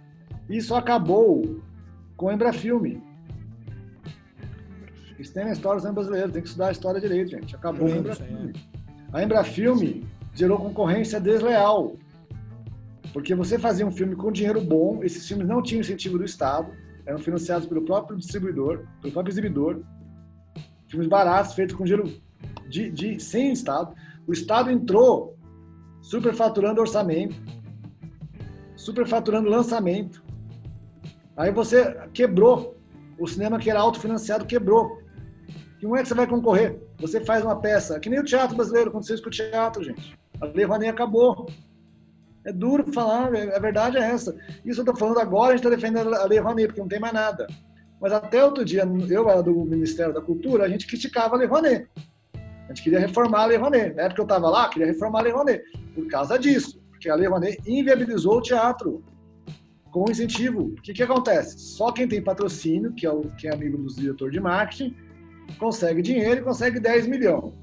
[0.48, 1.60] Isso acabou
[2.16, 3.02] com o Embrafilme.
[5.26, 7.56] Tem na história do cinema brasileiro, tem que estudar a história direito, gente.
[7.56, 8.52] Acabou aí, Embrafilme.
[9.12, 11.96] A Embrafilme gerou concorrência desleal.
[13.12, 16.72] Porque você fazia um filme com dinheiro bom, esses filmes não tinham incentivo do Estado,
[17.04, 19.80] eram financiados pelo próprio distribuidor, pelo próprio exibidor.
[20.86, 22.12] Filmes baratos, feitos com dinheiro
[22.68, 23.94] de, de, sem Estado.
[24.26, 25.36] O Estado entrou
[26.00, 27.34] superfaturando orçamento,
[28.76, 30.22] superfaturando lançamento.
[31.36, 32.76] Aí você quebrou.
[33.18, 34.97] O cinema que era autofinanciado quebrou.
[35.80, 36.78] Como é que você vai concorrer?
[36.98, 40.18] Você faz uma peça, que nem o teatro brasileiro, aconteceu isso com o teatro, gente.
[40.40, 41.48] A Lei acabou.
[42.44, 44.36] É duro falar, é- a verdade é essa.
[44.64, 47.00] Isso eu tô falando agora, a gente está defendendo a Lei Rouanet, porque não tem
[47.00, 47.46] mais nada.
[48.00, 51.48] Mas até outro dia, eu era do Ministério da Cultura, a gente criticava a Lei
[51.48, 51.88] Rouanet.
[52.34, 53.94] A gente queria reformar a Lei Rouanet.
[53.94, 55.62] Na época que eu estava lá, queria reformar a Lei Rouanet.
[55.94, 56.80] Por causa disso.
[56.90, 59.02] Porque a Lei Rouanet inviabilizou o teatro
[59.90, 60.62] com incentivo.
[60.62, 61.58] O que, que acontece?
[61.58, 64.94] Só quem tem patrocínio, que é, o, quem é amigo dos diretores de marketing,
[65.58, 67.54] consegue dinheiro e consegue 10 milhões.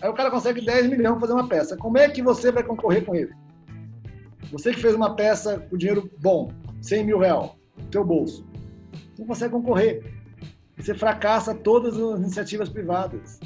[0.00, 1.76] Aí o cara consegue 10 milhões para fazer uma peça.
[1.76, 3.32] Como é que você vai concorrer com ele?
[4.50, 8.46] Você que fez uma peça com dinheiro bom, 100 mil real, no teu bolso,
[9.18, 10.02] não consegue concorrer.
[10.76, 13.38] Você fracassa todas as iniciativas privadas.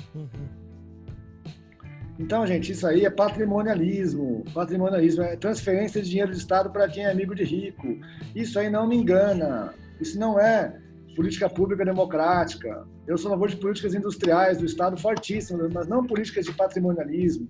[2.19, 4.43] Então, gente, isso aí é patrimonialismo.
[4.55, 7.99] Patrimonialismo é transferência de dinheiro do Estado para quem é amigo de rico.
[8.35, 9.75] Isso aí não me engana.
[10.01, 10.81] Isso não é
[11.17, 12.87] política pública democrática.
[13.07, 17.49] Eu sou a favor de políticas industriais do Estado fortíssimas, mas não políticas de patrimonialismo,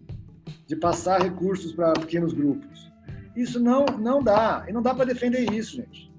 [0.66, 2.90] de passar recursos para pequenos grupos.
[3.34, 4.64] Isso não, não dá.
[4.68, 6.14] E não dá para defender isso, gente.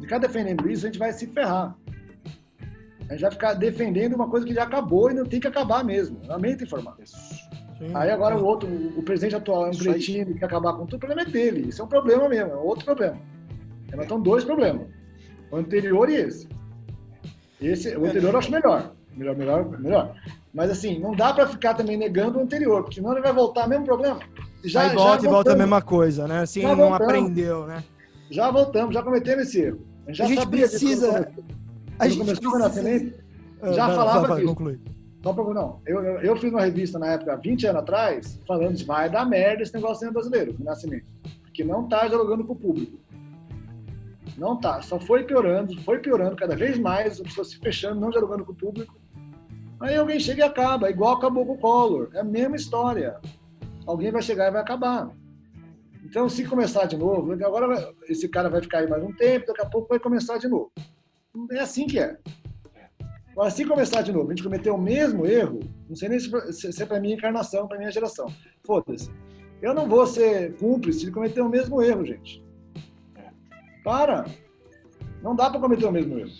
[0.00, 1.76] Ficar defendendo isso, a gente vai se ferrar.
[3.08, 5.84] A gente vai ficar defendendo uma coisa que já acabou e não tem que acabar
[5.84, 6.20] mesmo.
[6.26, 6.96] Lamento informar.
[7.04, 7.90] Sim.
[7.92, 10.96] Aí agora o outro, o presidente atual é um cretino que quer acabar com tudo,
[10.96, 11.68] o problema é dele.
[11.68, 13.18] Isso é um problema mesmo, é outro problema.
[13.90, 14.95] Mas estão dois problemas.
[15.56, 16.48] O anterior e esse.
[17.58, 18.92] Esse, o anterior eu acho melhor.
[19.16, 20.14] Melhor, melhor, melhor.
[20.52, 23.62] Mas assim, não dá para ficar também negando o anterior, porque senão ele vai voltar
[23.62, 24.20] ao mesmo problema.
[24.62, 26.40] Já, Aí volta e volta a mesma coisa, né?
[26.40, 27.02] Assim, Já não voltamos.
[27.08, 27.82] aprendeu, né?
[28.30, 29.80] Já voltamos, já cometemos esse erro.
[30.06, 31.28] A gente, já A precisa-.
[31.98, 33.14] A gente precisa...
[33.62, 34.78] Ah, já vai, falava vai, vai.
[35.22, 38.74] Só pra, não, eu, eu, eu fiz uma revista na época, 20 anos atrás, falando
[38.74, 41.06] de vai dar merda esse negócio brasileiro, o Renascimento.
[41.42, 42.98] Porque não tá dialogando com o público.
[44.36, 44.82] Não tá.
[44.82, 48.52] Só foi piorando, foi piorando cada vez mais, as pessoas se fechando, não dialogando com
[48.52, 48.94] o público.
[49.80, 52.10] Aí alguém chega e acaba, igual acabou com o Collor.
[52.14, 53.20] É a mesma história.
[53.86, 55.10] Alguém vai chegar e vai acabar.
[56.04, 59.62] Então, se começar de novo, agora esse cara vai ficar aí mais um tempo, daqui
[59.62, 60.70] a pouco vai começar de novo.
[61.50, 62.16] É assim que é.
[63.32, 66.30] Agora, se começar de novo, a gente cometer o mesmo erro, não sei nem se,
[66.72, 68.32] se é para minha encarnação, para minha geração.
[68.64, 69.10] Foda-se.
[69.60, 72.45] Eu não vou ser cúmplice de cometer o mesmo erro, gente.
[73.86, 74.24] Para.
[75.22, 76.30] Não dá para cometer o mesmo erro.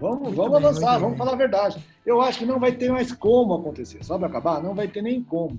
[0.00, 1.18] Vamos, Muito vamos bem, avançar, vamos bem.
[1.18, 1.84] falar a verdade.
[2.04, 4.04] Eu acho que não vai ter mais como acontecer.
[4.04, 4.62] Só vai acabar?
[4.62, 5.58] Não vai ter nem como.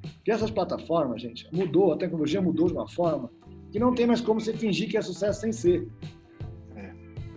[0.00, 3.30] Porque essas plataformas, gente, mudou, a tecnologia mudou de uma forma
[3.70, 5.86] que não tem mais como você fingir que é sucesso sem ser.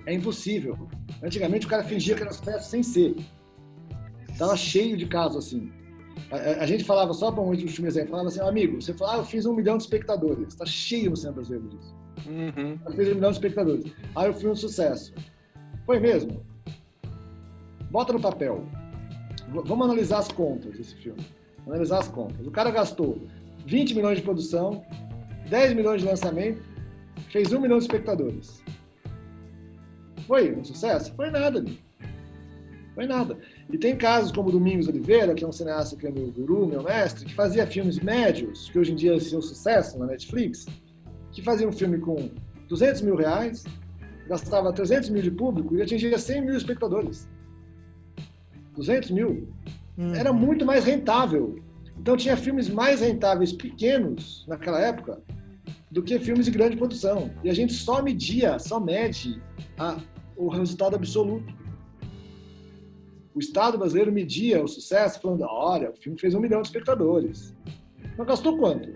[0.05, 0.77] É impossível.
[1.21, 3.13] Antigamente o cara fingia que era sucesso sem ser.
[4.37, 5.69] Tava cheio de casos assim.
[6.31, 9.17] A, a- gente falava, só para um último exemplo, falava assim, amigo, você fala, ah,
[9.17, 10.55] eu fiz um milhão de espectadores.
[10.55, 11.93] Tá cheio no cinema brasileiro disso.
[12.25, 12.77] Uhum.
[12.95, 13.91] Fiz um milhão de espectadores.
[14.15, 15.13] Aí eu fui um sucesso.
[15.85, 16.43] Foi mesmo?
[17.91, 18.65] Bota no papel.
[19.49, 21.21] V- vamos analisar as contas desse filme.
[21.65, 22.45] Analisar as contas.
[22.47, 23.21] O cara gastou
[23.65, 24.83] 20 milhões de produção,
[25.49, 26.61] 10 milhões de lançamento,
[27.31, 28.61] fez um milhão de espectadores.
[30.25, 31.13] Foi um sucesso?
[31.15, 31.77] Foi nada, amigo.
[32.95, 33.37] Foi nada.
[33.71, 36.65] E tem casos como o Domingos Oliveira, que é um cineasta que é meu guru,
[36.65, 40.65] meu mestre, que fazia filmes médios, que hoje em dia são sucesso na Netflix,
[41.37, 42.31] que fazia um filme com
[42.67, 43.63] 200 mil reais,
[44.27, 47.29] gastava 300 mil de público e atingia 100 mil espectadores.
[48.75, 49.47] 200 mil.
[49.99, 50.15] Hum.
[50.15, 51.59] Era muito mais rentável.
[51.95, 55.21] Então tinha filmes mais rentáveis pequenos naquela época
[55.91, 57.29] do que filmes de grande produção.
[57.43, 59.39] E a gente só media, só mede
[59.77, 59.99] a-
[60.35, 61.53] o resultado absoluto.
[63.35, 67.55] O Estado brasileiro media o sucesso falando, olha, o filme fez um milhão de espectadores.
[68.17, 68.89] Mas gastou quanto?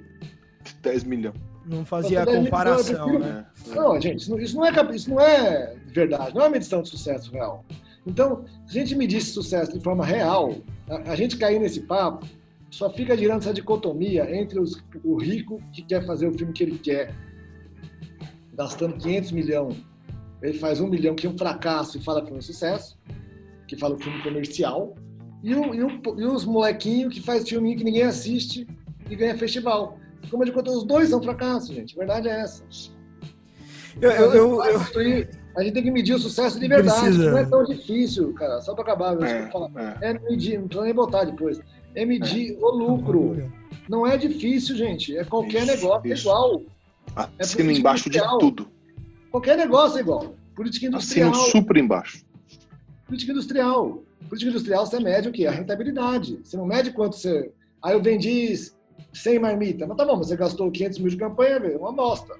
[0.81, 1.50] 10 milhões.
[1.71, 3.45] Não fazia a comparação, né?
[3.75, 6.81] Não, gente, isso não, isso não é, isso não é verdade, não é uma medição
[6.81, 7.63] de sucesso real.
[8.05, 10.55] Então, se a gente medisse sucesso de forma real,
[10.89, 12.27] a, a gente cair nesse papo,
[12.69, 16.63] só fica girando essa dicotomia entre os- o rico que quer fazer o filme que
[16.63, 17.13] ele quer,
[18.53, 19.77] gastando 500 milhões,
[20.41, 22.97] ele faz um milhão que é um fracasso e fala que foi um sucesso,
[23.67, 24.95] que fala o filme comercial,
[25.43, 28.67] e, o- e o- e os molequinhos que faz filme que ninguém assiste
[29.09, 29.97] e ganha festival.
[30.29, 31.95] Como de conta, os dois são fracassos, gente.
[31.95, 32.63] A verdade é essa.
[33.99, 37.01] Eu, eu, eu- eu- A gente tem que medir o sucesso de verdade.
[37.01, 37.31] Precisa.
[37.31, 38.61] Não é tão difícil, cara.
[38.61, 39.69] Só para acabar, eu É, falar.
[40.01, 40.11] é.
[40.11, 41.59] É medir, não precisa nem botar depois.
[41.93, 43.51] É medir o lucro.
[43.89, 45.17] Não é difícil, gente.
[45.17, 46.21] É qualquer Isso, negócio é isso.
[46.23, 46.61] igual.
[47.13, 48.37] Assina política embaixo de industrial.
[48.39, 48.67] tudo.
[49.29, 50.33] Qualquer negócio é igual.
[50.55, 51.33] Política Assina industrial.
[51.51, 52.23] super embaixo.
[53.05, 54.03] Política industrial.
[54.29, 55.45] Política industrial você mede o quê?
[55.47, 56.39] A rentabilidade.
[56.45, 57.51] Você não mede quanto você.
[57.83, 58.53] Aí eu vendi
[59.13, 59.87] 100 marmitas.
[59.87, 61.75] Mas tá bom, você gastou 500 mil de campanha, velho.
[61.75, 62.33] É uma bosta.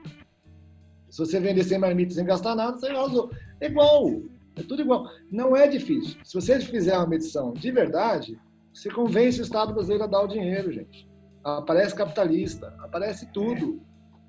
[1.10, 3.32] Se você vender 100 marmitas sem gastar nada, você arrasou.
[3.60, 4.10] É igual.
[4.56, 5.08] É tudo igual.
[5.32, 6.18] Não é difícil.
[6.24, 8.40] Se você fizer uma medição de verdade,
[8.74, 11.08] você convence o Estado brasileiro a dar o dinheiro, gente.
[11.44, 13.82] Aparece capitalista, aparece tudo.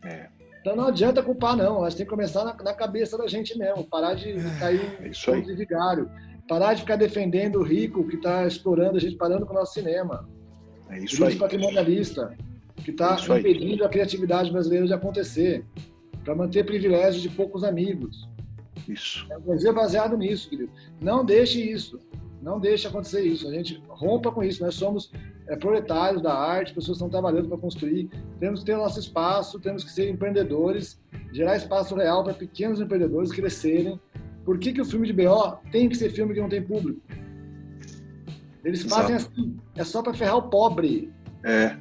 [0.04, 0.28] É.
[0.60, 1.84] Então não adianta culpar, não.
[1.84, 3.84] Acho que tem que começar na, na cabeça da gente mesmo.
[3.84, 5.42] Parar de cair É isso aí.
[5.42, 6.10] de vigário.
[6.48, 9.74] Parar de ficar defendendo o rico que está explorando a gente, parando com o nosso
[9.74, 10.28] cinema.
[10.92, 11.38] É isso Juiz aí.
[11.38, 12.36] patrimonialista,
[12.76, 13.40] que está É isso aí.
[13.40, 15.64] impedindo a criatividade brasileira de acontecer,
[16.24, 18.28] para manter privilégios de poucos amigos.
[18.88, 19.26] Isso.
[19.30, 20.70] É um Brasil baseado nisso, querido.
[21.00, 21.98] Não deixe isso.
[22.40, 23.48] Não deixe acontecer isso.
[23.48, 24.62] A gente rompa com isso.
[24.64, 25.10] Nós somos
[25.46, 28.08] é, proletários da arte, pessoas que estão trabalhando para construir.
[28.40, 31.00] Temos que ter nosso espaço, temos que ser empreendedores,
[31.32, 34.00] gerar espaço real para pequenos empreendedores crescerem.
[34.44, 37.00] Por que, que o filme de BO tem que ser filme que não tem público?
[38.64, 39.56] Eles fazem assim.
[39.76, 41.10] É só para ferrar o pobre.
[41.44, 41.76] É,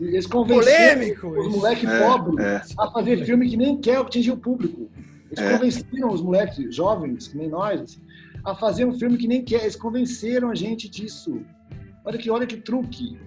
[0.00, 2.62] E Eles convenceram Polêmico os moleques É, pobres é.
[2.78, 4.90] a fazer filme que nem quer atingir o público.
[5.30, 5.52] Eles É.
[5.52, 8.00] convenceram os moleques jovens, que nem nós, assim,
[8.44, 9.62] a fazer um filme que nem quer.
[9.62, 11.40] Eles convenceram a gente disso.
[12.04, 13.18] Olha que, olha que truque.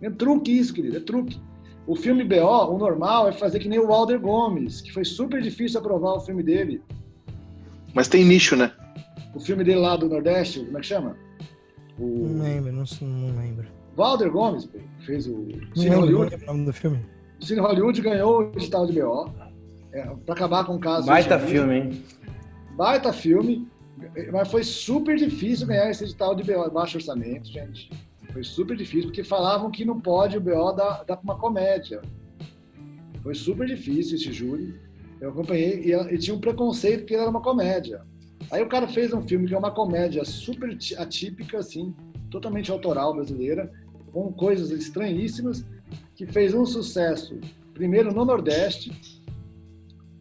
[0.00, 1.40] É truque isso, querido, é truque.
[1.86, 5.40] O filme BO, o normal, é fazer que nem o Walder Gomes, que foi super
[5.40, 6.82] difícil aprovar o filme dele.
[7.94, 8.72] Mas tem nicho, né?
[9.34, 11.16] O filme dele lá do Nordeste, como é que chama?
[11.98, 13.66] Não O lembro, não, não lembro.
[13.96, 14.68] Walder Gomes
[15.00, 15.60] fez o Não Cine
[15.90, 16.30] lembro, não Hollywood.
[16.30, 17.06] lembro o nome do filme.
[17.40, 19.30] O Cine Hollywood ganhou o edital de BO
[19.92, 21.06] é, para acabar com o caso.
[21.06, 22.04] Baita filme, hein?
[22.76, 23.66] Baita filme,
[24.30, 27.90] mas foi super difícil ganhar esse edital de BO, baixo orçamento, gente.
[28.32, 32.02] Foi super difícil, porque falavam que não pode o BO dar, dar para uma comédia.
[33.22, 34.78] Foi super difícil esse júri.
[35.20, 38.02] Eu acompanhei e, e tinha um preconceito que ele era uma comédia.
[38.50, 41.94] Aí o cara fez um filme que é uma comédia super atípica, assim,
[42.30, 43.70] totalmente autoral brasileira,
[44.12, 45.64] com coisas estranhíssimas,
[46.14, 47.38] que fez um sucesso,
[47.74, 49.22] primeiro no Nordeste,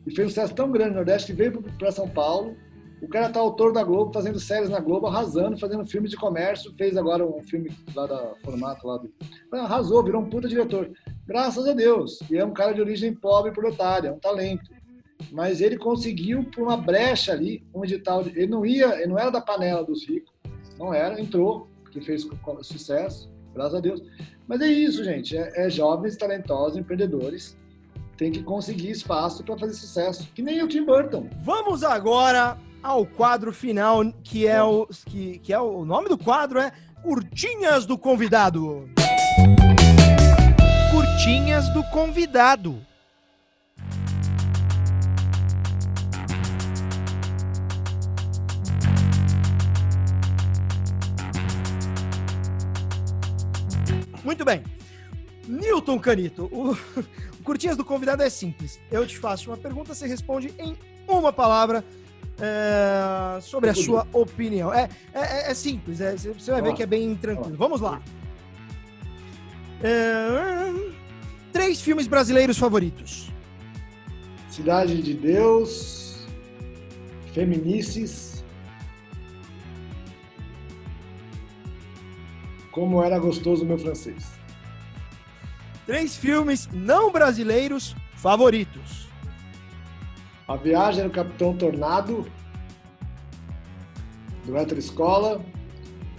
[0.05, 2.55] e fez um sucesso tão grande no Nordeste que veio para São Paulo.
[3.01, 6.73] O cara tá autor da Globo, fazendo séries na Globo, arrasando, fazendo filme de comércio,
[6.75, 9.11] fez agora um filme lá da formato lá do.
[9.51, 10.91] Arrasou, virou um puta diretor.
[11.27, 12.19] Graças a Deus.
[12.31, 14.71] E é um cara de origem pobre e proletária, é um talento.
[15.31, 18.23] Mas ele conseguiu, por uma brecha ali, um edital.
[18.23, 18.29] De...
[18.31, 20.33] Ele não ia, ele não era da panela dos ricos,
[20.77, 22.27] não era, entrou, porque fez
[22.61, 24.01] sucesso, graças a Deus.
[24.47, 25.35] Mas é isso, gente.
[25.37, 27.57] É, é jovens, talentosos, empreendedores.
[28.17, 30.29] Tem que conseguir espaço para fazer sucesso.
[30.33, 31.29] Que nem o Tim Burton.
[31.43, 36.17] Vamos agora ao quadro final, que é o que, que é o, o nome do
[36.17, 36.71] quadro é
[37.01, 38.87] Curtinhas do Convidado.
[40.91, 42.79] Curtinhas do convidado.
[54.25, 54.63] Muito bem.
[55.47, 58.79] Newton Canito, o, o Curtinhas do Convidado é simples.
[58.91, 60.75] Eu te faço uma pergunta, você responde em
[61.07, 61.85] uma palavra
[62.39, 64.73] é, sobre a sua opinião.
[64.73, 67.55] É, é, é simples, é, você vai ver que é bem tranquilo.
[67.55, 68.01] Vamos lá.
[69.83, 70.73] É,
[71.53, 73.31] três filmes brasileiros favoritos.
[74.49, 76.25] Cidade de Deus,
[77.31, 78.34] Feminices,
[82.75, 84.33] Como era gostoso o meu francês.
[85.85, 89.07] Três filmes não brasileiros favoritos.
[90.45, 92.25] A Viagem do Capitão Tornado,
[94.45, 95.41] do Hétero Escola,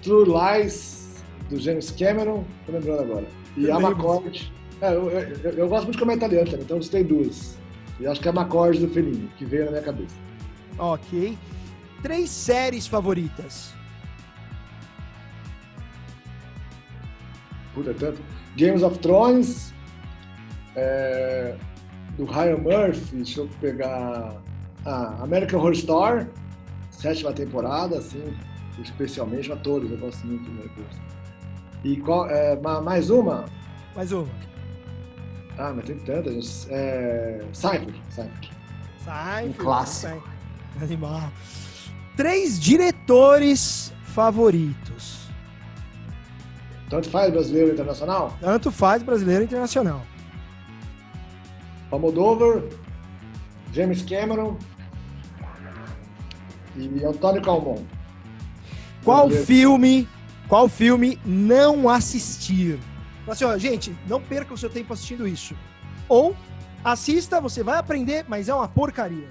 [0.01, 4.51] True Lies, do James Cameron, tô lembrando agora, e Também Amacord.
[4.81, 7.59] É, eu, eu- eu gosto muito de comer italiano também, então eu citei duas.
[8.01, 10.15] E acho que é Amacord do Fellini, que veio na minha cabeça.
[10.79, 11.37] Ok.
[12.03, 13.75] Três séries favoritas.
[17.77, 18.21] Puta, é tanto.
[18.57, 19.73] Games of Thrones,
[20.75, 21.55] é,
[22.17, 24.35] do Ryan Murphy, deixa eu pegar.
[24.85, 26.27] Ah, American Horror Story,
[26.91, 28.23] sétima temporada, assim,
[28.83, 30.87] especialmente, a todos, eu gosto muito do Story.
[31.85, 33.45] E qual, é, ma- mais uma?
[33.95, 34.29] Mais uma.
[35.59, 36.67] Ah, mas tem tantas.
[36.71, 38.51] É, Seinfeld, Seinfeld.
[39.05, 40.29] Sai, Um clássico.
[40.81, 41.31] Animal.
[42.17, 45.16] Três diretores favoritos.
[46.89, 48.37] Tanto faz brasileiro internacional?
[48.41, 50.03] Tanto faz brasileiro internacional.
[51.91, 52.63] Almodóvar,
[53.73, 54.57] James Cameron
[56.77, 57.83] e Antônio Calmon.
[59.05, 59.47] Qual Brasileiro.
[59.47, 60.09] filme,
[60.49, 62.79] qual filme não assistir?
[63.27, 65.57] Assim, ó, gente, não perca o seu tempo assistindo isso.
[66.09, 66.37] Ou
[66.85, 69.29] assista, você vai aprender, mas é uma porcaria.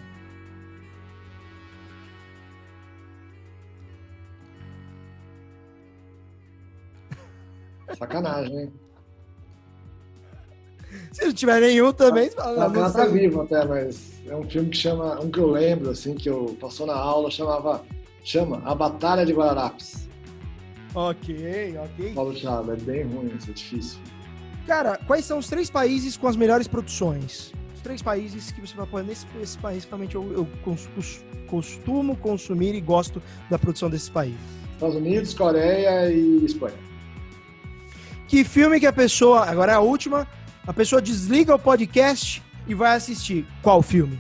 [7.98, 8.74] Sacanagem, hein?
[11.12, 14.50] Se não tiver nenhum também, você fala, Ela não tá vivo até, mas é um
[14.50, 17.84] filme que chama, um que eu lembro, assim, que eu passou na aula, chamava,
[18.24, 20.08] chama A Batalha de Guararapes.
[20.94, 22.14] Ok, ok.
[22.14, 24.00] Paulo Thiago, é bem ruim, isso é difícil.
[24.66, 27.52] Cara, quais são os três países com as melhores produções?
[27.76, 31.24] Os três países que você vai pôr nesse, esse país realmente eu, eu cons- cos-
[31.48, 34.40] costumo consumir e gosto da produção desses países.
[34.74, 36.76] Estados Unidos, Coreia e Espanha.
[38.28, 40.28] Que filme que a pessoa, agora é a última,
[40.66, 43.46] a pessoa desliga o podcast e vai assistir?
[43.62, 44.20] Qual filme?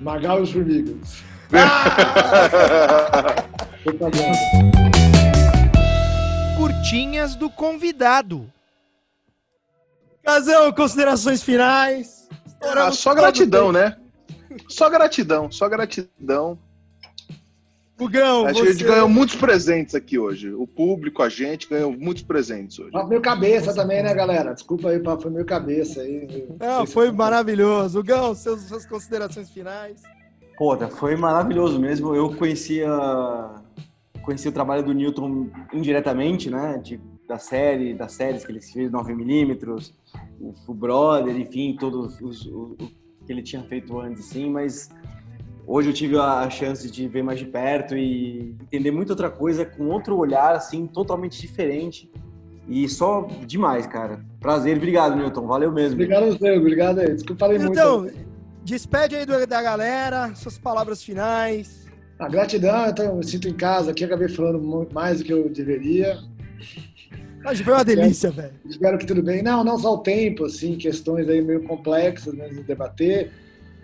[0.00, 1.22] Magal e os Formigas.
[3.82, 4.26] Propaganda.
[6.56, 8.52] Curtinhas do convidado.
[10.24, 12.28] Casão, considerações finais.
[12.60, 13.96] Ah, só gratidão, né?
[14.68, 16.58] Só gratidão, só gratidão.
[17.96, 18.72] Que a você...
[18.72, 20.52] gente ganhou muitos presentes aqui hoje.
[20.52, 22.90] O público, a gente, ganhou muitos presentes hoje.
[22.94, 24.52] Ah, Meio cabeça também, né, galera?
[24.52, 26.46] Desculpa aí, foi meio cabeça aí.
[26.60, 27.98] Não, se- foi maravilhoso.
[28.00, 30.02] Gugão, seus, suas considerações finais.
[30.58, 32.14] Pô, tá, foi maravilhoso mesmo.
[32.14, 32.88] Eu conhecia,
[34.22, 36.78] conhecia o trabalho do Newton indiretamente, né?
[36.82, 39.92] De, da série, das séries que ele fez, 9mm,
[40.40, 44.88] o, o Brother, enfim, todos os, o, o que ele tinha feito antes, assim, mas
[45.66, 49.64] hoje eu tive a chance de ver mais de perto e entender muita outra coisa
[49.64, 52.10] com outro olhar, assim, totalmente diferente.
[52.68, 54.20] E só demais, cara.
[54.40, 55.46] Prazer, obrigado, Newton.
[55.46, 55.94] Valeu mesmo.
[55.94, 57.14] Obrigado a você, obrigado aí.
[57.14, 57.72] Desculpa, falei muito.
[57.72, 58.08] Então,
[58.64, 61.86] despede aí da galera, suas palavras finais.
[62.18, 65.48] Ah, gratidão, então, eu me sinto em casa aqui, acabei falando mais do que eu
[65.48, 66.18] deveria.
[67.48, 68.54] Hoje foi uma delícia, velho.
[68.64, 69.42] Espero que tudo bem.
[69.42, 73.30] Não, não só o tempo, assim, questões aí meio complexas né, de debater.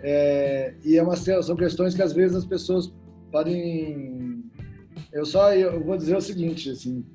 [0.03, 2.93] É, e é uma, são questões que às vezes as pessoas
[3.31, 4.43] podem.
[5.11, 7.05] Eu só eu vou dizer o seguinte, assim,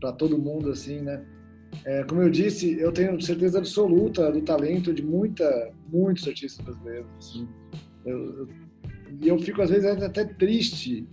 [0.00, 1.22] para todo mundo, assim, né?
[1.84, 7.06] É, como eu disse, eu tenho certeza absoluta do talento de muita, muitos artistas brasileiros.
[7.18, 7.48] Assim.
[8.04, 8.48] Eu- eu-
[9.20, 11.06] e eu fico às vezes até triste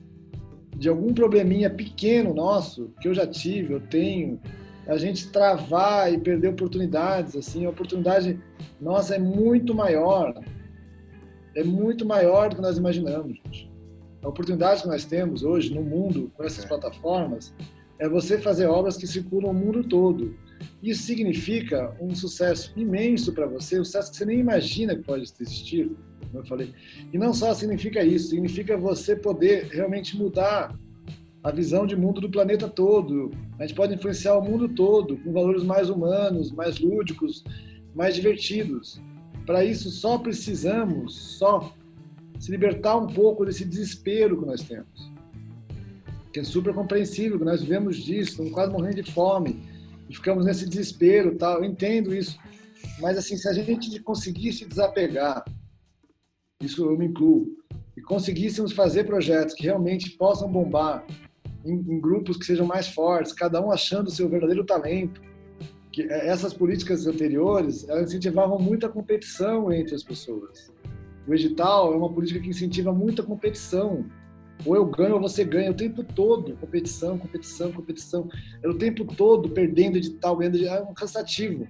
[0.77, 4.39] de algum probleminha pequeno nosso que eu já tive, eu tenho,
[4.87, 8.39] a gente travar e perder oportunidades, assim, a oportunidade
[8.79, 10.33] nossa é muito maior,
[11.57, 13.35] é muito maior do que nós imaginamos.
[13.37, 13.69] gente.
[14.23, 17.53] A oportunidade que nós temos hoje no mundo com essas plataformas
[17.97, 20.35] é você fazer obras que circulam o mundo todo.
[20.83, 25.23] Isso significa um sucesso imenso para você, um sucesso que você nem imagina que pode
[25.23, 25.91] existir,
[26.27, 26.73] como eu falei.
[27.11, 30.77] E não só significa isso, significa você poder realmente mudar
[31.43, 33.31] a visão de mundo do planeta todo.
[33.57, 37.43] A gente pode influenciar o mundo todo com valores mais humanos, mais lúdicos,
[37.95, 39.01] mais divertidos.
[39.47, 41.73] Para isso, só precisamos só
[42.37, 45.09] se libertar um pouco desse desespero que nós temos.
[46.33, 49.63] Que é super compreensível, que nós vivemos disso, estamos quase morrendo de fome
[50.09, 51.59] e ficamos nesse desespero, tal.
[51.59, 52.37] Eu entendo isso,
[52.99, 55.45] mas assim, se a gente conseguisse desapegar,
[56.61, 57.47] isso eu me incluo,
[57.95, 61.05] e conseguíssemos fazer projetos que realmente possam bombar
[61.63, 65.21] em, em grupos que sejam mais fortes, cada um achando o seu verdadeiro talento,
[65.97, 70.71] que eh, essas políticas anteriores elas incentivavam muita competição entre as pessoas.
[71.27, 74.05] O edital é uma política que incentiva muita competição.
[74.63, 76.55] Ou eu ganho ou você ganha o tempo todo.
[76.57, 78.29] Competição, competição, competição.
[78.61, 80.77] É o tempo todo perdendo edital, ganhando edital.
[80.77, 81.67] É um cansativo.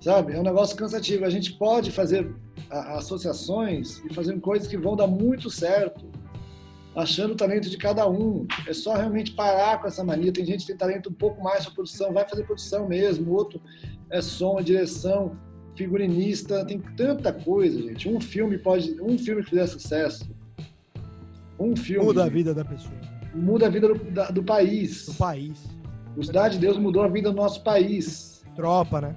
[0.00, 0.32] Sabe?
[0.32, 1.24] É um negócio cansativo.
[1.24, 2.28] A gente pode fazer
[2.68, 6.04] associações e fazer coisas que vão dar muito certo,
[6.96, 8.46] achando o talento de cada um.
[8.66, 10.32] É só realmente parar com essa mania.
[10.32, 13.30] Tem gente que tem talento um pouco mais para produção, vai fazer produção mesmo.
[13.30, 13.60] O outro
[14.10, 15.36] é som, é direção,
[15.76, 18.08] figurinista, tem tanta coisa, gente.
[18.08, 20.26] Um filme pode, um filme que fizer sucesso,
[21.58, 22.94] um filme Muda a vida da pessoa,
[23.34, 25.06] muda a vida do, da- do país.
[25.06, 25.64] do país.
[26.16, 28.42] O Cidade de Deus mudou a vida do nosso país.
[28.54, 29.16] Tropa, né?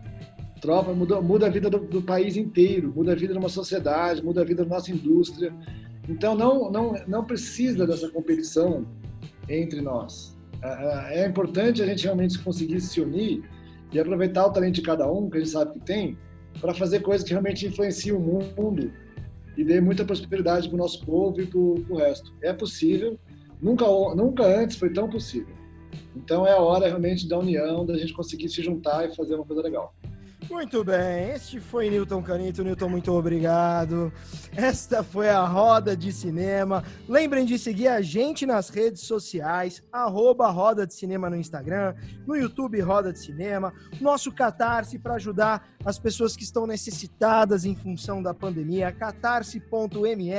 [0.59, 4.21] Tropa muda, muda a vida do, do país inteiro, muda a vida de uma sociedade,
[4.21, 5.53] muda a vida da nossa indústria.
[6.09, 8.85] Então não, não, não precisa dessa competição
[9.47, 10.35] entre nós.
[10.61, 13.43] Ah, ah, É importante a gente realmente conseguir se unir
[13.93, 16.17] e aproveitar o talento de cada um, que a gente sabe que tem,
[16.59, 18.91] para fazer coisas que realmente influenciam o mundo
[19.55, 22.33] e dê muita prosperidade para o nosso povo e para o resto.
[22.41, 23.19] É possível,
[23.61, 25.55] nunca, nunca antes foi tão possível.
[26.15, 29.45] Então é a hora realmente da união, da gente conseguir se juntar e fazer uma
[29.45, 29.93] coisa legal.
[30.47, 32.63] Muito bem, este foi Newton Canito.
[32.63, 34.11] Newton, muito obrigado.
[34.55, 36.83] Esta foi a Roda de Cinema.
[37.07, 41.93] Lembrem de seguir a gente nas redes sociais, arroba Roda de Cinema no Instagram,
[42.25, 47.75] no YouTube Roda de Cinema, nosso Catarse para ajudar as pessoas que estão necessitadas em
[47.75, 50.31] função da pandemia, catarse.me,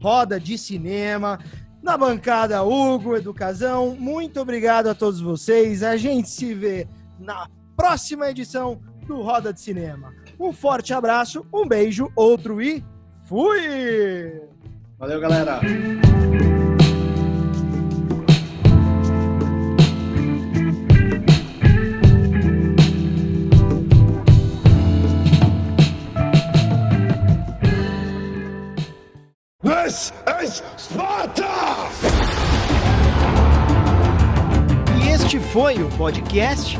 [0.00, 1.38] Roda de Cinema.
[1.82, 5.82] Na bancada, Hugo, Educazão, muito obrigado a todos vocês.
[5.82, 6.88] A gente se vê
[7.18, 10.12] na próxima edição do Roda de Cinema.
[10.38, 12.84] Um forte abraço, um beijo, outro e
[13.24, 14.40] fui!
[14.98, 15.60] Valeu, galera.
[29.62, 30.12] This
[30.42, 31.46] is Sparta!
[35.02, 36.78] E este foi o podcast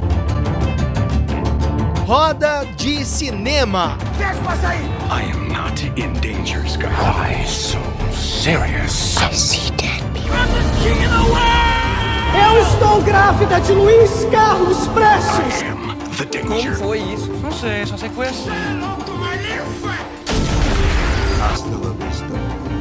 [2.06, 3.98] Roda de Cinema.
[5.10, 6.92] I am not in danger, Skyler.
[6.92, 7.80] Why so
[8.12, 9.16] serious?
[9.16, 10.36] I see dead people.
[12.32, 15.62] Eu estou grávida de Luiz Carlos Prestes!
[15.62, 16.76] I am the danger.
[16.76, 17.28] foi isso?
[17.42, 18.50] Não sei, só sei que foi assim.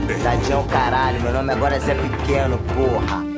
[0.07, 3.34] Cidade é um caralho, meu nome agora é Zé Pequeno, porra.